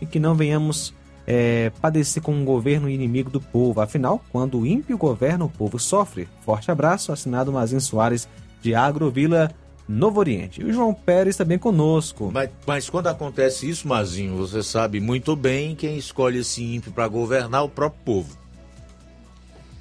e 0.00 0.06
que 0.06 0.20
não 0.20 0.34
venhamos 0.34 0.94
é, 1.26 1.70
padecer 1.80 2.22
com 2.22 2.32
um 2.32 2.44
governo 2.44 2.88
inimigo 2.88 3.30
do 3.30 3.40
povo, 3.40 3.80
afinal, 3.80 4.22
quando 4.30 4.60
o 4.60 4.66
ímpio 4.66 4.96
governa, 4.96 5.44
o 5.44 5.48
povo 5.48 5.78
sofre. 5.78 6.28
Forte 6.44 6.70
abraço, 6.70 7.12
assinado 7.12 7.52
Mazinho 7.52 7.80
Soares 7.80 8.28
de 8.62 8.74
Agrovila, 8.74 9.50
Novo 9.88 10.20
Oriente. 10.20 10.62
E 10.62 10.64
o 10.64 10.72
João 10.72 10.94
Pérez 10.94 11.36
também 11.36 11.58
conosco. 11.58 12.30
Mas, 12.32 12.48
mas 12.66 12.88
quando 12.88 13.08
acontece 13.08 13.68
isso, 13.68 13.88
Mazinho, 13.88 14.36
você 14.36 14.62
sabe 14.62 15.00
muito 15.00 15.34
bem 15.34 15.74
quem 15.74 15.98
escolhe 15.98 16.38
esse 16.38 16.62
ímpio 16.62 16.92
para 16.92 17.08
governar 17.08 17.64
o 17.64 17.68
próprio 17.68 18.00
povo. 18.04 18.38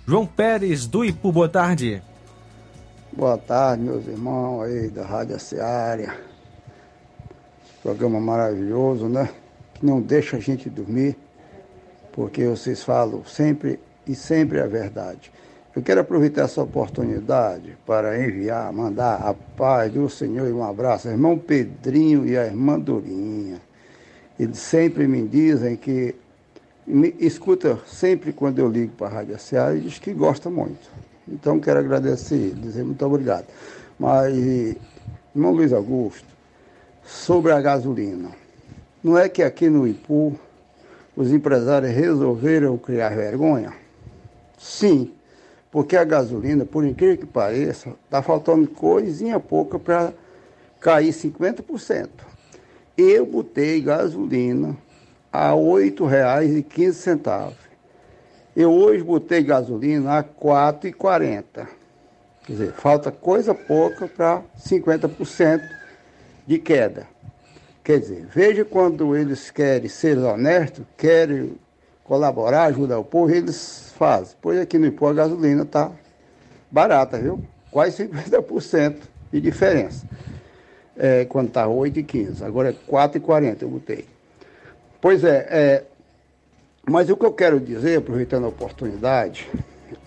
João 0.05 0.25
Pérez 0.25 0.87
do 0.87 1.05
Ipu, 1.05 1.31
boa 1.31 1.47
tarde. 1.47 2.01
Boa 3.13 3.37
tarde, 3.37 3.83
meus 3.83 4.07
irmãos 4.07 4.63
aí 4.63 4.89
da 4.89 5.05
Rádio 5.05 5.39
Seara. 5.39 6.17
Programa 7.83 8.19
maravilhoso, 8.19 9.07
né? 9.07 9.29
Que 9.75 9.85
não 9.85 10.01
deixa 10.01 10.37
a 10.37 10.39
gente 10.39 10.69
dormir, 10.69 11.15
porque 12.11 12.47
vocês 12.47 12.83
falam 12.83 13.23
sempre 13.25 13.79
e 14.07 14.15
sempre 14.15 14.59
a 14.59 14.67
verdade. 14.67 15.31
Eu 15.73 15.81
quero 15.81 16.01
aproveitar 16.01 16.43
essa 16.43 16.61
oportunidade 16.61 17.77
para 17.85 18.21
enviar, 18.21 18.73
mandar 18.73 19.21
a 19.21 19.33
paz 19.33 19.89
do 19.93 20.09
Senhor 20.09 20.49
e 20.49 20.51
um 20.51 20.63
abraço 20.63 21.07
ao 21.07 21.13
irmão 21.13 21.37
Pedrinho 21.37 22.27
e 22.27 22.37
à 22.37 22.45
irmã 22.45 22.77
Dorinha. 22.77 23.61
Eles 24.37 24.57
sempre 24.57 25.07
me 25.07 25.25
dizem 25.25 25.77
que 25.77 26.13
me 26.85 27.15
escuta 27.19 27.79
sempre 27.87 28.33
quando 28.33 28.59
eu 28.59 28.67
ligo 28.67 28.91
para 28.97 29.07
a 29.07 29.09
Rádio 29.11 29.39
Seara 29.39 29.77
e 29.77 29.79
diz 29.79 29.97
que 29.97 30.13
gosta 30.13 30.49
muito. 30.49 30.91
Então 31.25 31.57
quero 31.57 31.79
agradecer, 31.79 32.53
dizer 32.55 32.83
muito 32.83 33.05
obrigado. 33.05 33.45
Mas, 33.97 34.35
irmão 34.35 35.53
Luiz 35.53 35.71
Augusto, 35.71 36.27
sobre 37.01 37.53
a 37.53 37.61
gasolina. 37.61 38.29
Não 39.01 39.17
é 39.17 39.29
que 39.29 39.41
aqui 39.41 39.69
no 39.69 39.87
Ipu 39.87 40.37
os 41.15 41.31
empresários 41.31 41.95
resolveram 41.95 42.77
criar 42.77 43.15
vergonha? 43.15 43.71
Sim, 44.57 45.13
porque 45.71 45.95
a 45.95 46.03
gasolina, 46.03 46.65
por 46.65 46.85
incrível 46.85 47.17
que 47.17 47.25
pareça, 47.25 47.95
está 48.03 48.21
faltando 48.21 48.67
coisinha 48.67 49.39
pouca 49.39 49.79
para 49.79 50.13
cair 50.81 51.13
50%. 51.13 52.09
Eu 52.97 53.25
botei 53.25 53.81
gasolina 53.81 54.75
a 55.31 55.51
R$ 55.51 55.55
8,15. 55.55 57.53
Eu 58.53 58.71
hoje 58.71 59.01
botei 59.01 59.41
gasolina 59.41 60.11
a 60.11 60.19
R$ 60.19 60.27
4,40. 60.41 61.67
Quer 62.43 62.51
dizer, 62.51 62.73
falta 62.73 63.09
coisa 63.09 63.55
pouca 63.55 64.07
para 64.07 64.41
50% 64.59 65.61
de 66.45 66.59
queda. 66.59 67.07
Quer 67.81 67.99
dizer, 67.99 68.27
veja 68.27 68.65
quando 68.65 69.15
eles 69.15 69.49
querem 69.49 69.87
ser 69.87 70.17
honestos, 70.17 70.85
querem 70.97 71.57
colaborar, 72.03 72.65
ajudar 72.65 72.99
o 72.99 73.05
povo, 73.05 73.33
eles 73.33 73.90
fazem. 74.01 74.35
Pois 74.41 74.59
aqui 74.59 74.79
no 74.79 74.87
Ipu 74.87 75.05
a 75.05 75.13
gasolina 75.13 75.61
está 75.61 75.91
barata, 76.71 77.19
viu? 77.19 77.39
Quase 77.69 78.07
50% 78.07 78.95
de 79.31 79.39
diferença. 79.39 80.07
É, 80.97 81.25
quando 81.25 81.49
está 81.49 81.67
8,15. 81.67 82.41
Agora 82.41 82.69
é 82.69 82.91
4,40 82.91 83.61
eu 83.61 83.69
botei. 83.69 84.05
Pois 84.99 85.23
é, 85.23 85.47
é, 85.51 85.83
mas 86.89 87.11
o 87.11 87.15
que 87.15 87.23
eu 87.23 87.31
quero 87.31 87.59
dizer, 87.59 87.99
aproveitando 87.99 88.45
a 88.45 88.49
oportunidade, 88.49 89.47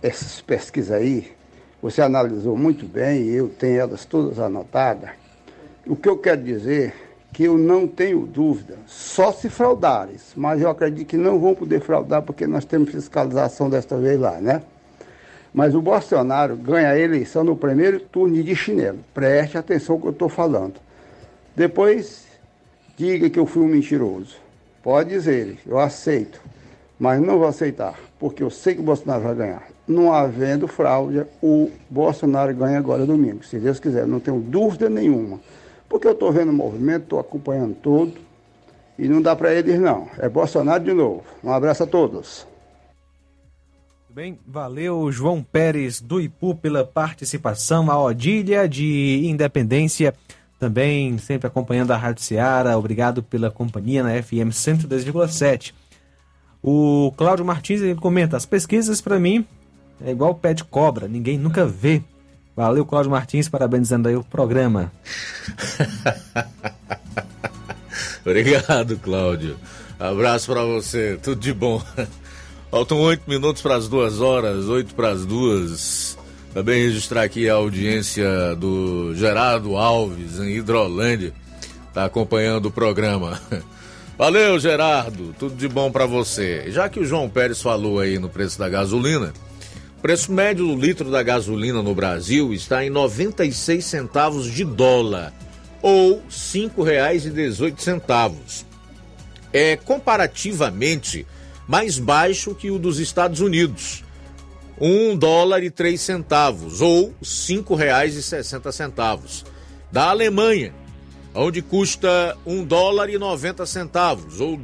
essas 0.02 0.40
pesquisas 0.40 0.90
aí, 0.90 1.32
você 1.80 2.02
analisou 2.02 2.56
muito 2.56 2.86
bem, 2.86 3.28
eu 3.28 3.48
tenho 3.48 3.78
elas 3.78 4.04
todas 4.04 4.40
anotadas. 4.40 5.10
O 5.86 5.94
que 5.94 6.08
eu 6.08 6.18
quero 6.18 6.42
dizer 6.42 6.94
que 7.34 7.42
eu 7.42 7.58
não 7.58 7.88
tenho 7.88 8.20
dúvida, 8.20 8.78
só 8.86 9.32
se 9.32 9.50
fraudares, 9.50 10.32
mas 10.36 10.62
eu 10.62 10.70
acredito 10.70 11.08
que 11.08 11.16
não 11.16 11.40
vão 11.40 11.52
poder 11.52 11.80
fraudar 11.80 12.22
porque 12.22 12.46
nós 12.46 12.64
temos 12.64 12.90
fiscalização 12.90 13.68
desta 13.68 13.96
vez 13.96 14.20
lá, 14.20 14.40
né? 14.40 14.62
Mas 15.52 15.74
o 15.74 15.82
Bolsonaro 15.82 16.56
ganha 16.56 16.90
a 16.90 16.98
eleição 16.98 17.42
no 17.42 17.56
primeiro 17.56 17.98
turno 17.98 18.40
de 18.40 18.54
chinelo. 18.54 19.00
Preste 19.12 19.58
atenção 19.58 19.96
no 19.96 20.02
que 20.02 20.06
eu 20.06 20.12
estou 20.12 20.28
falando. 20.28 20.74
Depois, 21.56 22.24
diga 22.96 23.28
que 23.28 23.38
eu 23.38 23.46
fui 23.46 23.64
um 23.64 23.68
mentiroso. 23.68 24.36
Pode 24.80 25.10
dizer, 25.10 25.58
eu 25.66 25.80
aceito, 25.80 26.40
mas 27.00 27.20
não 27.20 27.38
vou 27.40 27.48
aceitar, 27.48 27.98
porque 28.16 28.44
eu 28.44 28.50
sei 28.50 28.76
que 28.76 28.80
o 28.80 28.84
Bolsonaro 28.84 29.24
vai 29.24 29.34
ganhar. 29.34 29.68
Não 29.88 30.12
havendo 30.12 30.68
fraude, 30.68 31.26
o 31.42 31.68
Bolsonaro 31.90 32.54
ganha 32.54 32.78
agora 32.78 33.04
domingo, 33.04 33.44
se 33.44 33.58
Deus 33.58 33.80
quiser, 33.80 34.06
não 34.06 34.20
tenho 34.20 34.38
dúvida 34.38 34.88
nenhuma. 34.88 35.40
Porque 35.88 36.06
eu 36.06 36.12
estou 36.12 36.32
vendo 36.32 36.50
o 36.50 36.52
movimento, 36.52 37.04
estou 37.04 37.20
acompanhando 37.20 37.74
todo, 37.74 38.14
e 38.98 39.08
não 39.08 39.20
dá 39.20 39.34
para 39.34 39.54
eles 39.54 39.78
não. 39.80 40.08
É 40.18 40.28
Bolsonaro 40.28 40.82
de 40.82 40.92
novo. 40.92 41.22
Um 41.42 41.52
abraço 41.52 41.82
a 41.82 41.86
todos. 41.86 42.46
Bem, 44.08 44.38
valeu 44.46 45.10
João 45.10 45.42
Pérez 45.42 46.00
do 46.00 46.20
Ipu 46.20 46.54
pela 46.54 46.84
participação, 46.84 47.90
a 47.90 48.00
Odília 48.00 48.68
de 48.68 49.22
Independência 49.24 50.14
também 50.64 51.18
sempre 51.18 51.46
acompanhando 51.46 51.90
a 51.90 51.96
Rádio 51.96 52.22
Seara, 52.22 52.78
obrigado 52.78 53.22
pela 53.22 53.50
companhia 53.50 54.02
na 54.02 54.22
FM 54.22 54.48
102,7. 54.50 55.74
O 56.62 57.12
Cláudio 57.16 57.44
Martins 57.44 57.82
ele 57.82 57.96
comenta: 57.96 58.36
as 58.36 58.46
pesquisas 58.46 59.00
para 59.00 59.18
mim 59.18 59.44
é 60.00 60.10
igual 60.10 60.34
pé 60.34 60.54
de 60.54 60.64
cobra, 60.64 61.06
ninguém 61.06 61.36
nunca 61.36 61.66
vê. 61.66 62.02
Valeu, 62.56 62.86
Cláudio 62.86 63.10
Martins, 63.10 63.48
parabenizando 63.48 64.08
aí 64.08 64.16
o 64.16 64.22
programa. 64.22 64.92
Obrigado, 68.24 68.96
Cláudio. 68.98 69.56
Abraço 69.98 70.52
para 70.52 70.62
você, 70.64 71.18
tudo 71.22 71.40
de 71.40 71.52
bom. 71.52 71.82
Faltam 72.70 73.00
oito 73.00 73.22
minutos 73.28 73.60
para 73.60 73.76
as 73.76 73.88
duas 73.88 74.20
horas, 74.20 74.66
oito 74.66 74.94
para 74.94 75.10
as 75.10 75.24
duas. 75.26 76.16
Também 76.52 76.82
registrar 76.82 77.22
aqui 77.22 77.48
a 77.48 77.54
audiência 77.54 78.54
do 78.56 79.12
Gerardo 79.14 79.76
Alves, 79.76 80.38
em 80.38 80.56
Hidrolândia. 80.56 81.32
Está 81.88 82.04
acompanhando 82.04 82.66
o 82.66 82.70
programa. 82.70 83.40
Valeu, 84.18 84.58
Gerardo. 84.60 85.34
Tudo 85.38 85.56
de 85.56 85.66
bom 85.66 85.90
para 85.90 86.06
você. 86.06 86.70
Já 86.70 86.88
que 86.88 87.00
o 87.00 87.04
João 87.04 87.28
Pérez 87.28 87.60
falou 87.60 87.98
aí 87.98 88.18
no 88.18 88.28
preço 88.28 88.58
da 88.58 88.68
gasolina, 88.68 89.32
preço 90.04 90.30
médio 90.30 90.66
do 90.66 90.76
litro 90.76 91.10
da 91.10 91.22
gasolina 91.22 91.82
no 91.82 91.94
Brasil 91.94 92.52
está 92.52 92.84
em 92.84 92.90
96 92.90 93.82
centavos 93.82 94.52
de 94.52 94.62
dólar, 94.62 95.32
ou 95.80 96.16
R$ 96.16 96.22
5,18. 96.28 98.66
É 99.50 99.76
comparativamente 99.76 101.26
mais 101.66 101.98
baixo 101.98 102.54
que 102.54 102.70
o 102.70 102.78
dos 102.78 102.98
Estados 102.98 103.40
Unidos, 103.40 104.04
um 104.78 105.16
dólar 105.16 105.62
e 105.62 105.70
três 105.70 106.02
centavos, 106.02 106.82
ou 106.82 107.14
sessenta 108.20 108.70
centavos. 108.70 109.42
Da 109.90 110.10
Alemanha, 110.10 110.74
onde 111.34 111.62
custa 111.62 112.36
um 112.44 112.62
dólar 112.62 113.08
e 113.08 113.16
noventa 113.16 113.64
centavos, 113.64 114.38
ou 114.38 114.54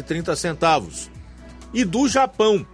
trinta 0.00 0.34
centavos. 0.34 1.10
E 1.74 1.84
do 1.84 2.08
Japão, 2.08 2.66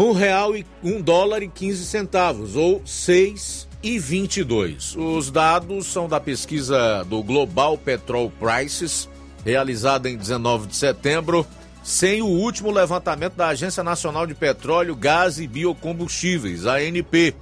um 0.00 0.12
real 0.12 0.56
e 0.56 0.64
um 0.82 1.00
dólar 1.00 1.42
e 1.42 1.48
quinze 1.48 1.84
centavos, 1.84 2.56
ou 2.56 2.80
seis 2.86 3.68
e 3.82 3.98
vinte 3.98 4.38
e 4.38 4.44
dois. 4.44 4.96
Os 4.96 5.30
dados 5.30 5.86
são 5.86 6.08
da 6.08 6.18
pesquisa 6.18 7.04
do 7.04 7.22
Global 7.22 7.76
Petrol 7.76 8.30
Prices, 8.30 9.08
realizada 9.44 10.08
em 10.08 10.16
19 10.16 10.68
de 10.68 10.76
setembro 10.76 11.46
sem 11.82 12.20
o 12.20 12.26
último 12.26 12.70
levantamento 12.70 13.34
da 13.34 13.48
Agência 13.48 13.82
Nacional 13.82 14.26
de 14.26 14.34
Petróleo, 14.34 14.94
Gás 14.94 15.38
e 15.38 15.46
Biocombustíveis, 15.46 16.66
ANP, 16.66 17.34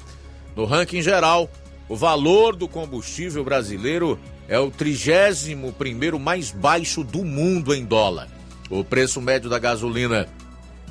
No 0.55 0.65
ranking 0.65 1.03
geral, 1.03 1.51
o 1.89 1.97
valor 1.97 2.55
do 2.55 2.69
combustível 2.69 3.45
brasileiro 3.45 4.19
é 4.49 4.59
o 4.59 4.71
31 4.71 6.19
mais 6.19 6.51
baixo 6.51 7.03
do 7.05 7.25
mundo 7.25 7.75
em 7.75 7.85
dólar. 7.85 8.29
O 8.71 8.85
preço 8.85 9.21
médio 9.21 9.51
da 9.51 9.59
gasolina 9.59 10.29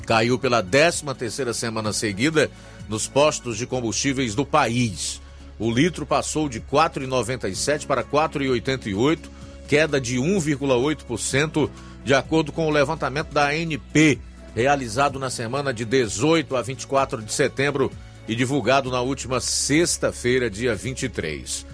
caiu 0.07 0.39
pela 0.39 0.63
13ª 0.63 1.53
semana 1.53 1.91
seguida 1.91 2.49
nos 2.87 3.07
postos 3.07 3.57
de 3.57 3.67
combustíveis 3.67 4.33
do 4.33 4.45
país. 4.45 5.21
O 5.59 5.69
litro 5.69 6.05
passou 6.05 6.47
de 6.47 6.61
4,97 6.61 7.85
para 7.85 8.03
4,88, 8.03 9.19
queda 9.67 9.99
de 9.99 10.15
1,8%, 10.17 11.69
de 12.05 12.13
acordo 12.13 12.53
com 12.53 12.67
o 12.67 12.71
levantamento 12.71 13.33
da 13.33 13.49
ANP, 13.49 14.19
realizado 14.55 15.19
na 15.19 15.29
semana 15.29 15.73
de 15.73 15.83
18 15.83 16.55
a 16.55 16.61
24 16.61 17.21
de 17.21 17.33
setembro 17.33 17.91
e 18.27 18.35
divulgado 18.35 18.89
na 18.89 19.01
última 19.01 19.41
sexta-feira, 19.41 20.49
dia 20.49 20.73
23. 20.73 21.65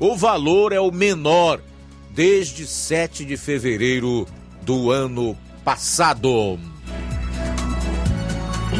O 0.00 0.16
valor 0.16 0.72
é 0.72 0.80
o 0.80 0.90
menor 0.90 1.60
desde 2.10 2.66
7 2.66 3.24
de 3.24 3.36
fevereiro 3.36 4.26
do 4.62 4.90
ano 4.90 5.36
passado. 5.62 6.71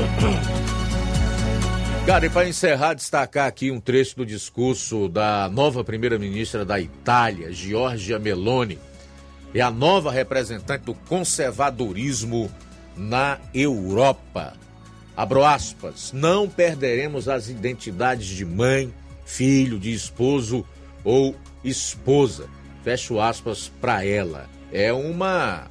Cara, 2.06 2.26
e 2.26 2.30
para 2.30 2.48
encerrar, 2.48 2.94
destacar 2.94 3.46
aqui 3.46 3.70
um 3.70 3.80
trecho 3.80 4.16
do 4.16 4.26
discurso 4.26 5.08
da 5.08 5.48
nova 5.48 5.84
primeira-ministra 5.84 6.64
da 6.64 6.80
Itália, 6.80 7.52
Giorgia 7.52 8.18
Meloni, 8.18 8.78
é 9.54 9.60
a 9.60 9.70
nova 9.70 10.10
representante 10.10 10.84
do 10.84 10.94
conservadorismo 10.94 12.50
na 12.96 13.38
Europa. 13.54 14.54
Abro 15.16 15.44
aspas, 15.44 16.10
não 16.12 16.48
perderemos 16.48 17.28
as 17.28 17.48
identidades 17.48 18.26
de 18.26 18.44
mãe, 18.44 18.92
filho, 19.24 19.78
de 19.78 19.92
esposo 19.92 20.66
ou 21.04 21.36
esposa. 21.62 22.48
Fecho 22.82 23.20
aspas 23.20 23.70
para 23.80 24.04
ela. 24.04 24.48
É 24.72 24.92
uma 24.92 25.68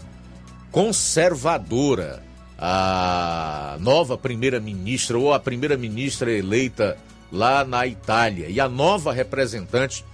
conservadora 0.71 2.23
a 2.63 3.75
nova 3.79 4.15
primeira-ministra 4.15 5.17
ou 5.17 5.33
a 5.33 5.39
primeira-ministra 5.39 6.31
eleita 6.31 6.95
lá 7.31 7.65
na 7.65 7.87
Itália 7.87 8.47
e 8.49 8.59
a 8.59 8.69
nova 8.69 9.11
representante 9.11 10.05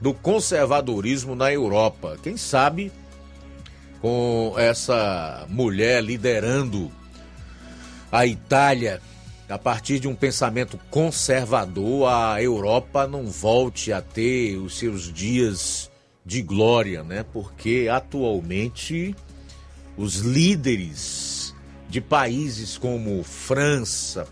do 0.00 0.12
conservadorismo 0.12 1.36
na 1.36 1.52
Europa. 1.52 2.18
Quem 2.20 2.36
sabe 2.36 2.90
com 4.00 4.54
essa 4.56 5.46
mulher 5.48 6.02
liderando 6.02 6.90
a 8.10 8.26
Itália 8.26 9.00
a 9.48 9.58
partir 9.58 10.00
de 10.00 10.08
um 10.08 10.14
pensamento 10.14 10.80
conservador, 10.90 12.08
a 12.08 12.42
Europa 12.42 13.06
não 13.06 13.26
volte 13.26 13.92
a 13.92 14.00
ter 14.00 14.56
os 14.56 14.76
seus 14.78 15.12
dias 15.12 15.90
de 16.24 16.42
glória, 16.42 17.04
né? 17.04 17.24
Porque 17.32 17.88
atualmente 17.92 19.14
os 19.96 20.16
líderes 20.16 21.41
de 21.92 22.00
países 22.00 22.78
como 22.78 23.22
França, 23.22 24.26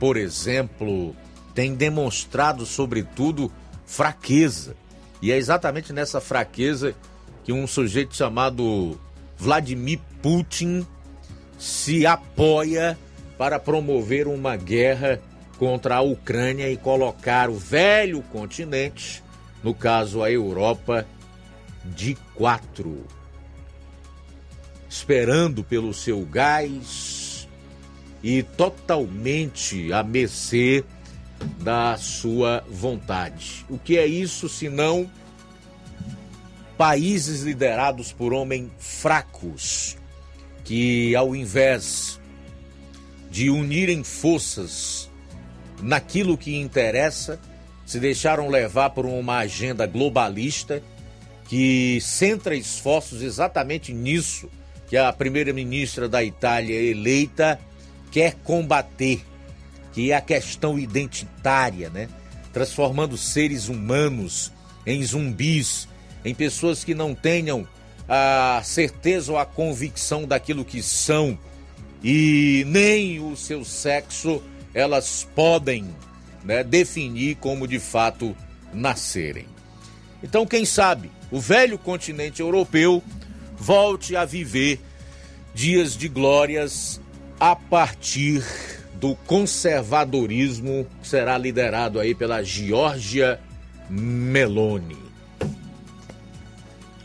por 0.00 0.16
exemplo, 0.16 1.14
têm 1.54 1.72
demonstrado, 1.72 2.66
sobretudo, 2.66 3.52
fraqueza. 3.86 4.74
E 5.22 5.30
é 5.30 5.36
exatamente 5.36 5.92
nessa 5.92 6.20
fraqueza 6.20 6.92
que 7.44 7.52
um 7.52 7.68
sujeito 7.68 8.16
chamado 8.16 8.98
Vladimir 9.38 10.00
Putin 10.20 10.84
se 11.56 12.04
apoia 12.04 12.98
para 13.38 13.60
promover 13.60 14.26
uma 14.26 14.56
guerra 14.56 15.20
contra 15.56 15.94
a 15.94 16.00
Ucrânia 16.00 16.68
e 16.68 16.76
colocar 16.76 17.48
o 17.48 17.54
velho 17.54 18.22
continente, 18.22 19.22
no 19.62 19.72
caso 19.72 20.20
a 20.20 20.32
Europa, 20.32 21.06
de 21.84 22.16
quatro 22.34 23.06
esperando 24.94 25.64
pelo 25.64 25.92
seu 25.92 26.24
gás 26.24 27.48
e 28.22 28.44
totalmente 28.44 29.92
a 29.92 30.04
mercê 30.04 30.84
da 31.60 31.96
sua 31.96 32.64
vontade. 32.70 33.66
O 33.68 33.76
que 33.76 33.98
é 33.98 34.06
isso 34.06 34.48
senão 34.48 35.10
países 36.78 37.42
liderados 37.42 38.12
por 38.12 38.32
homens 38.32 38.70
fracos 38.78 39.96
que, 40.62 41.14
ao 41.16 41.34
invés 41.34 42.20
de 43.32 43.50
unirem 43.50 44.04
forças 44.04 45.10
naquilo 45.82 46.38
que 46.38 46.56
interessa, 46.56 47.40
se 47.84 47.98
deixaram 47.98 48.48
levar 48.48 48.90
por 48.90 49.06
uma 49.06 49.38
agenda 49.38 49.86
globalista 49.86 50.80
que 51.48 51.98
centra 52.00 52.54
esforços 52.54 53.22
exatamente 53.22 53.92
nisso 53.92 54.48
que 54.94 54.98
a 54.98 55.12
primeira-ministra 55.12 56.08
da 56.08 56.22
Itália 56.22 56.80
eleita 56.80 57.58
quer 58.12 58.36
combater, 58.44 59.24
que 59.92 60.12
é 60.12 60.14
a 60.14 60.20
questão 60.20 60.78
identitária, 60.78 61.90
né? 61.90 62.08
Transformando 62.52 63.18
seres 63.18 63.68
humanos 63.68 64.52
em 64.86 65.02
zumbis, 65.02 65.88
em 66.24 66.32
pessoas 66.32 66.84
que 66.84 66.94
não 66.94 67.12
tenham 67.12 67.66
a 68.08 68.60
certeza 68.62 69.32
ou 69.32 69.36
a 69.36 69.44
convicção 69.44 70.28
daquilo 70.28 70.64
que 70.64 70.80
são 70.80 71.36
e 72.00 72.62
nem 72.68 73.18
o 73.18 73.36
seu 73.36 73.64
sexo 73.64 74.40
elas 74.72 75.26
podem 75.34 75.86
né, 76.44 76.62
definir 76.62 77.34
como 77.38 77.66
de 77.66 77.80
fato 77.80 78.32
nascerem. 78.72 79.46
Então, 80.22 80.46
quem 80.46 80.64
sabe, 80.64 81.10
o 81.32 81.40
velho 81.40 81.78
continente 81.78 82.40
europeu 82.40 83.02
volte 83.64 84.14
a 84.14 84.26
viver 84.26 84.78
dias 85.54 85.96
de 85.96 86.06
glórias 86.06 87.00
a 87.40 87.56
partir 87.56 88.44
do 89.00 89.14
conservadorismo 89.26 90.86
que 91.00 91.08
será 91.08 91.38
liderado 91.38 91.98
aí 91.98 92.14
pela 92.14 92.42
Giorgia 92.42 93.40
Meloni. 93.88 94.98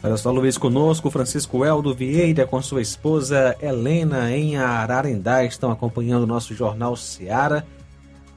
Olha 0.03 0.18
só, 0.18 0.31
Luiz, 0.31 0.57
conosco, 0.57 1.10
Francisco 1.10 1.64
Eldo 1.64 1.94
Vieira 1.94 2.45
com 2.45 2.61
sua 2.61 2.81
esposa 2.81 3.56
Helena 3.61 4.30
em 4.30 4.57
Ararendá 4.57 5.45
estão 5.45 5.72
acompanhando 5.72 6.23
o 6.23 6.27
nosso 6.27 6.53
Jornal 6.53 6.94
Seara. 6.98 7.65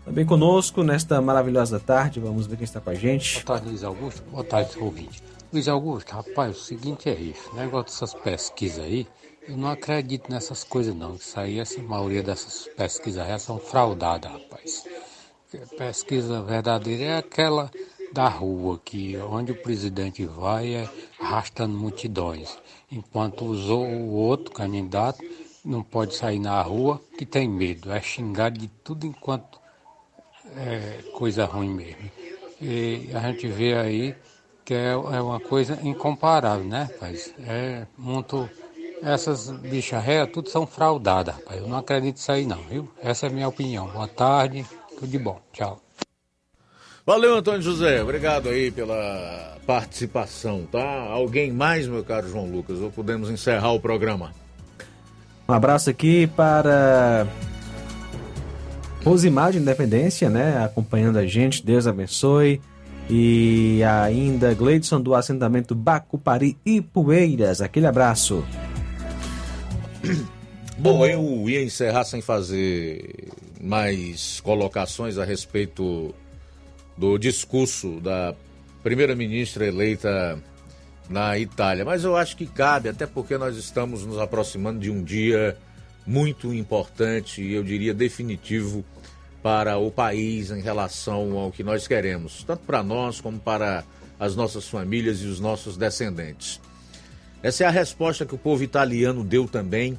Também 0.04 0.24
conosco 0.24 0.84
nesta 0.84 1.20
maravilhosa 1.20 1.80
tarde, 1.80 2.20
vamos 2.20 2.46
ver 2.46 2.56
quem 2.56 2.64
está 2.64 2.80
com 2.80 2.90
a 2.90 2.94
gente. 2.94 3.34
Boa 3.34 3.46
tarde, 3.46 3.68
Luiz 3.68 3.82
Augusto. 3.82 4.22
Boa 4.30 4.44
tarde, 4.44 4.78
ouvinte. 4.78 5.22
Luiz 5.52 5.68
Augusto, 5.68 6.12
rapaz, 6.12 6.56
o 6.56 6.60
seguinte 6.60 7.10
é 7.10 7.14
isso, 7.14 7.54
negócio 7.54 7.92
dessas 7.92 8.14
pesquisas 8.14 8.82
aí, 8.82 9.06
eu 9.46 9.54
não 9.54 9.68
acredito 9.68 10.32
nessas 10.32 10.64
coisas 10.64 10.94
não. 10.94 11.16
Isso 11.16 11.38
aí, 11.38 11.58
essa 11.58 11.78
maioria 11.82 12.22
dessas 12.22 12.68
pesquisas 12.68 13.28
já 13.28 13.38
são 13.38 13.58
fraudadas, 13.58 14.32
rapaz. 14.32 14.86
Pesquisa 15.76 16.40
verdadeira 16.40 17.04
é 17.04 17.16
aquela 17.18 17.70
da 18.14 18.28
rua, 18.28 18.80
que 18.82 19.14
onde 19.18 19.52
o 19.52 19.62
presidente 19.62 20.24
vai 20.24 20.72
é 20.72 20.90
arrastando 21.20 21.76
multidões, 21.76 22.56
enquanto 22.90 23.44
usou 23.44 23.84
o 23.84 24.14
outro 24.14 24.54
candidato 24.54 25.22
não 25.62 25.82
pode 25.82 26.14
sair 26.14 26.38
na 26.38 26.62
rua 26.62 26.98
que 27.18 27.26
tem 27.26 27.46
medo, 27.46 27.92
é 27.92 28.00
xingar 28.00 28.50
de 28.50 28.68
tudo 28.82 29.06
enquanto 29.06 29.60
é 30.56 31.02
coisa 31.12 31.44
ruim 31.44 31.74
mesmo. 31.74 32.10
E 32.58 33.10
a 33.12 33.20
gente 33.20 33.46
vê 33.48 33.74
aí 33.74 34.16
que 34.64 34.74
é, 34.74 34.92
é 34.92 34.96
uma 34.96 35.40
coisa 35.40 35.78
incomparável, 35.82 36.64
né, 36.64 36.88
rapaz? 36.92 37.34
É 37.46 37.86
muito. 37.96 38.48
Essas 39.02 39.50
bichas 39.50 40.02
réas, 40.02 40.30
tudo 40.32 40.48
são 40.48 40.64
fraudadas, 40.64 41.34
rapaz. 41.34 41.60
Eu 41.60 41.66
não 41.66 41.78
acredito 41.78 42.16
nisso 42.16 42.30
aí, 42.30 42.46
não, 42.46 42.62
viu? 42.62 42.88
Essa 43.02 43.26
é 43.26 43.28
a 43.28 43.32
minha 43.32 43.48
opinião. 43.48 43.88
Boa 43.88 44.06
tarde, 44.06 44.64
tudo 44.94 45.08
de 45.08 45.18
bom. 45.18 45.40
Tchau. 45.52 45.80
Valeu, 47.04 47.34
Antônio 47.34 47.60
José. 47.60 48.00
Obrigado 48.00 48.48
aí 48.48 48.70
pela 48.70 49.56
participação, 49.66 50.64
tá? 50.70 51.00
Alguém 51.10 51.50
mais, 51.50 51.88
meu 51.88 52.04
caro 52.04 52.28
João 52.28 52.46
Lucas, 52.46 52.78
ou 52.78 52.92
podemos 52.92 53.28
encerrar 53.28 53.72
o 53.72 53.80
programa? 53.80 54.32
Um 55.48 55.52
abraço 55.52 55.90
aqui 55.90 56.28
para 56.28 57.26
Rosimar 59.04 59.50
de 59.50 59.58
Independência, 59.58 60.30
né? 60.30 60.64
Acompanhando 60.64 61.18
a 61.18 61.26
gente. 61.26 61.66
Deus 61.66 61.88
abençoe. 61.88 62.60
E 63.14 63.84
ainda 63.84 64.54
Gleidson 64.54 64.98
do 64.98 65.14
assentamento 65.14 65.74
Bacupari 65.74 66.56
e 66.64 66.80
Poeiras. 66.80 67.60
Aquele 67.60 67.86
abraço. 67.86 68.42
Bom, 70.78 71.04
eu 71.04 71.46
ia 71.46 71.62
encerrar 71.62 72.04
sem 72.04 72.22
fazer 72.22 73.28
mais 73.60 74.40
colocações 74.40 75.18
a 75.18 75.26
respeito 75.26 76.14
do 76.96 77.18
discurso 77.18 78.00
da 78.00 78.34
primeira-ministra 78.82 79.66
eleita 79.66 80.42
na 81.10 81.38
Itália, 81.38 81.84
mas 81.84 82.04
eu 82.04 82.16
acho 82.16 82.34
que 82.34 82.46
cabe, 82.46 82.88
até 82.88 83.06
porque 83.06 83.36
nós 83.36 83.58
estamos 83.58 84.06
nos 84.06 84.18
aproximando 84.18 84.80
de 84.80 84.90
um 84.90 85.04
dia 85.04 85.54
muito 86.06 86.54
importante 86.54 87.42
e 87.42 87.52
eu 87.52 87.62
diria 87.62 87.92
definitivo 87.92 88.82
para 89.42 89.76
o 89.76 89.90
país 89.90 90.50
em 90.50 90.60
relação 90.60 91.36
ao 91.36 91.50
que 91.50 91.64
nós 91.64 91.88
queremos, 91.88 92.44
tanto 92.44 92.64
para 92.64 92.82
nós 92.82 93.20
como 93.20 93.38
para 93.38 93.84
as 94.18 94.36
nossas 94.36 94.68
famílias 94.68 95.20
e 95.20 95.26
os 95.26 95.40
nossos 95.40 95.76
descendentes. 95.76 96.60
Essa 97.42 97.64
é 97.64 97.66
a 97.66 97.70
resposta 97.70 98.24
que 98.24 98.34
o 98.34 98.38
povo 98.38 98.62
italiano 98.62 99.24
deu 99.24 99.48
também 99.48 99.98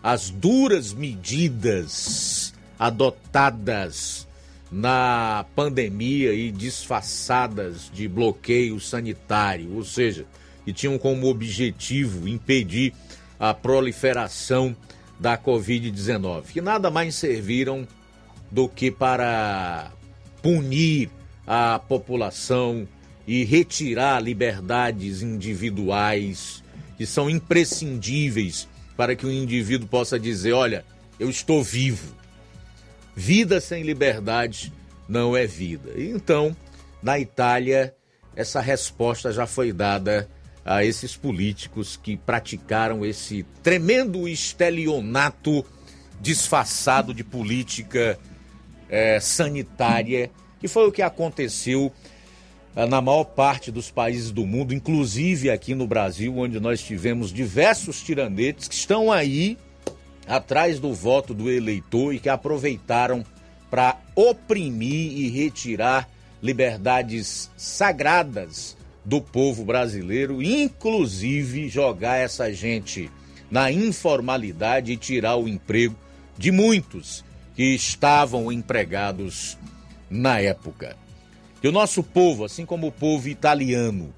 às 0.00 0.30
duras 0.30 0.92
medidas 0.92 2.54
adotadas 2.78 4.28
na 4.70 5.44
pandemia 5.56 6.32
e 6.32 6.52
disfarçadas 6.52 7.90
de 7.92 8.06
bloqueio 8.06 8.78
sanitário, 8.78 9.74
ou 9.74 9.84
seja, 9.84 10.24
que 10.64 10.72
tinham 10.72 10.98
como 10.98 11.28
objetivo 11.28 12.28
impedir 12.28 12.92
a 13.38 13.52
proliferação 13.52 14.76
da 15.18 15.36
Covid-19, 15.36 16.44
que 16.52 16.60
nada 16.60 16.90
mais 16.90 17.14
serviram 17.14 17.86
do 18.54 18.68
que 18.68 18.88
para 18.88 19.90
punir 20.40 21.10
a 21.44 21.76
população 21.76 22.86
e 23.26 23.42
retirar 23.42 24.22
liberdades 24.22 25.22
individuais 25.22 26.62
que 26.96 27.04
são 27.04 27.28
imprescindíveis 27.28 28.68
para 28.96 29.16
que 29.16 29.26
o 29.26 29.32
indivíduo 29.32 29.88
possa 29.88 30.20
dizer: 30.20 30.52
olha, 30.52 30.84
eu 31.18 31.28
estou 31.28 31.64
vivo. 31.64 32.14
Vida 33.16 33.60
sem 33.60 33.82
liberdade 33.82 34.72
não 35.08 35.36
é 35.36 35.48
vida. 35.48 35.90
Então, 35.96 36.56
na 37.02 37.18
Itália, 37.18 37.92
essa 38.36 38.60
resposta 38.60 39.32
já 39.32 39.48
foi 39.48 39.72
dada 39.72 40.28
a 40.64 40.84
esses 40.84 41.16
políticos 41.16 41.98
que 42.00 42.16
praticaram 42.16 43.04
esse 43.04 43.44
tremendo 43.64 44.28
estelionato 44.28 45.66
disfarçado 46.20 47.12
de 47.12 47.24
política 47.24 48.16
é, 48.94 49.18
sanitária, 49.18 50.30
que 50.60 50.68
foi 50.68 50.86
o 50.86 50.92
que 50.92 51.02
aconteceu 51.02 51.90
é, 52.76 52.86
na 52.86 53.00
maior 53.00 53.24
parte 53.24 53.72
dos 53.72 53.90
países 53.90 54.30
do 54.30 54.46
mundo, 54.46 54.72
inclusive 54.72 55.50
aqui 55.50 55.74
no 55.74 55.84
Brasil, 55.84 56.38
onde 56.38 56.60
nós 56.60 56.80
tivemos 56.80 57.32
diversos 57.32 58.00
tiranetes 58.00 58.68
que 58.68 58.74
estão 58.74 59.10
aí 59.10 59.58
atrás 60.28 60.78
do 60.78 60.94
voto 60.94 61.34
do 61.34 61.50
eleitor 61.50 62.14
e 62.14 62.20
que 62.20 62.28
aproveitaram 62.28 63.24
para 63.68 63.98
oprimir 64.14 65.18
e 65.18 65.28
retirar 65.28 66.08
liberdades 66.40 67.50
sagradas 67.56 68.76
do 69.04 69.20
povo 69.20 69.64
brasileiro, 69.64 70.40
inclusive 70.40 71.68
jogar 71.68 72.18
essa 72.18 72.52
gente 72.54 73.10
na 73.50 73.72
informalidade 73.72 74.92
e 74.92 74.96
tirar 74.96 75.34
o 75.34 75.48
emprego 75.48 75.96
de 76.38 76.52
muitos 76.52 77.24
que 77.54 77.74
estavam 77.74 78.50
empregados 78.50 79.58
na 80.10 80.40
época. 80.40 80.96
Que 81.60 81.68
o 81.68 81.72
nosso 81.72 82.02
povo, 82.02 82.44
assim 82.44 82.66
como 82.66 82.88
o 82.88 82.92
povo 82.92 83.28
italiano, 83.28 84.14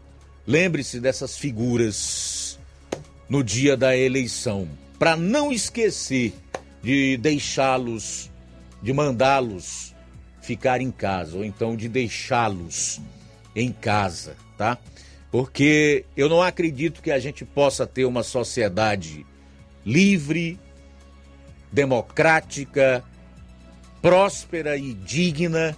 lembre-se 0.47 1.01
dessas 1.01 1.37
figuras 1.37 2.59
no 3.29 3.43
dia 3.43 3.77
da 3.77 3.97
eleição, 3.97 4.69
para 4.99 5.17
não 5.17 5.53
esquecer 5.53 6.33
de 6.83 7.17
deixá-los, 7.17 8.31
de 8.83 8.93
mandá-los 8.93 9.95
ficar 10.41 10.81
em 10.81 10.91
casa, 10.91 11.37
ou 11.37 11.45
então 11.45 11.77
de 11.77 11.89
deixá-los 11.89 13.01
em 13.55 13.73
casa 13.73 14.37
tá? 14.57 14.79
Porque 15.31 16.05
eu 16.17 16.29
não 16.29 16.43
acredito 16.43 17.03
que 17.03 17.11
a 17.11 17.19
gente 17.19 17.45
possa 17.45 17.87
ter 17.87 18.05
uma 18.05 18.23
sociedade 18.23 19.27
livre, 19.85 20.59
democrática, 21.71 23.05
próspera 24.07 24.77
e 24.77 24.95
digna 24.95 25.77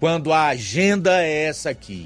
quando 0.00 0.32
a 0.32 0.46
agenda 0.46 1.22
é 1.22 1.44
essa 1.44 1.68
aqui: 1.68 2.02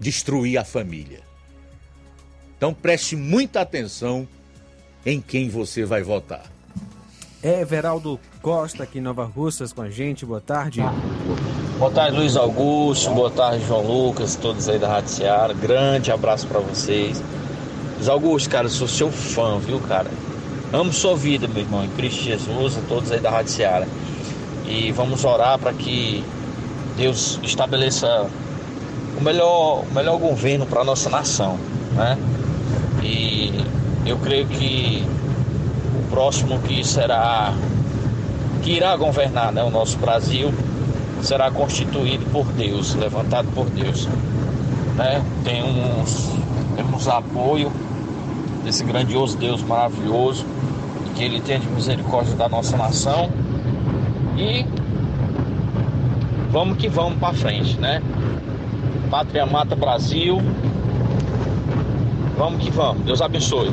destruir 0.00 0.56
a 0.56 0.64
família. 0.64 1.20
Então 2.56 2.72
preste 2.72 3.14
muita 3.14 3.60
atenção 3.60 4.26
em 5.04 5.20
quem 5.20 5.50
você 5.50 5.84
vai 5.84 6.02
votar. 6.02 6.44
É 7.42 7.60
Everaldo 7.60 8.18
Costa 8.40 8.84
aqui 8.84 8.96
em 8.96 9.02
Nova 9.02 9.26
Russas 9.26 9.74
com 9.74 9.82
a 9.82 9.90
gente. 9.90 10.24
Boa 10.24 10.40
tarde. 10.40 10.80
Boa 11.78 11.90
tarde, 11.90 12.16
Luiz 12.16 12.34
Augusto. 12.34 13.10
Boa 13.10 13.30
tarde, 13.30 13.62
João 13.66 13.86
Lucas, 13.86 14.36
todos 14.36 14.70
aí 14.70 14.78
da 14.78 14.88
Rádio 14.88 15.10
Seara. 15.10 15.52
Grande 15.52 16.10
abraço 16.10 16.46
para 16.46 16.60
vocês. 16.60 17.22
Luiz 17.96 18.08
Augusto, 18.08 18.48
cara, 18.48 18.64
eu 18.64 18.70
sou 18.70 18.88
seu 18.88 19.12
fã, 19.12 19.58
viu, 19.58 19.78
cara? 19.80 20.10
Amo 20.72 20.92
sua 20.92 21.14
vida, 21.14 21.46
meu 21.46 21.62
irmão, 21.62 21.84
em 21.84 21.88
Cristo 21.90 22.24
Jesus, 22.24 22.76
a 22.76 22.80
todos 22.88 23.12
aí 23.12 23.20
da 23.20 23.30
Rádio 23.30 23.52
Seara. 23.52 23.86
E 24.66 24.90
vamos 24.90 25.24
orar 25.24 25.58
para 25.60 25.72
que 25.72 26.24
Deus 26.96 27.38
estabeleça 27.44 28.28
o 29.16 29.22
melhor, 29.22 29.84
o 29.88 29.94
melhor 29.94 30.18
governo 30.18 30.66
para 30.66 30.82
nossa 30.82 31.08
nação, 31.08 31.56
né? 31.94 32.18
E 33.00 33.52
eu 34.04 34.18
creio 34.18 34.46
que 34.48 35.06
o 36.00 36.10
próximo 36.10 36.58
que 36.58 36.84
será 36.84 37.54
que 38.62 38.72
irá 38.72 38.96
governar, 38.96 39.52
né, 39.52 39.62
o 39.62 39.70
nosso 39.70 39.96
Brasil 39.98 40.52
será 41.22 41.48
constituído 41.52 42.26
por 42.32 42.44
Deus, 42.46 42.96
levantado 42.96 43.46
por 43.54 43.66
Deus. 43.70 44.08
Né? 44.96 45.22
Temos, 45.44 46.30
temos 46.74 47.06
apoio 47.06 47.70
desse 48.66 48.82
grandioso 48.82 49.38
Deus 49.38 49.62
maravilhoso, 49.62 50.44
que 51.14 51.22
Ele 51.22 51.40
tem 51.40 51.60
de 51.60 51.68
misericórdia 51.68 52.34
da 52.34 52.48
nossa 52.48 52.76
nação. 52.76 53.30
E 54.36 54.66
vamos 56.50 56.76
que 56.76 56.88
vamos 56.88 57.16
para 57.20 57.32
frente, 57.32 57.78
né? 57.78 58.02
Pátria 59.08 59.46
Mata 59.46 59.76
Brasil. 59.76 60.38
Vamos 62.36 62.64
que 62.64 62.70
vamos. 62.72 63.04
Deus 63.04 63.22
abençoe. 63.22 63.72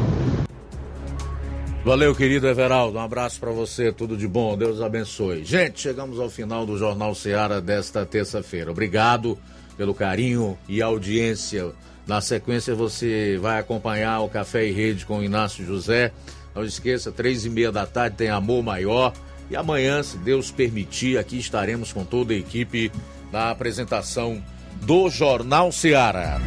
Valeu, 1.83 2.13
querido 2.15 2.47
Everaldo. 2.47 2.97
Um 2.97 3.01
abraço 3.01 3.39
para 3.39 3.51
você, 3.51 3.91
tudo 3.91 4.15
de 4.15 4.27
bom. 4.27 4.55
Deus 4.55 4.79
abençoe. 4.79 5.43
Gente, 5.43 5.81
chegamos 5.81 6.19
ao 6.19 6.29
final 6.29 6.67
do 6.67 6.77
Jornal 6.77 7.15
Seara 7.15 7.59
desta 7.59 8.05
terça-feira. 8.05 8.71
Obrigado 8.71 9.37
pelo 9.75 9.93
carinho 9.93 10.55
e 10.69 10.83
audiência. 10.83 11.73
Na 12.05 12.19
sequência, 12.19 12.75
você 12.75 13.37
vai 13.41 13.59
acompanhar 13.59 14.19
o 14.19 14.29
Café 14.29 14.65
e 14.67 14.71
Rede 14.71 15.05
com 15.05 15.19
o 15.19 15.23
Inácio 15.23 15.65
José. 15.65 16.11
Não 16.53 16.63
esqueça, 16.63 17.11
três 17.11 17.45
e 17.45 17.49
meia 17.49 17.71
da 17.71 17.85
tarde 17.85 18.17
tem 18.17 18.29
Amor 18.29 18.61
Maior. 18.61 19.13
E 19.49 19.55
amanhã, 19.55 20.03
se 20.03 20.17
Deus 20.17 20.51
permitir, 20.51 21.17
aqui 21.17 21.37
estaremos 21.37 21.93
com 21.93 22.03
toda 22.03 22.33
a 22.33 22.37
equipe 22.37 22.91
na 23.31 23.49
apresentação 23.49 24.43
do 24.81 25.09
Jornal 25.09 25.71
Seara. 25.71 26.41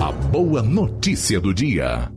A 0.00 0.10
boa 0.10 0.62
notícia 0.62 1.40
do 1.40 1.54
dia. 1.54 2.10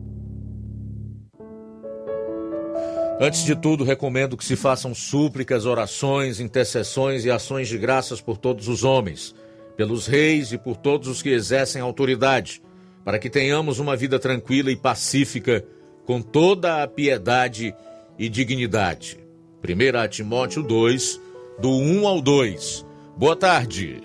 Antes 3.18 3.44
de 3.44 3.56
tudo, 3.56 3.82
recomendo 3.82 4.36
que 4.36 4.44
se 4.44 4.56
façam 4.56 4.94
súplicas, 4.94 5.64
orações, 5.64 6.38
intercessões 6.38 7.24
e 7.24 7.30
ações 7.30 7.66
de 7.68 7.78
graças 7.78 8.20
por 8.20 8.36
todos 8.36 8.68
os 8.68 8.84
homens, 8.84 9.34
pelos 9.76 10.06
reis 10.06 10.52
e 10.52 10.58
por 10.58 10.76
todos 10.76 11.08
os 11.08 11.22
que 11.22 11.28
exercem 11.28 11.82
autoridade, 11.82 12.62
para 13.04 13.18
que 13.18 13.30
tenhamos 13.30 13.78
uma 13.78 13.96
vida 13.96 14.18
tranquila 14.18 14.70
e 14.70 14.76
pacífica, 14.76 15.64
com 16.04 16.20
toda 16.22 16.82
a 16.82 16.88
piedade 16.88 17.74
e 18.18 18.28
dignidade. 18.28 19.18
1 19.62 20.08
Timóteo 20.08 20.62
2, 20.62 21.20
do 21.60 21.70
1 21.70 22.06
ao 22.06 22.20
2. 22.20 22.86
Boa 23.16 23.36
tarde. 23.36 24.02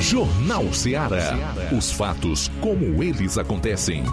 Jornal 0.00 0.72
Ceará. 0.72 1.32
Os 1.76 1.92
fatos 1.92 2.50
como 2.60 3.02
eles 3.02 3.38
acontecem. 3.38 4.04